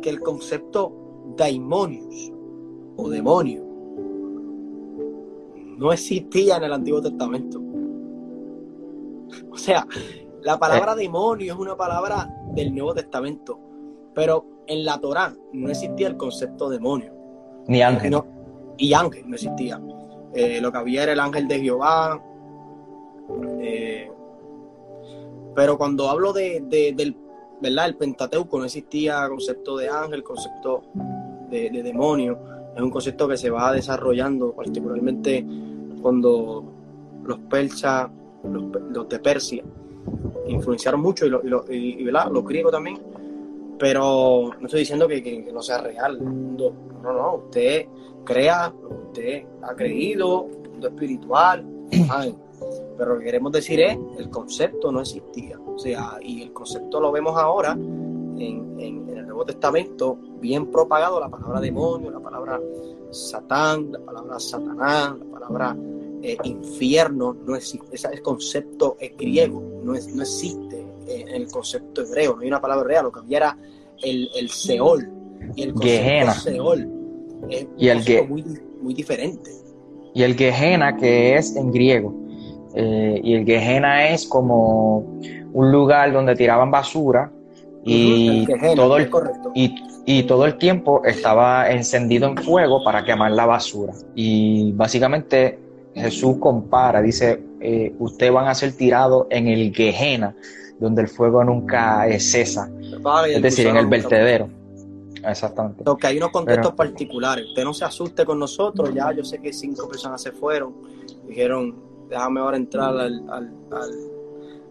que 0.02 0.10
el 0.10 0.20
concepto 0.20 1.34
daimonios 1.34 2.30
o 2.96 3.08
demonio 3.08 3.62
no 5.78 5.92
existía 5.94 6.58
en 6.58 6.64
el 6.64 6.74
Antiguo 6.74 7.00
Testamento. 7.00 7.58
O 9.50 9.56
sea, 9.56 9.86
la 10.42 10.58
palabra 10.58 10.94
demonio 10.94 11.54
es 11.54 11.58
una 11.58 11.74
palabra 11.74 12.28
del 12.54 12.74
Nuevo 12.74 12.92
Testamento, 12.92 13.58
pero 14.14 14.44
en 14.66 14.84
la 14.84 14.98
Torá 15.00 15.34
no 15.52 15.68
existía 15.70 16.08
el 16.08 16.16
concepto 16.16 16.68
demonio. 16.68 17.12
Ni 17.66 17.82
ángel. 17.82 18.10
No, 18.10 18.26
y 18.76 18.92
ángel 18.94 19.28
no 19.28 19.34
existía. 19.34 19.80
Eh, 20.34 20.60
lo 20.60 20.72
que 20.72 20.78
había 20.78 21.02
era 21.02 21.12
el 21.12 21.20
ángel 21.20 21.46
de 21.48 21.60
Jehová. 21.60 22.22
eh, 23.60 24.10
pero 25.54 25.76
cuando 25.76 26.08
hablo 26.08 26.32
de, 26.32 26.62
de- 26.66 26.92
del 26.96 27.16
¿verdad? 27.60 27.86
el 27.86 27.96
Pentateuco, 27.96 28.58
no 28.58 28.64
existía 28.64 29.28
concepto 29.28 29.76
de 29.76 29.88
ángel, 29.88 30.22
concepto 30.22 30.82
de, 31.50 31.70
de 31.70 31.82
demonio. 31.82 32.38
Es 32.74 32.80
un 32.82 32.90
concepto 32.90 33.28
que 33.28 33.36
se 33.36 33.50
va 33.50 33.70
desarrollando, 33.72 34.52
particularmente 34.52 35.44
cuando 36.00 36.64
los 37.24 37.38
persas, 37.40 38.08
los, 38.44 39.08
de 39.08 39.18
Persia, 39.20 39.62
influenciaron 40.48 41.00
mucho, 41.00 41.26
y, 41.26 41.30
lo- 41.30 41.42
y 41.44 41.48
lo- 41.48 41.64
y- 41.70 42.00
y, 42.00 42.04
¿verdad? 42.04 42.30
los 42.32 42.44
griegos 42.44 42.72
también. 42.72 42.98
Pero 43.82 44.50
no 44.60 44.66
estoy 44.66 44.78
diciendo 44.80 45.08
que, 45.08 45.20
que- 45.20 45.44
que 45.44 45.52
no 45.52 45.60
sea 45.60 45.78
real. 45.78 46.20
mundo- 46.20 46.72
no, 47.02 47.12
no, 47.12 47.34
usted 47.46 47.86
crea 48.24 48.72
usted 49.08 49.44
ha 49.60 49.74
creído, 49.74 50.46
el 50.62 50.70
mundo 50.70 50.86
espiritual, 50.86 51.66
pero 52.96 53.14
lo 53.14 53.18
que 53.18 53.24
queremos 53.24 53.50
decir 53.50 53.80
es, 53.80 53.98
el 54.18 54.30
concepto 54.30 54.92
no 54.92 55.00
existía. 55.00 55.58
O 55.66 55.76
sea, 55.80 56.12
y 56.22 56.42
el 56.42 56.52
concepto 56.52 57.00
lo 57.00 57.10
vemos 57.10 57.36
ahora 57.36 57.72
en, 57.72 58.36
en- 58.38 59.08
en 59.08 59.18
el 59.18 59.26
Nuevo 59.26 59.44
Testamento, 59.46 60.16
bien 60.40 60.70
propagado 60.70 61.18
la 61.18 61.28
palabra 61.28 61.60
demonio, 61.60 62.08
la 62.12 62.20
palabra 62.20 62.60
Satán, 63.10 63.90
la 63.90 63.98
palabra 63.98 64.38
Satanás, 64.38 65.18
la 65.18 65.24
palabra 65.40 65.76
eh, 66.22 66.36
infierno, 66.44 67.34
no 67.44 67.56
existe. 67.56 67.88
Ese 67.96 68.22
concepto 68.22 68.96
es 69.00 69.16
griego, 69.16 69.60
no, 69.82 69.94
es, 69.96 70.06
no 70.14 70.22
existe 70.22 70.71
el 71.20 71.48
concepto 71.48 72.02
hebreo, 72.02 72.34
no 72.36 72.42
hay 72.42 72.48
una 72.48 72.60
palabra 72.60 72.82
hebrea, 72.82 73.02
lo 73.02 73.12
que 73.12 73.20
había 73.20 73.36
era 73.38 73.58
el, 74.02 74.30
el 74.34 74.48
Seol. 74.48 75.10
Y 75.56 75.62
el 75.62 75.72
concepto 75.74 76.02
Gehenna. 76.02 76.32
Seol 76.34 76.88
es 77.50 77.66
Y 77.76 77.88
el 77.88 78.02
Ge- 78.02 78.22
muy, 78.26 78.44
muy 78.80 78.94
diferente. 78.94 79.50
Y 80.14 80.22
el 80.22 80.34
Gehenna, 80.36 80.96
que 80.96 81.36
es 81.36 81.56
en 81.56 81.72
griego. 81.72 82.14
Eh, 82.74 83.20
y 83.22 83.34
el 83.34 83.44
Gehenna 83.44 84.08
es 84.08 84.26
como 84.26 84.98
un 85.52 85.72
lugar 85.72 86.12
donde 86.12 86.34
tiraban 86.34 86.70
basura 86.70 87.30
y, 87.84 88.44
Ujú, 88.44 88.52
el 88.52 88.60
Gehenna, 88.60 88.74
todo 88.76 88.96
el, 88.96 89.10
y, 89.54 89.74
y 90.06 90.22
todo 90.22 90.46
el 90.46 90.56
tiempo 90.56 91.02
estaba 91.04 91.70
encendido 91.70 92.28
en 92.28 92.36
fuego 92.36 92.82
para 92.82 93.04
quemar 93.04 93.32
la 93.32 93.44
basura. 93.46 93.92
Y 94.14 94.72
básicamente 94.72 95.58
Jesús 95.94 96.36
compara, 96.38 97.02
dice, 97.02 97.42
eh, 97.60 97.94
ustedes 97.98 98.32
van 98.32 98.48
a 98.48 98.54
ser 98.54 98.72
tirados 98.72 99.26
en 99.28 99.48
el 99.48 99.74
Gehenna, 99.74 100.34
donde 100.82 101.02
el 101.02 101.08
fuego 101.08 101.42
nunca 101.44 102.04
cesa, 102.18 102.70
es 103.28 103.40
decir, 103.42 103.66
en 103.68 103.76
el 103.76 103.86
vertedero. 103.86 104.48
Exactamente. 105.24 105.84
Porque 105.84 106.08
hay 106.08 106.16
unos 106.16 106.30
contextos 106.30 106.72
Pero- 106.72 106.76
particulares. 106.76 107.46
Usted 107.46 107.64
no 107.64 107.72
se 107.72 107.84
asuste 107.84 108.24
con 108.24 108.38
nosotros. 108.38 108.92
Ya 108.92 109.12
yo 109.12 109.24
sé 109.24 109.38
que 109.38 109.52
cinco 109.52 109.88
personas 109.88 110.20
se 110.20 110.32
fueron. 110.32 110.74
Dijeron, 111.28 111.76
déjame 112.10 112.40
ahora 112.40 112.56
entrar 112.56 112.88
al, 112.90 113.22
al, 113.30 113.52
al, 113.70 113.90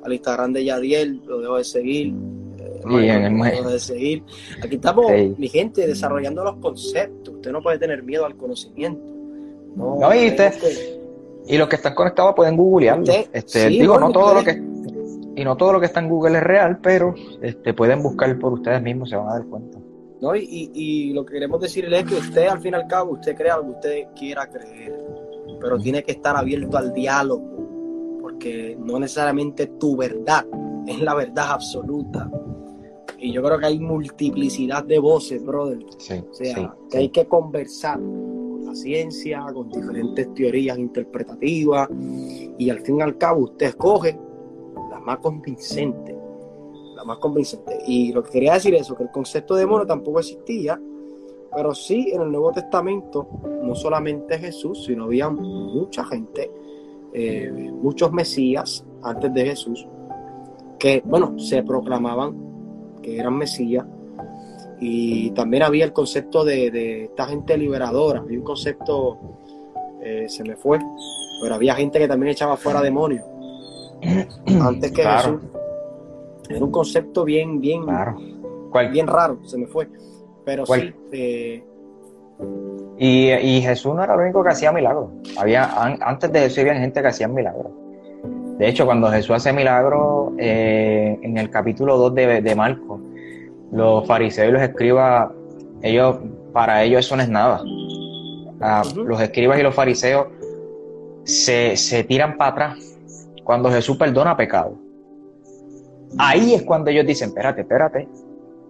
al 0.03 0.13
Instagram 0.13 0.51
de 0.51 0.65
Yadiel. 0.65 1.21
Lo 1.25 1.39
dejo 1.39 1.55
de 1.57 1.63
seguir. 1.63 2.13
Eh, 2.59 2.81
Y 2.89 3.07
en 3.09 3.23
el- 3.23 3.37
lo 3.37 3.43
dejo 3.45 3.69
de 3.69 3.79
seguir. 3.79 4.23
Aquí 4.61 4.75
estamos, 4.75 5.05
Sí. 5.07 5.33
mi 5.37 5.47
gente, 5.47 5.87
desarrollando 5.87 6.43
los 6.43 6.57
conceptos. 6.57 7.33
Usted 7.35 7.51
no 7.53 7.61
puede 7.61 7.79
tener 7.79 8.03
miedo 8.03 8.25
al 8.25 8.35
conocimiento. 8.35 9.01
No, 9.77 9.99
No, 10.01 10.13
y 10.13 10.27
usted- 10.27 10.51
tenemos 10.51 10.61
que- 10.61 11.01
Y 11.47 11.57
los 11.57 11.67
que 11.69 11.75
están 11.77 11.95
conectados 11.95 12.35
pueden 12.35 12.55
googlearlo. 12.57 13.03
Usted- 13.03 13.25
Este, 13.31 13.67
sí, 13.69 13.79
digo, 13.79 13.93
bueno, 13.93 14.07
no 14.07 14.13
todo 14.13 14.33
lo 14.35 14.43
que 14.43 14.61
y 15.35 15.43
no 15.43 15.55
todo 15.57 15.73
lo 15.73 15.79
que 15.79 15.85
está 15.85 15.99
en 15.99 16.09
Google 16.09 16.37
es 16.37 16.43
real, 16.43 16.79
pero 16.81 17.13
este, 17.41 17.73
pueden 17.73 18.01
buscar 18.03 18.37
por 18.39 18.53
ustedes 18.53 18.81
mismos, 18.81 19.09
se 19.09 19.15
van 19.15 19.29
a 19.29 19.33
dar 19.33 19.45
cuenta. 19.45 19.77
¿no? 20.21 20.35
Y, 20.35 20.41
y- 20.43 20.71
y 20.73 21.13
lo 21.13 21.25
que 21.25 21.33
queremos 21.33 21.59
decirle 21.61 21.99
es 21.99 22.05
que 22.05 22.15
usted, 22.15 22.47
al 22.47 22.59
fin 22.59 22.73
y 22.73 22.75
al 22.75 22.87
cabo, 22.87 23.13
usted 23.13 23.35
crea 23.35 23.57
lo 23.57 23.63
que 23.63 23.69
usted 23.71 24.03
quiera 24.15 24.47
creer, 24.49 24.93
pero 25.59 25.79
tiene 25.79 26.03
que 26.03 26.11
estar 26.11 26.35
abierto 26.35 26.77
al 26.77 26.93
diálogo, 26.93 28.17
porque 28.21 28.77
no 28.79 28.99
necesariamente 28.99 29.67
tu 29.79 29.95
verdad 29.97 30.45
es 30.85 30.99
la 31.01 31.15
verdad 31.15 31.51
absoluta. 31.53 32.29
Y 33.17 33.31
yo 33.31 33.41
creo 33.43 33.59
que 33.59 33.65
hay 33.67 33.79
multiplicidad 33.79 34.83
de 34.83 34.97
voces, 34.99 35.43
brother. 35.43 35.79
Sí, 35.97 36.23
O 36.29 36.33
sea, 36.33 36.55
sí, 36.55 36.67
que 36.89 36.97
hay 36.97 37.09
que 37.09 37.25
conversar 37.25 37.97
con 37.99 38.65
la 38.65 38.73
ciencia, 38.75 39.43
con 39.53 39.69
diferentes 39.69 40.33
teorías 40.33 40.77
interpretativas, 40.77 41.87
y 42.57 42.69
al 42.69 42.79
fin 42.81 42.97
y 42.97 43.01
al 43.01 43.17
cabo 43.17 43.41
usted 43.45 43.67
escoge 43.67 44.17
más 45.01 45.19
convincente, 45.19 46.15
la 46.95 47.03
más 47.03 47.17
convincente. 47.17 47.79
Y 47.87 48.11
lo 48.13 48.23
que 48.23 48.31
quería 48.31 48.53
decir 48.53 48.73
es 48.75 48.81
eso, 48.81 48.95
que 48.95 49.03
el 49.03 49.11
concepto 49.11 49.55
de 49.55 49.61
demonio 49.61 49.85
tampoco 49.85 50.19
existía, 50.19 50.79
pero 51.53 51.73
sí 51.75 52.11
en 52.13 52.21
el 52.21 52.31
Nuevo 52.31 52.51
Testamento, 52.51 53.27
no 53.63 53.75
solamente 53.75 54.37
Jesús, 54.37 54.85
sino 54.85 55.05
había 55.05 55.29
mucha 55.29 56.03
gente, 56.05 56.49
eh, 57.13 57.51
muchos 57.51 58.11
mesías 58.11 58.85
antes 59.03 59.33
de 59.33 59.45
Jesús, 59.45 59.85
que, 60.79 61.01
bueno, 61.05 61.37
se 61.37 61.61
proclamaban 61.63 62.35
que 63.01 63.19
eran 63.19 63.37
mesías, 63.37 63.85
y 64.79 65.29
también 65.31 65.63
había 65.63 65.85
el 65.85 65.93
concepto 65.93 66.43
de, 66.43 67.03
esta 67.03 67.27
gente 67.27 67.57
liberadora, 67.57 68.19
había 68.19 68.39
un 68.39 68.45
concepto, 68.45 69.19
eh, 70.01 70.25
se 70.27 70.43
me 70.43 70.55
fue, 70.55 70.79
pero 71.41 71.55
había 71.55 71.75
gente 71.75 71.99
que 71.99 72.07
también 72.07 72.31
echaba 72.31 72.57
fuera 72.57 72.81
demonios 72.81 73.23
antes 74.61 74.91
que 74.91 75.01
Claro. 75.01 75.39
Jesús. 75.39 75.49
Era 76.49 76.65
un 76.65 76.71
concepto 76.71 77.23
bien, 77.23 77.61
bien, 77.61 77.83
claro. 77.83 78.17
¿Cuál- 78.71 78.89
bien 78.89 79.07
raro, 79.07 79.37
se 79.43 79.57
me 79.57 79.67
fue. 79.67 79.87
Pero 80.45 80.63
¿Cuál? 80.65 80.81
sí, 80.81 80.93
eh, 81.11 81.63
Y, 82.97 83.31
y 83.31 83.61
Jesús 83.61 83.93
no 83.95 84.03
era 84.03 84.13
el 84.15 84.19
único 84.21 84.43
que 84.43 84.49
hacía 84.49 84.71
milagros. 84.71 85.09
Había, 85.37 85.65
an- 85.65 85.97
antes 86.01 86.31
de 86.31 86.39
Jesús 86.41 86.59
había 86.59 86.75
gente 86.75 87.01
que 87.01 87.07
hacía 87.07 87.27
milagros. 87.27 87.71
De 88.57 88.67
hecho, 88.67 88.85
cuando 88.85 89.09
Jesús 89.11 89.35
hace 89.35 89.53
milagros, 89.53 90.33
eh, 90.37 91.17
en 91.21 91.37
el 91.37 91.49
capítulo 91.49 91.97
2 91.97 92.13
de, 92.15 92.41
de 92.41 92.55
Marcos, 92.55 92.99
los 93.71 94.05
fariseos 94.07 94.49
y 94.49 94.51
los 94.51 94.61
escribas, 94.61 95.31
ellos, 95.81 96.17
para 96.53 96.83
ellos 96.83 97.05
eso 97.05 97.15
no 97.15 97.23
es 97.23 97.29
nada. 97.29 97.61
Ah. 98.59 98.83
Los 98.95 99.19
escribas 99.21 99.59
y 99.59 99.63
los 99.63 99.73
fariseos 99.73 100.27
se, 101.23 101.75
se 101.77 102.03
tiran 102.03 102.37
para 102.37 102.51
atrás 102.51 102.90
cuando 103.43 103.71
Jesús 103.71 103.97
perdona 103.97 104.35
pecado. 104.35 104.77
Ahí 106.17 106.53
es 106.53 106.63
cuando 106.63 106.89
ellos 106.89 107.05
dicen, 107.05 107.29
espérate, 107.29 107.61
espérate. 107.61 108.07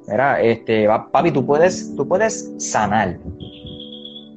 Mira, 0.07 0.41
este, 0.41 0.87
papi, 0.87 1.31
tú 1.31 1.45
puedes, 1.45 1.95
tú 1.95 2.07
puedes 2.07 2.53
sanar. 2.57 3.19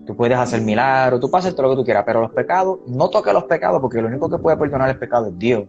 Tú 0.06 0.14
puedes 0.14 0.36
hacer 0.36 0.60
milagros, 0.60 1.20
tú 1.20 1.30
puedes 1.30 1.46
hacer 1.46 1.56
todo 1.56 1.68
lo 1.68 1.72
que 1.72 1.80
tú 1.80 1.84
quieras, 1.84 2.04
pero 2.04 2.20
los 2.20 2.32
pecados, 2.32 2.80
no 2.86 3.08
toques 3.08 3.32
los 3.32 3.44
pecados, 3.44 3.80
porque 3.80 4.02
lo 4.02 4.08
único 4.08 4.28
que 4.28 4.36
puede 4.38 4.56
perdonar 4.56 4.90
el 4.90 4.98
pecado 4.98 5.28
es 5.28 5.38
Dios. 5.38 5.64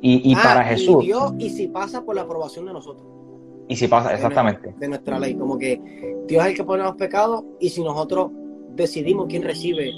Y, 0.00 0.30
y 0.30 0.34
ah, 0.34 0.40
para 0.42 0.64
Jesús, 0.64 1.02
Y, 1.02 1.06
Dios, 1.06 1.32
y 1.38 1.50
si 1.50 1.68
pasa 1.68 2.04
por 2.04 2.14
la 2.14 2.22
aprobación 2.22 2.66
de 2.66 2.72
nosotros, 2.72 3.04
y 3.68 3.74
si 3.74 3.88
pasa, 3.88 4.14
exactamente, 4.14 4.74
de 4.78 4.88
nuestra 4.88 5.18
ley, 5.18 5.34
como 5.34 5.58
que 5.58 5.80
Dios 6.28 6.44
es 6.44 6.50
el 6.50 6.56
que 6.56 6.64
pone 6.64 6.84
los 6.84 6.94
pecados 6.94 7.42
y 7.58 7.68
si 7.68 7.82
nosotros 7.82 8.30
decidimos 8.76 9.26
quién 9.28 9.42
recibe 9.42 9.90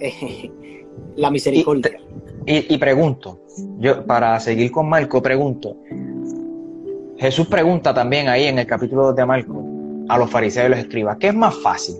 eh, 0.00 0.50
la 1.16 1.30
misericordia. 1.30 2.00
Y, 2.46 2.74
y 2.74 2.78
pregunto, 2.78 3.40
yo 3.78 4.04
para 4.04 4.38
seguir 4.40 4.70
con 4.70 4.88
Marco, 4.88 5.22
pregunto. 5.22 5.76
Jesús 7.16 7.46
pregunta 7.46 7.94
también 7.94 8.28
ahí 8.28 8.44
en 8.44 8.58
el 8.58 8.66
capítulo 8.66 9.04
2 9.06 9.16
de 9.16 9.26
Marco 9.26 9.64
a 10.08 10.18
los 10.18 10.30
fariseos 10.30 10.66
y 10.66 10.70
los 10.70 10.78
escribas, 10.78 11.16
¿qué 11.18 11.28
es 11.28 11.34
más 11.34 11.54
fácil? 11.62 11.96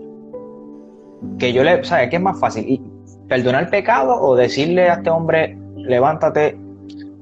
Que 1.39 1.53
yo 1.53 1.65
le, 1.65 1.83
¿sabes? 1.85 2.11
¿Qué 2.11 2.17
es 2.17 2.23
más 2.23 2.39
fácil? 2.39 2.69
¿Y 2.69 2.83
¿Perdonar 3.29 3.71
pecado 3.71 4.15
o 4.21 4.37
decirle 4.37 4.91
a 4.91 4.95
este 4.95 5.09
hombre, 5.09 5.57
levántate, 5.77 6.59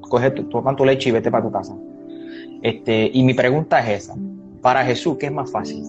coge 0.00 0.32
tu, 0.32 0.44
toma 0.44 0.74
tu 0.74 0.84
leche 0.84 1.10
y 1.10 1.12
vete 1.12 1.30
para 1.30 1.44
tu 1.44 1.52
casa? 1.52 1.76
Este, 2.62 3.10
y 3.12 3.22
mi 3.22 3.34
pregunta 3.34 3.78
es 3.80 4.04
esa. 4.04 4.16
Para 4.60 4.84
Jesús, 4.84 5.16
¿qué 5.18 5.26
es 5.26 5.32
más 5.32 5.50
fácil? 5.50 5.84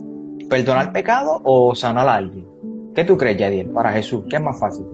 ¿Perdonar 0.50 0.92
pecado 0.92 1.42
o 1.44 1.74
sanar 1.74 2.08
a 2.08 2.16
alguien? 2.16 2.46
¿Qué 2.94 3.04
tú 3.04 3.18
crees, 3.18 3.38
Yadiel? 3.38 3.70
Para 3.70 3.92
Jesús, 3.92 4.24
¿qué 4.30 4.36
es 4.36 4.42
más 4.42 4.60
fácil? 4.60 4.86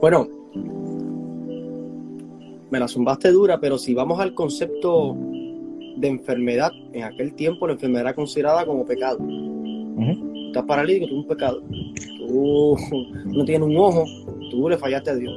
Bueno, 0.00 0.28
me 2.70 2.78
la 2.78 2.86
zumbaste 2.88 3.30
dura, 3.32 3.58
pero 3.58 3.78
si 3.78 3.94
vamos 3.94 4.20
al 4.20 4.34
concepto 4.34 5.16
de 5.96 6.08
enfermedad, 6.08 6.70
en 6.92 7.02
aquel 7.04 7.34
tiempo 7.34 7.66
la 7.66 7.72
enfermedad 7.74 8.02
era 8.02 8.14
considerada 8.14 8.64
como 8.64 8.84
pecado. 8.84 9.18
Estás 10.48 10.64
paralítico, 10.64 11.06
tú 11.08 11.14
es 11.14 11.20
un 11.22 11.26
pecado. 11.28 11.62
Tú 12.26 12.76
no 13.26 13.44
tienes 13.44 13.68
un 13.68 13.76
ojo, 13.76 14.04
tú 14.50 14.68
le 14.68 14.76
fallaste 14.78 15.10
a 15.10 15.14
Dios. 15.16 15.34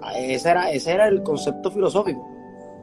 Ah, 0.00 0.18
Ese 0.18 0.50
era, 0.50 0.70
ese 0.72 0.92
era 0.92 1.08
el 1.08 1.22
concepto 1.22 1.70
filosófico 1.70 2.26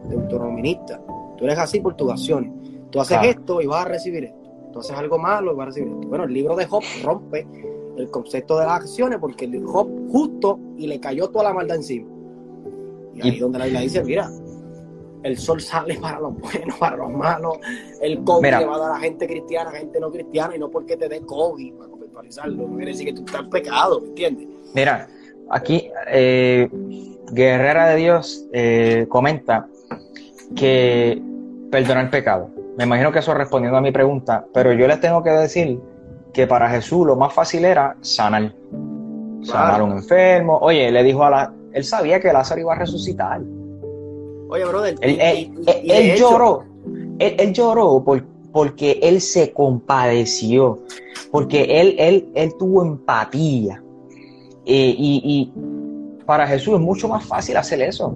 deuteronomista. 0.08 1.02
Tú 1.38 1.46
eres 1.46 1.58
así 1.60 1.80
por 1.80 1.96
tus 1.96 2.12
acciones. 2.12 2.52
Tú 2.92 3.00
haces 3.02 3.18
Claro. 3.18 3.30
esto 3.32 3.62
y 3.62 3.66
vas 3.68 3.86
a 3.86 3.90
recibir 3.90 4.26
esto. 4.26 4.38
Tú 4.72 4.80
haces 4.80 4.96
algo 4.96 5.18
malo 5.18 5.52
y 5.54 5.56
vas 5.56 5.64
a 5.64 5.68
recibir 5.68 5.90
esto. 5.94 6.08
Bueno, 6.08 6.24
el 6.26 6.34
libro 6.34 6.56
de 6.56 6.66
Job 6.66 6.84
rompe 7.04 7.46
el 8.00 8.10
concepto 8.10 8.58
de 8.58 8.66
las 8.66 8.82
acciones 8.82 9.20
porque 9.20 9.46
el 9.46 9.66
Job 9.66 9.88
justo 10.10 10.60
y 10.78 10.88
le 10.88 11.00
cayó 11.00 11.30
toda 11.30 11.46
la 11.46 11.54
maldad 11.54 11.78
encima. 11.78 12.08
Y 13.16 13.22
ahí 13.22 13.30
es 13.36 13.40
donde 13.40 13.60
la 13.60 13.66
Biblia 13.66 13.82
dice, 13.82 14.04
mira, 14.04 14.30
el 15.24 15.38
sol 15.38 15.62
sale 15.62 15.96
para 15.96 16.20
los 16.20 16.38
buenos, 16.38 16.78
para 16.78 16.98
los 16.98 17.12
malos, 17.12 17.58
el 18.02 18.24
COVID 18.24 18.46
le 18.46 18.66
va 18.66 18.76
a 18.76 18.80
dar 18.80 18.92
a 18.94 19.00
gente 19.00 19.28
cristiana, 19.28 19.70
a 19.70 19.74
gente 19.74 20.00
no 20.00 20.12
cristiana, 20.12 20.56
y 20.56 20.60
no 20.60 20.70
porque 20.70 20.96
te 20.96 21.10
dé 21.10 21.22
COVID, 21.22 21.74
para 21.74 21.90
contextualizarlo, 21.90 22.68
no 22.68 22.76
quiere 22.76 22.92
decir 22.92 23.08
que 23.08 23.14
tú 23.14 23.26
estás 23.26 23.44
pecado, 23.50 24.00
¿me 24.02 24.08
entiendes? 24.08 24.48
Mira, 24.74 25.08
aquí 25.50 25.90
eh, 26.08 26.70
Guerrera 27.32 27.90
de 27.90 27.96
Dios 27.98 28.48
eh, 28.54 29.06
comenta 29.10 29.68
que 30.56 31.22
perdonar 31.70 32.06
el 32.06 32.10
pecado. 32.10 32.50
Me 32.78 32.86
imagino 32.86 33.12
que 33.12 33.20
eso 33.20 33.34
respondiendo 33.34 33.78
a 33.78 33.82
mi 33.82 33.92
pregunta, 33.92 34.46
pero 34.54 34.72
yo 34.74 34.88
les 34.88 35.02
tengo 35.02 35.22
que 35.22 35.32
decir 35.32 35.80
que 36.34 36.48
para 36.48 36.70
Jesús 36.70 37.06
lo 37.06 37.16
más 37.16 37.34
fácil 37.34 37.66
era 37.66 37.96
sanar. 38.02 38.54
Sanar 39.44 39.82
a 39.82 39.84
un 39.84 39.92
enfermo. 39.94 40.58
Oye, 40.62 40.92
le 40.92 41.04
dijo 41.04 41.24
a 41.24 41.30
la... 41.30 41.54
Él 41.74 41.84
sabía 41.84 42.20
que 42.20 42.32
Lázaro 42.34 42.62
iba 42.62 42.74
a 42.74 42.80
resucitar. 42.80 43.42
Oye, 44.50 44.66
brother. 44.66 44.96
Él, 45.02 46.16
lloró. 46.18 46.66
Él, 47.20 47.54
lloró 47.54 48.04
porque 48.52 49.00
él 49.02 49.22
se 49.22 49.54
compadeció. 49.54 50.80
Porque 51.32 51.80
él, 51.80 51.96
él, 52.00 52.30
él 52.36 52.54
tuvo 52.58 52.84
empatía. 52.84 53.82
Eh, 54.66 54.96
y, 54.98 55.52
para 56.26 56.46
Jesús 56.46 56.76
es 56.76 56.80
mucho 56.80 57.08
más 57.08 57.26
fácil 57.26 57.58
hacer 57.58 57.82
eso. 57.82 58.16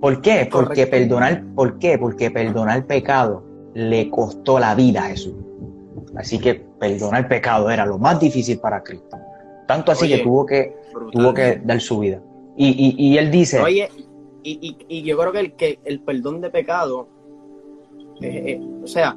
¿Por 0.00 0.20
qué? 0.20 0.48
Porque 0.50 0.86
perdonar, 0.86 1.42
¿por 1.56 1.78
qué? 1.78 1.98
Porque 1.98 2.30
perdonar 2.30 2.76
el 2.76 2.84
pecado 2.84 3.42
le 3.74 4.08
costó 4.10 4.60
la 4.60 4.76
vida 4.76 5.00
a 5.00 5.08
Jesús. 5.08 5.34
Así 6.14 6.38
que 6.38 6.67
perdonar 6.78 7.22
el 7.22 7.28
pecado 7.28 7.70
era 7.70 7.84
lo 7.84 7.98
más 7.98 8.20
difícil 8.20 8.58
para 8.58 8.82
Cristo. 8.82 9.16
Tanto 9.66 9.92
así 9.92 10.08
que 10.08 10.18
tuvo 10.18 10.46
que, 10.46 10.76
tuvo 11.12 11.34
que 11.34 11.60
dar 11.64 11.80
su 11.80 11.98
vida. 11.98 12.22
Y, 12.56 13.16
él 13.16 13.30
dice... 13.30 13.60
Oye, 13.60 13.88
y, 14.42 15.02
yo 15.02 15.18
creo 15.18 15.32
que 15.32 15.40
el, 15.40 15.52
que 15.54 15.78
el 15.84 16.00
perdón 16.00 16.40
de 16.40 16.50
pecado, 16.50 17.08
eh, 18.20 18.42
eh, 18.46 18.60
o 18.82 18.86
sea, 18.86 19.16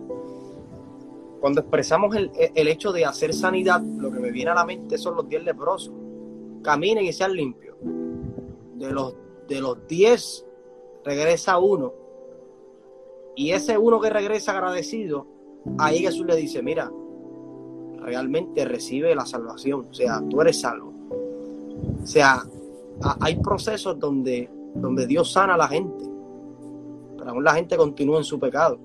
cuando 1.39 1.61
expresamos 1.61 2.15
el, 2.15 2.67
hecho 2.67 2.91
de 2.91 3.05
hacer 3.05 3.33
sanidad, 3.33 3.81
lo 3.81 4.11
que 4.11 4.19
me 4.19 4.31
viene 4.31 4.51
a 4.51 4.55
la 4.55 4.65
mente 4.65 4.97
son 4.97 5.15
los 5.15 5.27
diez 5.27 5.43
leprosos. 5.43 5.93
Caminen 6.61 7.05
y 7.05 7.13
sean 7.13 7.33
limpios. 7.33 7.77
De 8.75 8.91
los, 8.91 9.15
de 9.47 9.59
los 9.59 9.87
diez, 9.87 10.45
regresa 11.03 11.57
uno. 11.57 11.93
Y 13.35 13.51
ese 13.51 13.77
uno 13.77 13.99
que 13.99 14.09
regresa 14.09 14.51
agradecido, 14.51 15.25
ahí 15.79 15.99
Jesús 15.99 16.25
le 16.27 16.35
dice, 16.35 16.61
mira, 16.61 16.91
realmente 18.01 18.65
recibe 18.65 19.15
la 19.15 19.25
salvación, 19.25 19.87
o 19.89 19.93
sea, 19.93 20.21
tú 20.29 20.41
eres 20.41 20.61
salvo. 20.61 20.93
O 22.03 22.05
sea, 22.05 22.43
hay 23.19 23.35
procesos 23.37 23.99
donde, 23.99 24.49
donde 24.75 25.07
Dios 25.07 25.31
sana 25.31 25.55
a 25.55 25.57
la 25.57 25.67
gente, 25.67 26.03
pero 27.17 27.31
aún 27.31 27.43
la 27.43 27.53
gente 27.53 27.77
continúa 27.77 28.17
en 28.17 28.23
su 28.23 28.39
pecado. 28.39 28.79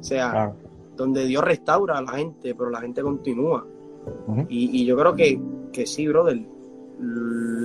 O 0.00 0.02
sea, 0.02 0.52
donde 0.96 1.26
Dios 1.26 1.44
restaura 1.44 1.98
a 1.98 2.02
la 2.02 2.12
gente, 2.12 2.54
pero 2.54 2.70
la 2.70 2.80
gente 2.80 3.02
continúa. 3.02 3.66
y, 4.48 4.84
yo 4.84 4.96
creo 4.96 5.14
que, 5.14 5.40
que 5.72 5.86
sí, 5.86 6.08
brother, 6.08 6.40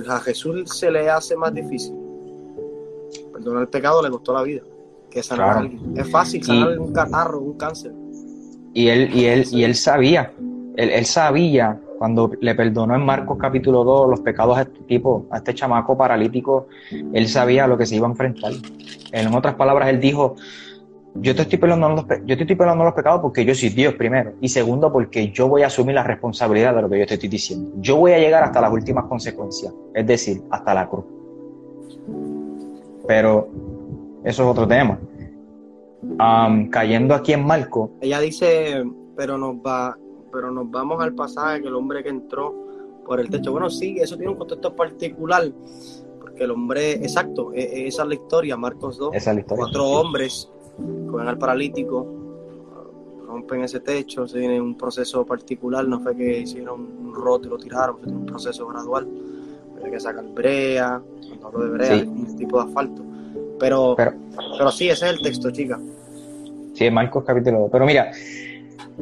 a 0.08 0.20
Jesús 0.20 0.70
se 0.70 0.90
le 0.90 1.10
hace 1.10 1.36
más 1.36 1.52
difícil. 1.52 1.94
Perdonar 3.32 3.62
el 3.62 3.68
pecado 3.68 4.02
le 4.02 4.10
costó 4.10 4.32
la 4.32 4.42
vida 4.42 4.62
que 5.10 5.22
sanar 5.22 5.48
a 5.48 5.58
alguien. 5.60 5.96
Es 5.96 6.10
fácil 6.10 6.42
sanar 6.44 6.78
un 6.78 6.92
catarro, 6.92 7.40
un 7.40 7.56
cáncer. 7.56 7.92
Y 8.74 8.88
él, 8.88 9.10
y 9.14 9.24
él, 9.24 9.44
y 9.50 9.64
él 9.64 9.74
sabía, 9.74 10.32
él, 10.76 11.04
sabía 11.06 11.78
cuando 11.98 12.30
le 12.40 12.54
perdonó 12.54 12.94
en 12.94 13.04
Marcos 13.04 13.38
capítulo 13.40 13.82
2 13.82 14.10
los 14.10 14.20
pecados 14.20 14.56
a 14.58 14.62
este 14.62 14.80
tipo, 14.80 15.26
a 15.30 15.38
este 15.38 15.54
chamaco 15.54 15.96
paralítico, 15.96 16.68
él 17.12 17.28
sabía 17.28 17.66
lo 17.66 17.76
que 17.76 17.86
se 17.86 17.96
iba 17.96 18.06
a 18.06 18.10
enfrentar. 18.10 18.52
En 19.12 19.34
otras 19.34 19.54
palabras, 19.54 19.88
él 19.88 19.98
dijo, 19.98 20.36
yo 21.14 21.34
te 21.34 21.42
estoy 21.42 21.58
perdonando 21.58 22.02
los, 22.02 22.20
yo 22.24 22.36
te 22.36 22.42
estoy 22.42 22.56
perdonando 22.56 22.84
los 22.84 22.94
pecados 22.94 23.20
porque 23.20 23.44
yo 23.44 23.54
soy 23.54 23.70
Dios 23.70 23.94
primero. 23.94 24.34
Y 24.40 24.48
segundo, 24.48 24.92
porque 24.92 25.30
yo 25.30 25.48
voy 25.48 25.62
a 25.62 25.66
asumir 25.66 25.94
la 25.94 26.04
responsabilidad 26.04 26.74
de 26.74 26.82
lo 26.82 26.88
que 26.88 26.98
yo 26.98 27.06
te 27.06 27.14
estoy 27.14 27.28
diciendo. 27.28 27.72
Yo 27.78 27.96
voy 27.96 28.12
a 28.12 28.18
llegar 28.18 28.42
hasta 28.42 28.60
las 28.60 28.72
últimas 28.72 29.04
consecuencias, 29.06 29.72
es 29.94 30.06
decir, 30.06 30.42
hasta 30.50 30.74
la 30.74 30.88
cruz. 30.88 31.04
Pero 33.06 33.48
eso 34.24 34.42
es 34.42 34.48
otro 34.48 34.68
tema. 34.68 34.98
Cayendo 36.70 37.14
aquí 37.14 37.32
en 37.32 37.44
Marco. 37.44 37.90
Ella 38.00 38.20
dice, 38.20 38.84
pero 39.16 39.36
nos 39.38 39.56
va, 39.56 39.96
pero 40.32 40.50
nos 40.50 40.70
vamos 40.70 41.02
al 41.02 41.14
pasaje 41.14 41.62
que 41.62 41.68
el 41.68 41.74
hombre 41.74 42.02
que 42.02 42.10
entró 42.10 42.54
por 43.04 43.20
el 43.20 43.28
techo. 43.30 43.52
Bueno, 43.52 43.70
sí, 43.70 43.96
eso 43.98 44.16
tiene 44.16 44.32
un 44.32 44.38
contexto 44.38 44.74
particular, 44.74 45.50
porque 46.20 46.44
el 46.44 46.50
hombre, 46.50 46.92
exacto, 46.92 47.52
e, 47.52 47.62
e, 47.62 47.86
esa 47.88 48.02
es 48.02 48.08
la 48.08 48.14
historia, 48.14 48.56
Marcos 48.56 48.98
2. 48.98 49.14
Esa 49.14 49.30
es 49.30 49.34
la 49.36 49.40
historia. 49.40 49.64
Cuatro 49.64 49.86
hombres 49.86 50.50
cogen 51.10 51.26
al 51.26 51.38
paralítico, 51.38 52.06
rompen 53.26 53.64
ese 53.64 53.80
techo, 53.80 54.28
se 54.28 54.38
viene 54.38 54.60
un 54.60 54.76
proceso 54.76 55.24
particular, 55.26 55.86
no 55.86 56.00
fue 56.00 56.14
que 56.16 56.40
hicieron 56.40 56.80
un 56.80 57.14
roto 57.14 57.48
y 57.48 57.50
lo 57.50 57.58
tiraron, 57.58 57.98
fue 57.98 58.12
un 58.12 58.26
proceso 58.26 58.66
gradual. 58.68 59.08
Hay 59.82 59.90
que 59.90 60.00
sacar 60.00 60.24
brea, 60.34 61.00
cuando 61.28 61.46
hablo 61.46 61.64
de 61.64 61.70
brea, 61.70 62.04
un 62.04 62.36
tipo 62.36 62.62
de 62.62 62.68
asfalto 62.68 63.07
pero, 63.58 63.96
pero, 63.96 64.70
sí, 64.70 64.88
ese 64.88 65.06
es 65.06 65.12
el 65.12 65.22
texto, 65.22 65.50
chica. 65.50 65.78
Sí, 66.74 66.90
Marcos 66.90 67.24
capítulo 67.26 67.60
2. 67.60 67.68
Pero 67.72 67.86
mira, 67.86 68.10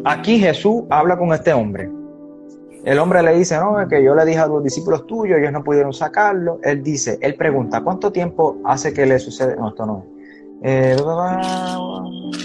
aquí 0.04 0.38
Jesús 0.38 0.84
habla 0.90 1.18
con 1.18 1.32
este 1.32 1.52
hombre. 1.52 1.90
El 2.84 2.98
hombre 2.98 3.22
le 3.22 3.36
dice, 3.36 3.56
no, 3.58 3.80
es 3.80 3.88
que 3.88 4.02
yo 4.02 4.14
le 4.14 4.24
dije 4.24 4.38
a 4.38 4.46
los 4.46 4.62
discípulos 4.62 5.06
tuyos, 5.06 5.38
ellos 5.38 5.52
no 5.52 5.64
pudieron 5.64 5.92
sacarlo. 5.92 6.60
Él 6.62 6.82
dice, 6.82 7.18
él 7.20 7.34
pregunta, 7.34 7.82
¿cuánto 7.82 8.12
tiempo 8.12 8.58
hace 8.64 8.92
que 8.94 9.04
le 9.06 9.18
sucede? 9.18 9.56
No, 9.56 9.70
esto 9.70 9.86
no 9.86 9.98
es. 9.98 10.16
Eh, 10.62 10.96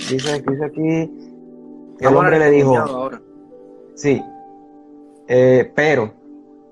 dice, 0.09 0.41
dice 0.41 0.65
aquí, 0.65 1.11
el 1.99 2.15
hombre 2.15 2.39
le 2.39 2.49
dijo, 2.49 3.11
sí, 3.93 4.21
eh, 5.27 5.71
pero 5.75 6.11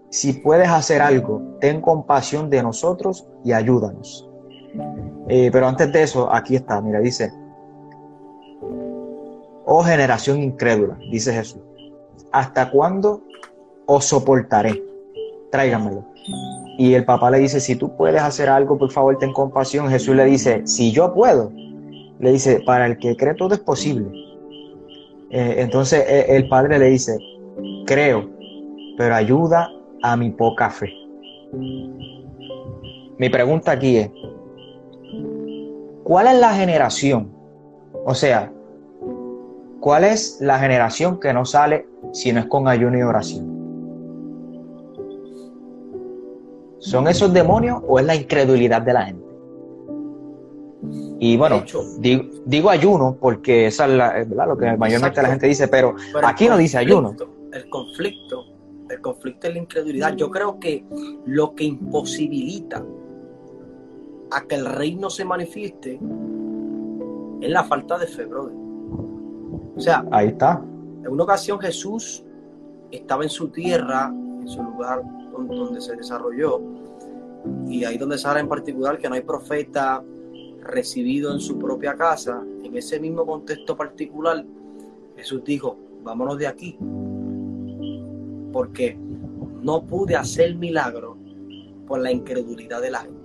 si 0.10 0.34
puedes 0.34 0.68
hacer 0.68 1.02
algo, 1.02 1.42
ten 1.62 1.82
compasión 1.82 2.50
de 2.50 2.64
nosotros 2.64 3.28
y 3.44 3.54
ayúdanos. 3.54 4.29
Eh, 5.28 5.50
pero 5.52 5.68
antes 5.68 5.92
de 5.92 6.04
eso, 6.04 6.34
aquí 6.34 6.56
está, 6.56 6.82
mira, 6.82 7.00
dice, 7.00 7.32
oh 9.66 9.84
generación 9.84 10.42
incrédula, 10.42 10.98
dice 11.12 11.34
Jesús, 11.34 11.62
¿hasta 12.32 12.72
cuándo 12.72 13.22
os 13.86 14.06
soportaré? 14.06 14.82
Tráigamelo. 15.52 16.06
Y 16.78 16.94
el 16.94 17.06
papá 17.06 17.30
le 17.30 17.40
dice, 17.40 17.60
si 17.60 17.76
tú 17.76 17.96
puedes 17.96 18.22
hacer 18.22 18.50
algo, 18.50 18.78
por 18.78 18.92
favor, 18.92 19.18
ten 19.18 19.34
compasión. 19.34 19.90
Jesús 19.90 20.16
le 20.16 20.26
dice, 20.26 20.62
si 20.66 20.92
yo 20.92 21.14
puedo, 21.14 21.52
le 22.20 22.32
dice, 22.32 22.62
para 22.66 22.86
el 22.86 22.98
que 22.98 23.16
cree 23.16 23.34
todo 23.34 23.54
es 23.54 23.60
posible. 23.60 24.10
Eh, 25.32 25.56
entonces 25.58 26.04
eh, 26.08 26.26
el 26.30 26.48
padre 26.48 26.80
le 26.80 26.90
dice, 26.90 27.18
creo, 27.86 28.30
pero 28.98 29.16
ayuda 29.16 29.70
a 30.02 30.16
mi 30.16 30.30
poca 30.30 30.70
fe. 30.70 30.90
Mi 33.18 33.30
pregunta 33.30 33.72
aquí 33.72 33.98
es, 33.98 34.10
¿Cuál 36.10 36.26
es 36.26 36.40
la 36.40 36.56
generación? 36.56 37.32
O 38.04 38.16
sea, 38.16 38.52
¿cuál 39.80 40.04
es 40.06 40.40
la 40.42 40.58
generación 40.58 41.20
que 41.20 41.32
no 41.32 41.46
sale 41.46 41.86
si 42.14 42.34
no 42.34 42.40
es 42.40 42.48
con 42.48 42.68
ayuno 42.68 42.98
y 42.98 43.04
oración? 43.04 43.46
¿Son 46.80 47.08
esos 47.08 47.32
demonios 47.32 47.84
o 47.88 48.00
es 48.00 48.08
la 48.08 48.16
incredulidad 48.16 48.82
de 48.82 48.94
la 48.94 49.06
gente? 49.06 49.24
Y 51.20 51.38
bueno, 51.38 51.64
digo, 52.00 52.72
ayuno 52.72 53.16
porque 53.22 53.68
esa 53.68 53.86
es 54.18 54.30
lo 54.30 54.58
que 54.58 54.78
mayormente 54.78 55.22
la 55.22 55.30
gente 55.30 55.46
dice, 55.46 55.68
pero, 55.68 55.94
aquí 56.24 56.48
no 56.48 56.58
dice 56.58 56.80
ayuno. 56.80 57.16
El 57.54 57.70
conflicto, 57.70 58.46
el 58.90 59.00
conflicto 59.00 59.46
es 59.46 59.54
la 59.54 59.60
incredulidad. 59.60 60.16
Yo 60.16 60.32
creo 60.32 60.60
que 60.60 60.84
lo 61.28 61.54
que 61.54 61.66
imposibilita 61.66 62.84
a 64.32 64.42
que 64.42 64.56
el 64.56 64.66
reino 64.66 65.10
se 65.10 65.26
manifieste 65.26 66.00
es 67.42 67.50
la 67.50 67.64
falta 67.64 67.98
de 67.98 68.08
fe, 68.08 68.26
brother. 68.26 68.54
O 69.76 69.80
sea, 69.80 70.06
ahí 70.12 70.28
está. 70.28 70.62
En 71.04 71.08
una 71.08 71.24
ocasión 71.24 71.60
Jesús 71.60 72.24
estaba 72.92 73.24
en 73.24 73.30
su 73.30 73.50
tierra, 73.50 74.08
en 74.08 74.48
su 74.48 74.62
lugar 74.62 75.02
donde, 75.48 75.80
se 75.80 75.96
desarrolló, 75.96 76.62
y 77.68 77.86
ahí 77.86 77.98
donde 77.98 78.18
sale 78.18 78.42
en 78.42 78.50
particular 78.50 78.98
que 78.98 79.08
no 79.08 79.16
hay 79.16 79.22
profeta 79.22 80.04
recibido 80.64 81.32
en 81.32 81.40
su 81.40 81.58
propia 81.58 81.96
casa, 81.96 82.44
en 82.64 82.76
ese 82.76 83.00
mismo 83.00 83.26
contexto 83.26 83.78
particular, 83.78 84.44
Jesús 85.16 85.44
dijo, 85.46 85.78
vámonos 86.04 86.38
de 86.38 86.48
aquí, 86.48 86.78
porque 88.52 88.98
no 89.62 89.86
pude 89.86 90.16
hacer 90.16 90.56
milagro 90.56 91.18
por 91.88 92.02
la 92.02 92.12
incredulidad 92.12 92.82
de 92.82 92.92
la 92.92 93.00
gente. 93.00 93.19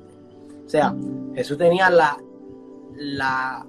O 0.64 0.68
sea, 0.68 0.94
Jesús 1.34 1.58
tenía 1.58 1.90
la, 1.90 2.16
la, 2.96 3.66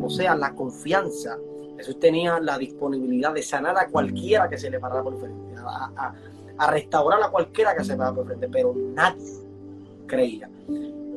o 0.00 0.10
sea, 0.10 0.36
la 0.36 0.54
confianza. 0.54 1.38
Jesús 1.76 1.98
tenía 1.98 2.40
la 2.40 2.56
disponibilidad 2.56 3.34
de 3.34 3.42
sanar 3.42 3.76
a 3.76 3.88
cualquiera 3.88 4.48
que 4.48 4.56
se 4.56 4.70
le 4.70 4.80
parara 4.80 5.02
por 5.02 5.18
frente. 5.18 5.54
a, 5.58 6.14
a, 6.58 6.70
restaurar 6.70 7.22
a 7.22 7.28
cualquiera 7.28 7.76
que 7.76 7.84
se 7.84 7.96
vea 7.96 8.12
por 8.14 8.26
frente, 8.26 8.48
pero 8.48 8.74
nadie 8.94 9.32
creía. 10.06 10.48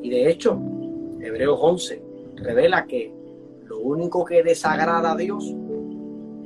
Y 0.02 0.10
de 0.10 0.30
hecho, 0.30 0.60
Hebreos 1.22 1.58
11 1.62 2.04
revela 2.36 2.86
que 2.86 3.14
lo 3.66 3.80
único 3.80 4.26
que 4.26 4.44
desagrada 4.44 5.12
a 5.12 5.16
Dios 5.16 5.46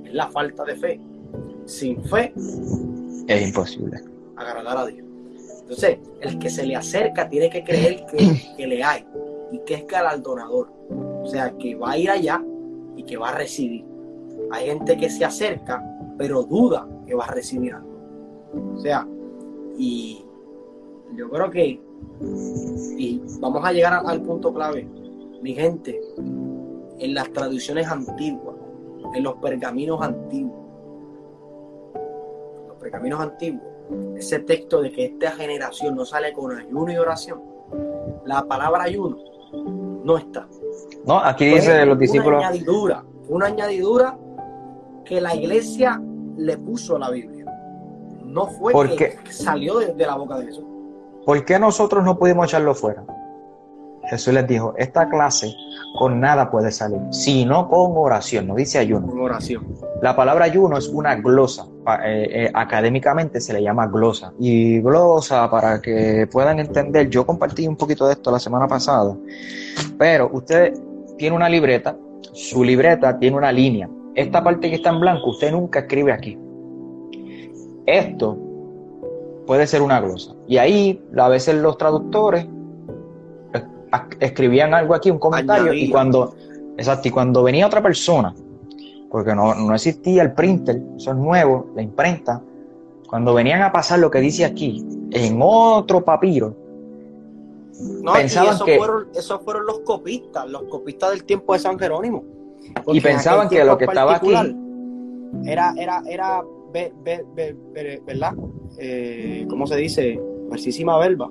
es 0.06 0.14
la 0.14 0.30
falta 0.30 0.64
de 0.64 0.76
fe. 0.76 1.02
Sin 1.66 2.04
fe 2.04 2.34
es 3.28 3.48
imposible 3.48 4.02
agradar 4.36 4.78
a 4.78 4.86
Dios. 4.86 5.13
Entonces, 5.64 5.98
el 6.22 6.40
que 6.40 6.50
se 6.50 6.66
le 6.66 6.76
acerca 6.76 7.30
tiene 7.30 7.50
que 7.50 7.64
creer 7.64 8.06
que, 8.06 8.68
le 8.68 8.84
hay 8.84 9.06
y 9.52 9.60
que 9.60 9.76
es 9.76 9.88
galardonador. 9.88 10.70
O 11.24 11.26
sea, 11.26 11.52
que 11.58 11.76
va 11.76 11.92
a 11.92 11.98
ir 11.98 12.10
allá 12.10 12.44
y 12.98 13.04
que 13.04 13.16
va 13.16 13.30
a 13.30 13.38
recibir. 13.38 13.86
Hay 14.52 14.68
gente 14.68 14.98
que 14.98 15.10
se 15.10 15.24
acerca, 15.24 15.82
pero 16.18 16.44
duda 16.44 16.88
que 17.08 17.16
va 17.16 17.26
a 17.26 17.32
recibir 17.32 17.74
algo. 17.74 17.90
O 18.76 18.80
sea, 18.80 19.08
y 19.78 20.26
yo 21.16 21.30
creo 21.30 21.50
que, 21.50 21.82
y 22.98 23.22
vamos 23.40 23.64
a 23.64 23.72
llegar 23.72 24.04
al 24.06 24.22
punto 24.22 24.54
clave, 24.54 24.88
mi 25.42 25.54
gente, 25.54 26.00
en 27.00 27.14
las 27.14 27.32
tradiciones 27.32 27.88
antiguas, 27.88 28.58
en 29.16 29.24
los 29.24 29.36
pergaminos 29.36 30.02
antiguos, 30.02 30.60
los 32.68 32.78
pergaminos 32.78 33.22
antiguos, 33.22 33.73
ese 34.18 34.40
texto 34.40 34.82
de 34.82 34.92
que 34.92 35.06
esta 35.06 35.32
generación 35.32 35.96
no 35.96 36.06
sale 36.06 36.34
con 36.34 36.58
ayuno 36.58 36.92
y 36.92 36.98
oración, 36.98 37.42
la 38.26 38.44
palabra 38.44 38.84
ayuno 38.84 39.18
no 40.04 40.18
está. 40.18 40.48
No, 41.06 41.20
aquí 41.20 41.46
dice 41.46 41.86
los 41.86 41.98
discípulos. 41.98 42.40
Una 42.40 42.48
añadidura, 42.48 43.04
una 43.30 43.46
añadidura 43.48 44.18
que 45.06 45.22
la 45.22 45.36
iglesia 45.36 46.02
le 46.38 46.58
puso 46.58 46.96
a 46.96 47.00
la 47.00 47.10
Biblia. 47.10 47.46
No 48.26 48.48
fue 48.48 48.74
que 48.96 49.18
salió 49.30 49.80
de, 49.80 49.94
de 49.94 50.06
la 50.06 50.16
boca 50.16 50.38
de 50.40 50.48
Jesús. 50.48 50.66
¿Por 51.26 51.46
qué 51.46 51.60
nosotros 51.60 52.04
no 52.04 52.18
pudimos 52.18 52.48
echarlo 52.48 52.74
fuera? 52.74 53.06
Jesús 54.10 54.34
les 54.34 54.48
dijo, 54.48 54.74
esta 54.78 55.10
clase 55.10 55.56
con 55.98 56.20
nada 56.20 56.50
puede 56.50 56.72
salir, 56.72 57.00
sino 57.12 57.70
con 57.70 57.94
oración, 57.96 58.48
no 58.48 58.56
dice 58.56 58.80
ayuno. 58.80 59.08
Con 59.08 59.22
oración. 59.22 59.66
La 60.02 60.16
palabra 60.16 60.46
ayuno 60.46 60.78
es 60.78 60.88
una 60.88 61.16
glosa, 61.16 61.66
eh, 62.04 62.28
eh, 62.32 62.52
académicamente 62.54 63.40
se 63.40 63.54
le 63.54 63.62
llama 63.62 63.88
glosa. 63.88 64.34
Y 64.40 64.82
glosa, 64.82 65.50
para 65.50 65.82
que 65.82 66.28
puedan 66.32 66.60
entender, 66.60 67.10
yo 67.10 67.26
compartí 67.26 67.68
un 67.68 67.78
poquito 67.78 68.08
de 68.08 68.14
esto 68.14 68.32
la 68.32 68.40
semana 68.40 68.68
pasada, 68.68 69.16
pero 69.98 70.30
usted 70.34 70.74
tiene 71.18 71.36
una 71.36 71.48
libreta, 71.48 71.96
su 72.34 72.64
libreta 72.64 73.18
tiene 73.20 73.38
una 73.38 73.52
línea. 73.52 73.90
Esta 74.16 74.44
parte 74.44 74.70
que 74.70 74.76
está 74.76 74.90
en 74.90 75.00
blanco, 75.00 75.30
usted 75.30 75.52
nunca 75.52 75.80
escribe 75.80 76.12
aquí. 76.12 76.38
Esto 77.86 78.38
puede 79.46 79.68
ser 79.68 79.82
una 79.82 80.00
glosa. 80.00 80.34
Y 80.48 80.58
ahí, 80.58 81.04
a 81.18 81.30
veces 81.30 81.56
los 81.56 81.78
traductores 81.78 82.46
escribían 84.20 84.74
algo 84.74 84.96
aquí, 84.96 85.12
un 85.12 85.20
comentario, 85.20 85.74
y 85.74 85.90
cuando, 85.90 86.36
exacto, 86.78 87.08
y 87.08 87.12
cuando 87.12 87.44
venía 87.44 87.68
otra 87.68 87.82
persona, 87.82 88.34
porque 89.10 89.36
no, 89.36 89.54
no 89.54 89.76
existía 89.76 90.24
el 90.24 90.34
printer, 90.34 90.82
eso 90.98 91.12
es 91.12 91.18
nuevo, 91.18 91.68
la 91.76 91.82
imprenta, 91.82 92.42
cuando 93.08 93.34
venían 93.34 93.62
a 93.62 93.72
pasar 93.72 94.00
lo 94.00 94.10
que 94.10 94.20
dice 94.20 94.44
aquí, 94.46 94.84
en 95.12 95.40
otro 95.42 96.04
papiro, 96.04 96.56
pensaban 98.12 98.58
que... 98.66 98.78
Fueron, 98.78 99.08
esos 99.14 99.42
fueron 99.44 99.66
los 99.68 99.80
copistas, 99.82 100.50
los 100.50 100.64
copistas 100.64 101.12
del 101.12 101.24
tiempo 101.24 101.54
de 101.54 101.60
San 101.60 101.78
Jerónimo. 101.78 102.24
Y 102.88 103.02
pensaban 103.02 103.50
que 103.50 103.64
lo 103.64 103.78
que 103.78 103.86
estaba 103.86 104.16
aquí... 104.16 104.34
Era, 105.46 105.74
era, 105.78 106.04
era, 106.08 106.44
¿verdad? 108.06 108.34
Eh, 108.78 109.46
¿Cómo 109.50 109.68
se 109.68 109.76
dice? 109.76 110.20
Versisima 110.50 110.98
verba. 110.98 111.30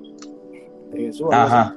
Ajá. 1.31 1.75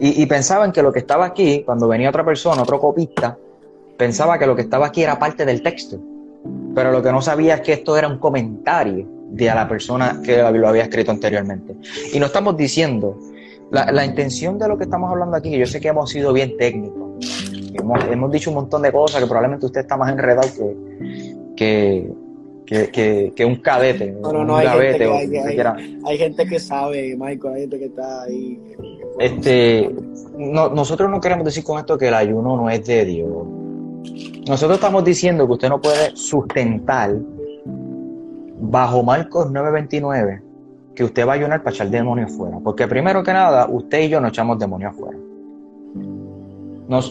Y, 0.00 0.26
pensaban 0.26 0.72
que 0.72 0.82
lo 0.82 0.92
que 0.92 1.00
estaba 1.00 1.26
aquí, 1.26 1.62
cuando 1.64 1.88
venía 1.88 2.08
otra 2.08 2.24
persona, 2.24 2.62
otro 2.62 2.80
copista, 2.80 3.36
pensaba 3.96 4.38
que 4.38 4.46
lo 4.46 4.56
que 4.56 4.62
estaba 4.62 4.86
aquí 4.86 5.02
era 5.02 5.18
parte 5.18 5.44
del 5.44 5.62
texto. 5.62 5.98
Pero 6.74 6.90
lo 6.90 7.02
que 7.02 7.12
no 7.12 7.22
sabía 7.22 7.54
es 7.56 7.60
que 7.60 7.74
esto 7.74 7.96
era 7.96 8.08
un 8.08 8.18
comentario 8.18 9.06
de 9.30 9.48
a 9.48 9.54
la 9.54 9.68
persona 9.68 10.20
que 10.24 10.38
lo 10.38 10.68
había 10.68 10.82
escrito 10.82 11.10
anteriormente. 11.10 11.76
Y 12.12 12.18
no 12.18 12.26
estamos 12.26 12.56
diciendo, 12.56 13.18
la, 13.70 14.04
intención 14.04 14.58
de 14.58 14.68
lo 14.68 14.76
que 14.76 14.84
estamos 14.84 15.10
hablando 15.10 15.36
aquí, 15.36 15.50
que 15.50 15.58
yo 15.58 15.66
sé 15.66 15.80
que 15.80 15.88
hemos 15.88 16.10
sido 16.10 16.32
bien 16.32 16.56
técnicos, 16.58 17.24
hemos, 17.74 18.30
dicho 18.30 18.50
un 18.50 18.56
montón 18.56 18.82
de 18.82 18.92
cosas 18.92 19.20
que 19.22 19.26
probablemente 19.26 19.66
usted 19.66 19.80
está 19.80 19.96
más 19.96 20.12
enredado 20.12 20.48
que, 21.56 22.10
que, 22.66 23.32
que, 23.34 23.44
un 23.44 23.56
cadete. 23.56 24.12
No, 24.20 24.44
no, 24.44 24.56
hay, 24.56 24.68
gente 24.68 24.98
que, 24.98 25.64
hay, 26.04 26.18
gente 26.18 26.46
que 26.46 26.60
sabe, 26.60 27.16
Michael, 27.16 27.54
hay 27.54 27.60
gente 27.62 27.78
que 27.78 27.84
está 27.86 28.22
ahí. 28.22 28.60
Este, 29.18 29.94
no, 30.36 30.68
nosotros 30.70 31.10
no 31.10 31.20
queremos 31.20 31.44
decir 31.44 31.64
con 31.64 31.78
esto 31.78 31.98
que 31.98 32.08
el 32.08 32.14
ayuno 32.14 32.56
no 32.56 32.70
es 32.70 32.84
de 32.86 33.04
Dios. 33.04 33.46
Nosotros 34.48 34.76
estamos 34.78 35.04
diciendo 35.04 35.46
que 35.46 35.52
usted 35.52 35.68
no 35.68 35.80
puede 35.80 36.16
sustentar 36.16 37.14
bajo 38.60 39.02
Marcos 39.02 39.50
9:29 39.50 40.42
que 40.94 41.04
usted 41.04 41.26
va 41.26 41.32
a 41.32 41.34
ayunar 41.36 41.62
para 41.62 41.74
echar 41.74 41.88
demonios 41.88 42.32
fuera. 42.32 42.58
Porque 42.62 42.86
primero 42.86 43.22
que 43.22 43.32
nada, 43.32 43.66
usted 43.68 44.00
y 44.00 44.08
yo 44.08 44.20
no 44.20 44.28
echamos 44.28 44.58
demonios 44.58 44.94
fuera. 44.94 45.16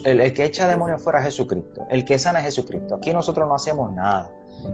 el, 0.05 0.21
el, 0.21 0.33
que 0.33 0.45
echa 0.45 0.67
demonios 0.67 1.01
fuera 1.01 1.19
es 1.19 1.25
Jesucristo. 1.25 1.87
El 1.89 2.05
que 2.05 2.19
sana 2.19 2.39
es 2.39 2.45
Jesucristo. 2.45 2.95
Aquí 2.95 3.11
nosotros 3.11 3.47
no 3.47 3.55
hacemos 3.55 3.91
nada. 3.93 4.31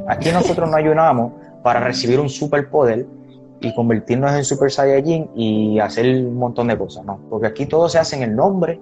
Aquí 0.08 0.32
nosotros 0.32 0.70
no 0.70 0.76
ayunamos 0.76 1.32
para 1.64 1.80
recibir 1.80 2.20
un 2.20 2.30
superpoder 2.30 3.06
y 3.60 3.74
convertirnos 3.74 4.34
en 4.34 4.44
Super 4.44 4.72
Saiyajin 4.72 5.30
y 5.36 5.80
hacer 5.80 6.26
un 6.26 6.38
montón 6.38 6.68
de 6.68 6.78
cosas, 6.78 7.06
no. 7.06 7.20
Porque 7.30 7.48
aquí 7.48 7.66
todo 7.66 7.90
se 7.90 7.98
hace 7.98 8.16
en 8.16 8.24
el 8.24 8.36
nombre, 8.36 8.80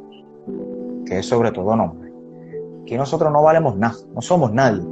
que 1.06 1.20
es 1.20 1.26
sobre 1.26 1.52
todo 1.52 1.76
nombre. 1.76 2.12
Aquí 2.84 2.96
nosotros 2.96 3.32
no 3.32 3.42
valemos 3.42 3.76
nada, 3.78 3.96
no 4.14 4.22
somos 4.22 4.52
nadie. 4.52 4.84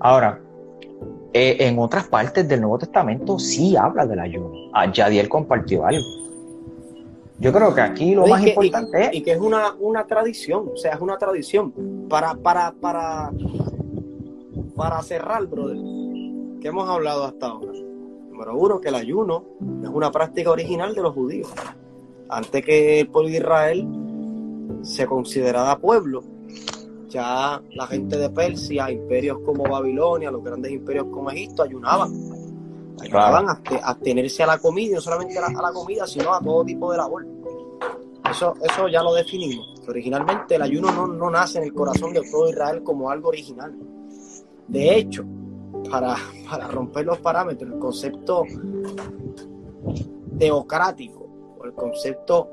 Ahora, 0.00 0.40
eh, 1.32 1.56
en 1.60 1.78
otras 1.78 2.08
partes 2.08 2.48
del 2.48 2.60
Nuevo 2.62 2.78
Testamento 2.78 3.38
sí 3.38 3.76
habla 3.76 4.06
del 4.06 4.18
ayuno. 4.20 4.52
Ah, 4.72 4.90
Yadiel 4.90 5.28
compartió 5.28 5.84
algo. 5.84 6.04
Yo 7.40 7.52
creo 7.52 7.72
que 7.72 7.80
aquí 7.80 8.14
lo 8.14 8.26
más 8.26 8.44
importante 8.44 9.04
es... 9.04 9.14
Y 9.14 9.22
que 9.22 9.32
es 9.32 9.40
una, 9.40 9.74
una 9.78 10.04
tradición, 10.06 10.70
o 10.72 10.76
sea, 10.76 10.94
es 10.94 11.00
una 11.00 11.18
tradición. 11.18 11.72
Para, 12.08 12.34
para, 12.34 12.72
para, 12.72 13.30
para 14.74 15.00
cerrar, 15.02 15.46
brother, 15.46 15.76
¿qué 16.60 16.68
hemos 16.68 16.88
hablado 16.88 17.24
hasta 17.24 17.46
ahora? 17.46 17.87
Número 18.38 18.56
uno, 18.56 18.80
que 18.80 18.90
el 18.90 18.94
ayuno 18.94 19.42
es 19.82 19.88
una 19.88 20.12
práctica 20.12 20.52
original 20.52 20.94
de 20.94 21.02
los 21.02 21.12
judíos. 21.12 21.48
Antes 22.28 22.64
que 22.64 23.00
el 23.00 23.08
pueblo 23.08 23.30
de 23.30 23.38
Israel 23.38 23.88
se 24.82 25.06
considerara 25.06 25.76
pueblo, 25.76 26.22
ya 27.08 27.60
la 27.72 27.86
gente 27.88 28.16
de 28.16 28.30
Persia, 28.30 28.92
imperios 28.92 29.40
como 29.44 29.64
Babilonia, 29.64 30.30
los 30.30 30.44
grandes 30.44 30.70
imperios 30.70 31.06
como 31.10 31.32
Egipto, 31.32 31.64
ayunaban. 31.64 32.12
Ayunaban 33.00 33.48
a 33.48 33.60
abstenerse 33.82 34.44
a 34.44 34.46
la 34.46 34.58
comida, 34.58 34.94
no 34.94 35.00
solamente 35.00 35.36
a 35.36 35.50
la, 35.50 35.72
comida, 35.72 36.06
sino 36.06 36.32
a 36.32 36.40
todo 36.40 36.64
tipo 36.64 36.92
de 36.92 36.96
labor. 36.96 37.26
Eso, 38.30 38.54
eso 38.62 38.86
ya 38.86 39.02
lo 39.02 39.14
definimos. 39.14 39.82
Originalmente 39.88 40.54
el 40.54 40.62
ayuno 40.62 40.92
no, 40.92 41.08
no 41.08 41.28
nace 41.28 41.58
en 41.58 41.64
el 41.64 41.74
corazón 41.74 42.12
de 42.12 42.22
todo 42.30 42.48
Israel 42.48 42.84
como 42.84 43.10
algo 43.10 43.30
original. 43.30 43.76
De 44.68 44.96
hecho, 44.96 45.24
para, 45.90 46.16
romper 46.70 47.06
los 47.06 47.18
parámetros, 47.18 47.72
el 47.72 47.78
concepto 47.78 48.44
teocrático 50.38 51.28
o 51.58 51.64
el 51.64 51.72
concepto, 51.72 52.48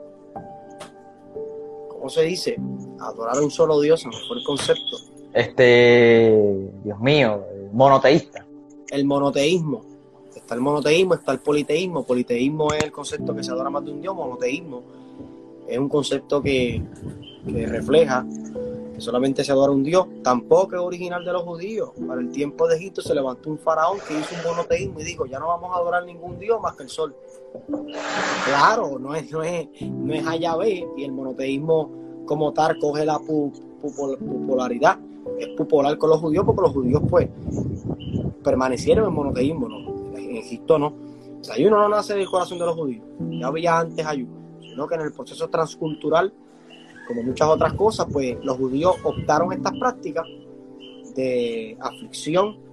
¿cómo 1.89 2.09
se 2.09 2.23
dice? 2.23 2.57
Adorar 2.99 3.37
a 3.37 3.41
un 3.41 3.51
solo 3.51 3.79
Dios, 3.79 4.05
no 4.05 4.11
fue 4.27 4.37
el 4.37 4.43
concepto. 4.43 4.97
Este, 5.33 6.71
Dios 6.83 6.99
mío, 6.99 7.43
monoteísta. 7.71 8.45
El 8.89 9.05
monoteísmo. 9.05 9.83
Está 10.35 10.55
el 10.55 10.61
monoteísmo, 10.61 11.15
está 11.15 11.31
el 11.31 11.39
politeísmo. 11.39 12.03
Politeísmo 12.03 12.71
es 12.73 12.83
el 12.83 12.91
concepto 12.91 13.35
que 13.35 13.43
se 13.43 13.51
adora 13.51 13.69
más 13.69 13.83
de 13.83 13.91
un 13.91 14.01
Dios, 14.01 14.15
monoteísmo 14.15 14.83
es 15.67 15.77
un 15.77 15.89
concepto 15.89 16.41
que, 16.41 16.81
que 17.45 17.65
refleja 17.65 18.25
que 18.95 19.01
solamente 19.01 19.43
se 19.43 19.51
adora 19.51 19.71
un 19.71 19.83
Dios, 19.83 20.07
tampoco 20.23 20.75
es 20.75 20.81
original 20.81 21.23
de 21.23 21.33
los 21.33 21.43
judíos. 21.43 21.91
Para 22.07 22.21
el 22.21 22.31
tiempo 22.31 22.67
de 22.67 22.77
Egipto 22.77 23.01
se 23.01 23.13
levantó 23.13 23.49
un 23.49 23.59
faraón 23.59 23.99
que 24.07 24.17
hizo 24.17 24.35
un 24.35 24.51
monoteísmo 24.51 24.99
y 25.01 25.03
dijo, 25.03 25.25
ya 25.25 25.39
no 25.39 25.47
vamos 25.47 25.71
a 25.73 25.79
adorar 25.79 26.05
ningún 26.05 26.39
Dios 26.39 26.59
más 26.61 26.75
que 26.75 26.83
el 26.83 26.89
sol. 26.89 27.15
Claro, 28.45 28.97
no 28.97 29.13
es, 29.13 29.29
no 29.31 29.43
es, 29.43 29.67
no 29.81 30.13
es 30.13 30.23
y 30.97 31.03
el 31.03 31.11
monoteísmo 31.11 31.91
como 32.25 32.53
tal 32.53 32.79
coge 32.79 33.05
la 33.05 33.19
popularidad. 33.19 34.99
Es 35.39 35.49
popular 35.49 35.97
con 35.97 36.11
los 36.11 36.19
judíos 36.19 36.45
porque 36.45 36.61
los 36.61 36.71
judíos 36.71 37.01
pues 37.09 37.29
permanecieron 38.43 39.07
en 39.07 39.13
monoteísmo, 39.13 39.67
¿no? 39.67 40.17
En 40.17 40.37
Egipto 40.37 40.79
no. 40.79 40.93
Ayuno 41.51 41.77
no 41.77 41.89
nace 41.89 42.15
del 42.15 42.27
corazón 42.27 42.57
de 42.57 42.65
los 42.65 42.75
judíos, 42.75 43.05
ya 43.19 43.47
había 43.47 43.77
antes 43.77 44.03
ayuno, 44.03 44.33
sino 44.61 44.87
que 44.87 44.95
en 44.95 45.01
el 45.01 45.13
proceso 45.13 45.47
transcultural 45.47 46.33
como 47.07 47.23
muchas 47.23 47.47
otras 47.47 47.73
cosas, 47.73 48.07
pues 48.11 48.37
los 48.43 48.57
judíos 48.57 48.95
optaron 49.03 49.53
estas 49.53 49.73
prácticas 49.77 50.25
de 51.15 51.77
aflicción 51.79 52.65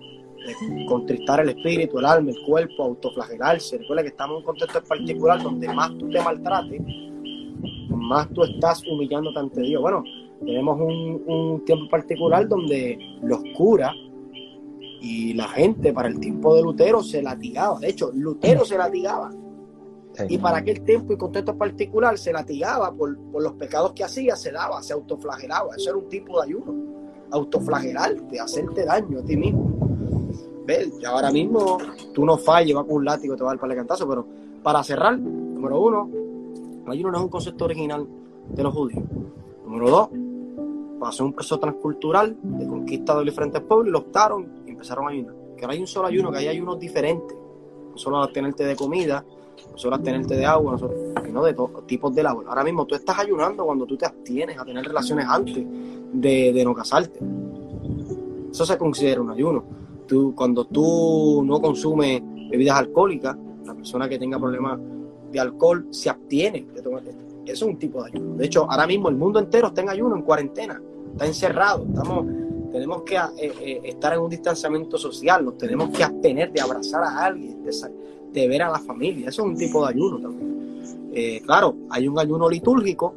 contristar 0.88 1.40
el 1.40 1.50
espíritu, 1.50 1.98
el 1.98 2.04
alma, 2.04 2.30
el 2.30 2.42
cuerpo, 2.42 2.84
autoflagelarse. 2.84 3.78
Recuerda 3.78 4.02
que 4.02 4.08
estamos 4.08 4.34
en 4.34 4.38
un 4.38 4.44
contexto 4.44 4.82
particular 4.82 5.42
donde 5.42 5.68
más 5.72 5.96
tú 5.98 6.08
te 6.10 6.20
maltrates, 6.20 6.80
más 7.88 8.28
tú 8.30 8.42
estás 8.44 8.82
humillándote 8.86 9.38
ante 9.38 9.60
Dios. 9.60 9.80
Bueno, 9.80 10.02
tenemos 10.44 10.80
un, 10.80 11.22
un 11.26 11.64
tiempo 11.64 11.88
particular 11.88 12.48
donde 12.48 12.98
los 13.22 13.40
curas 13.56 13.94
y 15.00 15.34
la 15.34 15.48
gente 15.48 15.92
para 15.92 16.08
el 16.08 16.18
tiempo 16.18 16.54
de 16.54 16.62
Lutero 16.62 17.02
se 17.02 17.22
latigaba. 17.22 17.78
De 17.78 17.90
hecho, 17.90 18.10
Lutero 18.12 18.64
se 18.64 18.76
latigaba. 18.76 19.30
Y 20.28 20.38
para 20.38 20.58
aquel 20.58 20.82
tiempo 20.82 21.12
y 21.12 21.16
contexto 21.16 21.56
particular 21.56 22.18
se 22.18 22.32
latigaba 22.32 22.92
por, 22.92 23.16
por, 23.30 23.42
los 23.42 23.54
pecados 23.54 23.92
que 23.92 24.04
hacía, 24.04 24.36
se 24.36 24.52
daba, 24.52 24.82
se 24.82 24.92
autoflagelaba. 24.92 25.74
Eso 25.76 25.90
era 25.90 25.98
un 25.98 26.08
tipo 26.08 26.40
de 26.40 26.48
ayuno. 26.48 26.74
Autoflagelarte, 27.30 28.38
hacerte 28.38 28.84
daño 28.84 29.20
a 29.20 29.24
ti 29.24 29.36
mismo. 29.36 29.72
¿Ves? 30.66 30.92
Y 31.00 31.04
ahora 31.04 31.30
mismo 31.30 31.78
tú 32.12 32.24
no 32.24 32.36
falles, 32.36 32.74
vas 32.74 32.84
con 32.84 32.96
un 32.96 33.04
látigo, 33.04 33.34
te 33.36 33.42
va 33.42 33.50
a 33.50 33.52
dar 33.54 33.60
para 33.60 33.72
el 33.72 33.78
cantazo. 33.78 34.06
Pero 34.06 34.26
para 34.62 34.84
cerrar, 34.84 35.18
número 35.18 35.80
uno, 35.80 36.10
el 36.86 36.92
ayuno 36.92 37.12
no 37.12 37.18
es 37.18 37.24
un 37.24 37.30
concepto 37.30 37.64
original 37.64 38.06
de 38.48 38.62
los 38.62 38.74
judíos. 38.74 39.02
Número 39.64 39.90
dos, 39.90 40.08
pasó 41.00 41.24
un 41.24 41.32
proceso 41.32 41.58
transcultural 41.58 42.36
de 42.42 42.66
conquista 42.66 43.18
de 43.18 43.24
diferentes 43.24 43.60
pueblos 43.62 43.88
lo 43.88 43.98
optaron 44.00 44.62
y 44.66 44.70
empezaron 44.70 45.06
a 45.06 45.10
ayunar. 45.10 45.34
Que 45.56 45.66
no 45.66 45.72
hay 45.72 45.80
un 45.80 45.86
solo 45.86 46.08
ayuno, 46.08 46.30
que 46.30 46.38
hay 46.38 46.48
ayunos 46.48 46.78
diferentes. 46.78 47.36
No 47.90 47.96
solo 47.96 48.18
abstenerte 48.18 48.64
de 48.64 48.76
comida, 48.76 49.24
solo 49.74 49.96
abstenerte 49.96 50.36
de 50.36 50.46
agua, 50.46 50.78
sino 51.24 51.44
de 51.44 51.54
todos 51.54 51.86
tipos 51.86 52.14
de 52.14 52.22
labor. 52.22 52.46
Ahora 52.48 52.64
mismo 52.64 52.86
tú 52.86 52.94
estás 52.94 53.18
ayunando 53.18 53.64
cuando 53.64 53.86
tú 53.86 53.96
te 53.96 54.06
abstienes 54.06 54.58
a 54.58 54.64
tener 54.64 54.84
relaciones 54.84 55.26
antes 55.28 55.64
de, 56.12 56.52
de 56.52 56.64
no 56.64 56.74
casarte. 56.74 57.18
Eso 58.50 58.66
se 58.66 58.76
considera 58.76 59.20
un 59.20 59.30
ayuno. 59.30 59.64
Tú, 60.06 60.34
cuando 60.34 60.64
tú 60.66 61.42
no 61.44 61.60
consumes 61.60 62.22
bebidas 62.50 62.78
alcohólicas, 62.78 63.36
la 63.64 63.74
persona 63.74 64.08
que 64.08 64.18
tenga 64.18 64.38
problemas 64.38 64.78
de 65.30 65.40
alcohol 65.40 65.86
se 65.90 66.10
abstiene 66.10 66.66
de 66.74 66.82
tomar 66.82 67.02
esto. 67.06 67.24
Eso 67.46 67.64
es 67.64 67.72
un 67.72 67.78
tipo 67.78 68.02
de 68.02 68.10
ayuno. 68.10 68.36
De 68.36 68.46
hecho, 68.46 68.70
ahora 68.70 68.86
mismo 68.86 69.08
el 69.08 69.16
mundo 69.16 69.38
entero 69.38 69.68
está 69.68 69.80
en 69.80 69.88
ayuno, 69.88 70.14
en 70.14 70.22
cuarentena 70.22 70.80
está 71.12 71.26
encerrado, 71.26 71.84
estamos, 71.86 72.26
tenemos 72.70 73.02
que 73.02 73.16
eh, 73.16 73.52
eh, 73.60 73.80
estar 73.84 74.12
en 74.14 74.20
un 74.20 74.30
distanciamiento 74.30 74.96
social, 74.96 75.44
nos 75.44 75.58
tenemos 75.58 75.90
que 75.90 76.02
abstener 76.02 76.52
de 76.52 76.60
abrazar 76.60 77.02
a 77.02 77.24
alguien, 77.24 77.62
ver 78.32 78.62
a 78.62 78.70
la 78.70 78.78
familia, 78.78 79.28
eso 79.28 79.42
es 79.42 79.48
un 79.48 79.56
tipo 79.56 79.84
de 79.84 79.92
ayuno 79.92 80.18
también. 80.20 81.10
Eh, 81.12 81.42
claro, 81.44 81.76
hay 81.90 82.08
un 82.08 82.18
ayuno 82.18 82.48
litúrgico, 82.48 83.14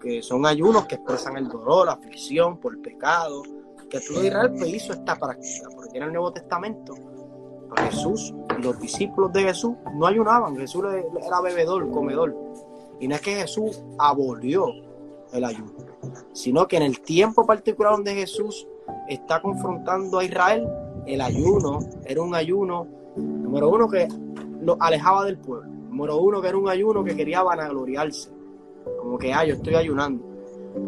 que 0.00 0.22
son 0.22 0.46
ayunos 0.46 0.86
que 0.86 0.94
expresan 0.96 1.36
el 1.36 1.48
dolor, 1.48 1.86
la 1.86 1.92
aflicción 1.92 2.58
por 2.58 2.80
pecado, 2.80 3.42
que 3.90 4.00
todo 4.00 4.24
Israel 4.24 4.52
pues, 4.56 4.72
hizo 4.72 4.92
esta 4.92 5.16
práctica, 5.16 5.68
porque 5.74 5.98
en 5.98 6.04
el 6.04 6.12
Nuevo 6.12 6.32
Testamento 6.32 6.94
Jesús 7.76 8.32
los 8.62 8.78
discípulos 8.80 9.32
de 9.32 9.42
Jesús 9.42 9.74
no 9.94 10.06
ayunaban, 10.06 10.56
Jesús 10.56 10.84
era 11.24 11.40
bebedor, 11.40 11.90
comedor. 11.90 12.34
Y 13.00 13.08
no 13.08 13.14
es 13.14 13.20
que 13.20 13.34
Jesús 13.34 13.82
abolió 13.98 14.68
el 15.32 15.44
ayuno, 15.44 15.72
sino 16.32 16.66
que 16.66 16.76
en 16.76 16.84
el 16.84 17.00
tiempo 17.00 17.44
particular 17.44 17.92
donde 17.92 18.14
Jesús 18.14 18.66
está 19.08 19.42
confrontando 19.42 20.18
a 20.18 20.24
Israel, 20.24 20.66
el 21.06 21.20
ayuno 21.20 21.80
era 22.04 22.22
un 22.22 22.34
ayuno, 22.34 22.86
número 23.16 23.68
uno, 23.70 23.88
que 23.88 24.08
lo 24.60 24.76
alejaba 24.80 25.24
del 25.24 25.38
pueblo. 25.38 25.68
Número 25.68 26.18
uno, 26.18 26.42
que 26.42 26.48
era 26.48 26.58
un 26.58 26.68
ayuno 26.68 27.02
que 27.04 27.16
quería 27.16 27.42
vanagloriarse. 27.42 28.30
Como 29.00 29.18
que, 29.18 29.32
ah, 29.32 29.44
yo 29.44 29.54
estoy 29.54 29.74
ayunando. 29.74 30.24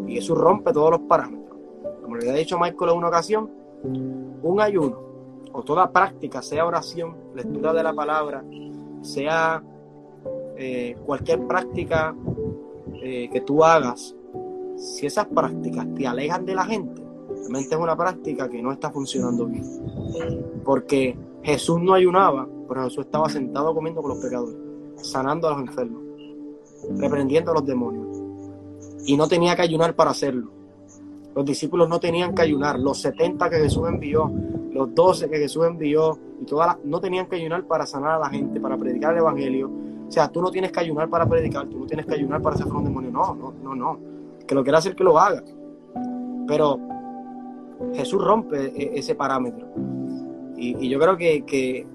Y 0.07 0.15
Jesús 0.15 0.37
rompe 0.37 0.71
todos 0.71 0.91
los 0.91 1.01
parámetros. 1.01 1.57
Como 2.01 2.15
le 2.15 2.29
había 2.29 2.39
dicho 2.39 2.59
Michael 2.59 2.91
en 2.91 2.97
una 2.97 3.07
ocasión, 3.07 3.49
un 3.83 4.61
ayuno 4.61 5.09
o 5.51 5.63
toda 5.63 5.91
práctica, 5.91 6.41
sea 6.41 6.65
oración, 6.65 7.15
lectura 7.35 7.73
de 7.73 7.83
la 7.83 7.93
palabra, 7.93 8.43
sea 9.01 9.63
eh, 10.57 10.95
cualquier 11.05 11.45
práctica 11.47 12.15
eh, 13.01 13.29
que 13.31 13.41
tú 13.41 13.63
hagas, 13.63 14.15
si 14.75 15.05
esas 15.05 15.25
prácticas 15.27 15.87
te 15.95 16.07
alejan 16.07 16.45
de 16.45 16.55
la 16.55 16.65
gente, 16.65 17.01
realmente 17.29 17.75
es 17.75 17.81
una 17.81 17.95
práctica 17.95 18.47
que 18.47 18.61
no 18.61 18.71
está 18.71 18.91
funcionando 18.91 19.45
bien. 19.45 19.63
Porque 20.63 21.17
Jesús 21.43 21.81
no 21.81 21.93
ayunaba, 21.93 22.47
pero 22.67 22.83
Jesús 22.83 23.05
estaba 23.05 23.29
sentado 23.29 23.73
comiendo 23.73 24.01
con 24.01 24.09
los 24.11 24.19
pecadores, 24.19 24.55
sanando 24.97 25.47
a 25.47 25.51
los 25.51 25.61
enfermos, 25.61 26.03
reprendiendo 26.97 27.51
a 27.51 27.55
los 27.55 27.65
demonios. 27.65 28.07
Y 29.05 29.15
no 29.17 29.27
tenía 29.27 29.55
que 29.55 29.61
ayunar 29.61 29.95
para 29.95 30.11
hacerlo. 30.11 30.51
Los 31.35 31.45
discípulos 31.45 31.87
no 31.87 31.99
tenían 31.99 32.35
que 32.35 32.41
ayunar. 32.41 32.79
Los 32.79 33.01
70 33.01 33.49
que 33.49 33.57
Jesús 33.57 33.87
envió, 33.87 34.31
los 34.71 34.93
12 34.93 35.29
que 35.29 35.37
Jesús 35.37 35.65
envió, 35.65 36.17
y 36.41 36.45
todas 36.45 36.77
no 36.83 36.99
tenían 36.99 37.27
que 37.27 37.37
ayunar 37.37 37.65
para 37.65 37.85
sanar 37.85 38.11
a 38.11 38.19
la 38.19 38.29
gente, 38.29 38.59
para 38.59 38.77
predicar 38.77 39.13
el 39.13 39.19
Evangelio. 39.19 39.69
O 40.07 40.11
sea, 40.11 40.29
tú 40.29 40.41
no 40.41 40.51
tienes 40.51 40.71
que 40.71 40.79
ayunar 40.79 41.09
para 41.09 41.27
predicar, 41.27 41.67
tú 41.67 41.79
no 41.79 41.85
tienes 41.85 42.05
que 42.05 42.15
ayunar 42.15 42.41
para 42.41 42.55
hacer 42.55 42.67
un 42.67 42.83
demonio. 42.83 43.11
No, 43.11 43.35
no, 43.35 43.53
no, 43.63 43.75
no 43.75 44.19
que 44.49 44.55
lo 44.55 44.63
quiera 44.63 44.79
hacer 44.79 44.95
que 44.95 45.03
lo 45.03 45.19
haga. 45.19 45.43
Pero 46.47 46.79
Jesús 47.93 48.19
rompe 48.19 48.73
e, 48.75 48.97
ese 48.97 49.13
parámetro. 49.13 49.67
Y, 50.59 50.89
yo 50.89 50.99
creo 50.99 51.15
que, 51.17 51.87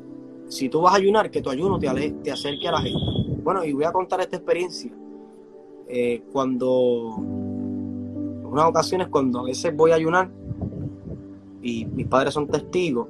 si 0.49 0.69
tú 0.69 0.81
vas 0.81 0.95
a 0.95 0.97
ayunar, 0.97 1.31
que 1.31 1.43
tu 1.43 1.51
ayuno 1.51 1.79
te, 1.79 2.11
te 2.23 2.33
acerque 2.33 2.67
a 2.67 2.73
la 2.73 2.81
gente. 2.81 2.99
Bueno, 3.43 3.63
y 3.63 3.73
voy 3.75 3.85
a 3.85 3.93
contar 3.93 4.21
esta 4.21 4.37
experiencia. 4.37 4.91
Eh, 5.87 6.23
cuando, 6.33 7.17
en 7.19 8.47
unas 8.47 8.65
ocasiones, 8.65 9.09
cuando 9.09 9.41
a 9.41 9.45
veces 9.45 9.77
voy 9.77 9.91
a 9.91 9.97
ayunar, 9.97 10.31
y 11.63 11.85
mis 11.85 12.07
padres 12.07 12.33
son 12.33 12.47
testigos, 12.49 13.07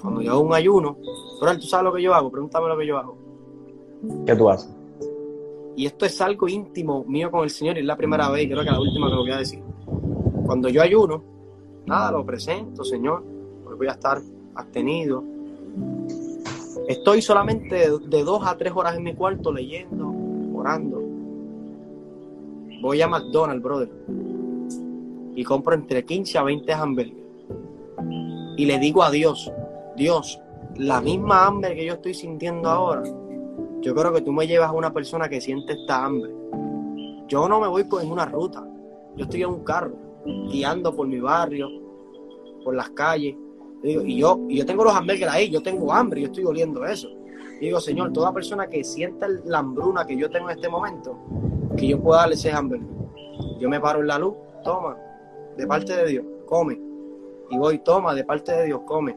cuando 0.00 0.22
yo 0.22 0.32
hago 0.32 0.40
un 0.40 0.54
ayuno, 0.54 0.96
pero 1.40 1.58
tú 1.58 1.66
sabes 1.66 1.84
lo 1.84 1.92
que 1.92 2.02
yo 2.02 2.14
hago, 2.14 2.30
pregúntame 2.30 2.68
lo 2.68 2.78
que 2.78 2.86
yo 2.86 2.98
hago. 2.98 3.16
¿Qué 4.26 4.34
tú 4.34 4.48
haces? 4.48 4.74
Y 5.76 5.86
esto 5.86 6.06
es 6.06 6.20
algo 6.20 6.48
íntimo 6.48 7.04
mío 7.04 7.30
con 7.30 7.44
el 7.44 7.50
Señor 7.50 7.76
y 7.76 7.80
es 7.80 7.86
la 7.86 7.96
primera 7.96 8.30
vez, 8.30 8.44
y 8.44 8.48
creo 8.48 8.64
que 8.64 8.70
la 8.70 8.80
última 8.80 9.08
que 9.08 9.14
lo 9.14 9.22
voy 9.22 9.32
a 9.32 9.38
decir. 9.38 9.62
Cuando 10.46 10.68
yo 10.68 10.82
ayuno, 10.82 11.22
nada, 11.86 12.12
lo 12.12 12.24
presento, 12.24 12.84
Señor, 12.84 13.33
porque 13.74 13.86
voy 13.86 13.88
a 13.88 13.92
estar 13.92 14.20
abstenido. 14.54 15.24
Estoy 16.88 17.22
solamente 17.22 17.90
de, 17.90 18.24
dos 18.24 18.46
a 18.46 18.56
tres 18.56 18.72
horas 18.74 18.96
en 18.96 19.02
mi 19.02 19.14
cuarto 19.14 19.52
leyendo, 19.52 20.12
orando. 20.54 21.02
Voy 22.80 23.00
a 23.02 23.08
McDonald's, 23.08 23.62
brother, 23.62 23.90
y 25.34 25.42
compro 25.42 25.74
entre 25.74 26.04
15 26.04 26.38
a 26.38 26.42
20 26.42 26.72
hamburguesas. 26.72 27.18
Y 28.56 28.66
le 28.66 28.78
digo 28.78 29.02
a 29.02 29.10
Dios, 29.10 29.50
Dios, 29.96 30.40
la 30.76 31.00
misma 31.00 31.46
hambre 31.46 31.74
que 31.74 31.86
yo 31.86 31.94
estoy 31.94 32.14
sintiendo 32.14 32.68
ahora, 32.68 33.02
yo 33.80 33.94
creo 33.94 34.12
que 34.12 34.20
tú 34.20 34.32
me 34.32 34.46
llevas 34.46 34.70
a 34.70 34.72
una 34.72 34.92
persona 34.92 35.28
que 35.28 35.40
siente 35.40 35.72
esta 35.72 36.04
hambre. 36.04 36.32
Yo 37.26 37.48
no 37.48 37.60
me 37.60 37.66
voy 37.66 37.84
en 38.00 38.12
una 38.12 38.26
ruta. 38.26 38.64
Yo 39.16 39.24
estoy 39.24 39.42
en 39.42 39.48
un 39.48 39.64
carro, 39.64 39.94
guiando 40.50 40.94
por 40.94 41.06
mi 41.06 41.20
barrio, 41.20 41.68
por 42.62 42.74
las 42.74 42.90
calles. 42.90 43.36
Y 43.84 44.16
yo, 44.16 44.40
y 44.48 44.56
yo 44.56 44.64
tengo 44.64 44.82
los 44.82 44.94
hamburgues 44.94 45.28
ahí, 45.28 45.50
yo 45.50 45.62
tengo 45.62 45.92
hambre, 45.92 46.22
yo 46.22 46.26
estoy 46.28 46.44
oliendo 46.44 46.86
eso. 46.86 47.08
Y 47.60 47.66
digo, 47.66 47.80
Señor, 47.80 48.12
toda 48.12 48.32
persona 48.32 48.66
que 48.66 48.82
sienta 48.82 49.28
la 49.44 49.58
hambruna 49.58 50.06
que 50.06 50.16
yo 50.16 50.30
tengo 50.30 50.48
en 50.48 50.56
este 50.56 50.70
momento, 50.70 51.18
que 51.76 51.88
yo 51.88 52.00
pueda 52.00 52.20
darle 52.20 52.34
ese 52.34 52.50
hamburger. 52.50 52.88
Yo 53.60 53.68
me 53.68 53.78
paro 53.78 54.00
en 54.00 54.06
la 54.06 54.18
luz, 54.18 54.34
toma, 54.64 54.96
de 55.56 55.66
parte 55.66 55.94
de 55.94 56.06
Dios, 56.08 56.24
come. 56.46 56.80
Y 57.50 57.58
voy, 57.58 57.78
toma, 57.80 58.14
de 58.14 58.24
parte 58.24 58.52
de 58.52 58.66
Dios, 58.66 58.80
come. 58.86 59.16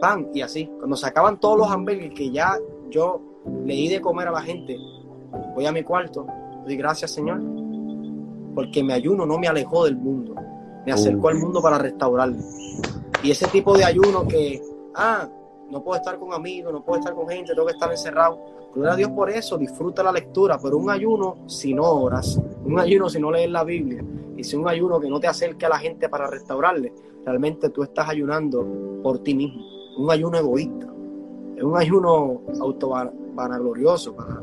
Pan, 0.00 0.30
y 0.34 0.40
así. 0.40 0.68
Cuando 0.78 0.96
se 0.96 1.06
acaban 1.06 1.38
todos 1.38 1.58
los 1.58 1.70
hamburgues 1.70 2.12
que 2.12 2.30
ya 2.30 2.58
yo 2.90 3.20
le 3.64 3.74
di 3.74 3.88
de 3.88 4.00
comer 4.00 4.28
a 4.28 4.32
la 4.32 4.42
gente, 4.42 4.76
voy 5.54 5.64
a 5.66 5.72
mi 5.72 5.82
cuarto, 5.82 6.26
doy 6.64 6.76
gracias 6.76 7.12
Señor, 7.12 7.40
porque 8.54 8.82
mi 8.82 8.92
ayuno 8.92 9.26
no 9.26 9.38
me 9.38 9.48
alejó 9.48 9.84
del 9.84 9.96
mundo, 9.96 10.34
me 10.84 10.92
acercó 10.92 11.28
al 11.28 11.38
mundo 11.38 11.62
para 11.62 11.78
restaurarlo. 11.78 12.38
Y 13.22 13.30
ese 13.30 13.46
tipo 13.48 13.76
de 13.76 13.84
ayuno 13.84 14.26
que, 14.26 14.60
ah, 14.94 15.28
no 15.70 15.82
puedo 15.82 15.96
estar 15.96 16.18
con 16.18 16.32
amigos, 16.32 16.72
no 16.72 16.84
puedo 16.84 16.98
estar 16.98 17.14
con 17.14 17.28
gente, 17.28 17.54
tengo 17.54 17.66
que 17.66 17.72
estar 17.72 17.90
encerrado. 17.90 18.38
Gloria 18.74 18.92
a 18.92 18.96
Dios 18.96 19.10
por 19.10 19.30
eso, 19.30 19.56
disfruta 19.56 20.02
la 20.02 20.12
lectura, 20.12 20.58
pero 20.60 20.76
un 20.76 20.90
ayuno 20.90 21.36
si 21.46 21.72
no 21.72 21.84
oras, 21.84 22.40
un 22.64 22.78
ayuno 22.78 23.08
si 23.08 23.20
no 23.20 23.30
lees 23.30 23.50
la 23.50 23.64
Biblia, 23.64 24.02
y 24.36 24.42
si 24.42 24.56
un 24.56 24.68
ayuno 24.68 24.98
que 24.98 25.08
no 25.08 25.20
te 25.20 25.28
acerque 25.28 25.66
a 25.66 25.68
la 25.68 25.78
gente 25.78 26.08
para 26.08 26.26
restaurarle, 26.26 26.92
realmente 27.24 27.68
tú 27.68 27.82
estás 27.82 28.08
ayunando 28.08 29.00
por 29.02 29.20
ti 29.20 29.34
mismo, 29.34 29.62
un 29.98 30.10
ayuno 30.10 30.38
egoísta, 30.38 30.86
es 31.56 31.62
un 31.62 31.76
ayuno 31.76 32.40
auto 32.60 32.92
vanaglorioso, 33.34 34.16
para, 34.16 34.40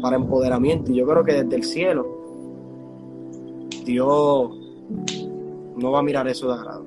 para 0.00 0.16
empoderamiento. 0.16 0.92
Y 0.92 0.96
yo 0.96 1.06
creo 1.06 1.24
que 1.24 1.32
desde 1.42 1.56
el 1.56 1.64
cielo 1.64 2.06
Dios 3.84 4.50
no 5.76 5.90
va 5.90 5.98
a 5.98 6.02
mirar 6.02 6.28
eso 6.28 6.46
de 6.46 6.54
agrado. 6.54 6.86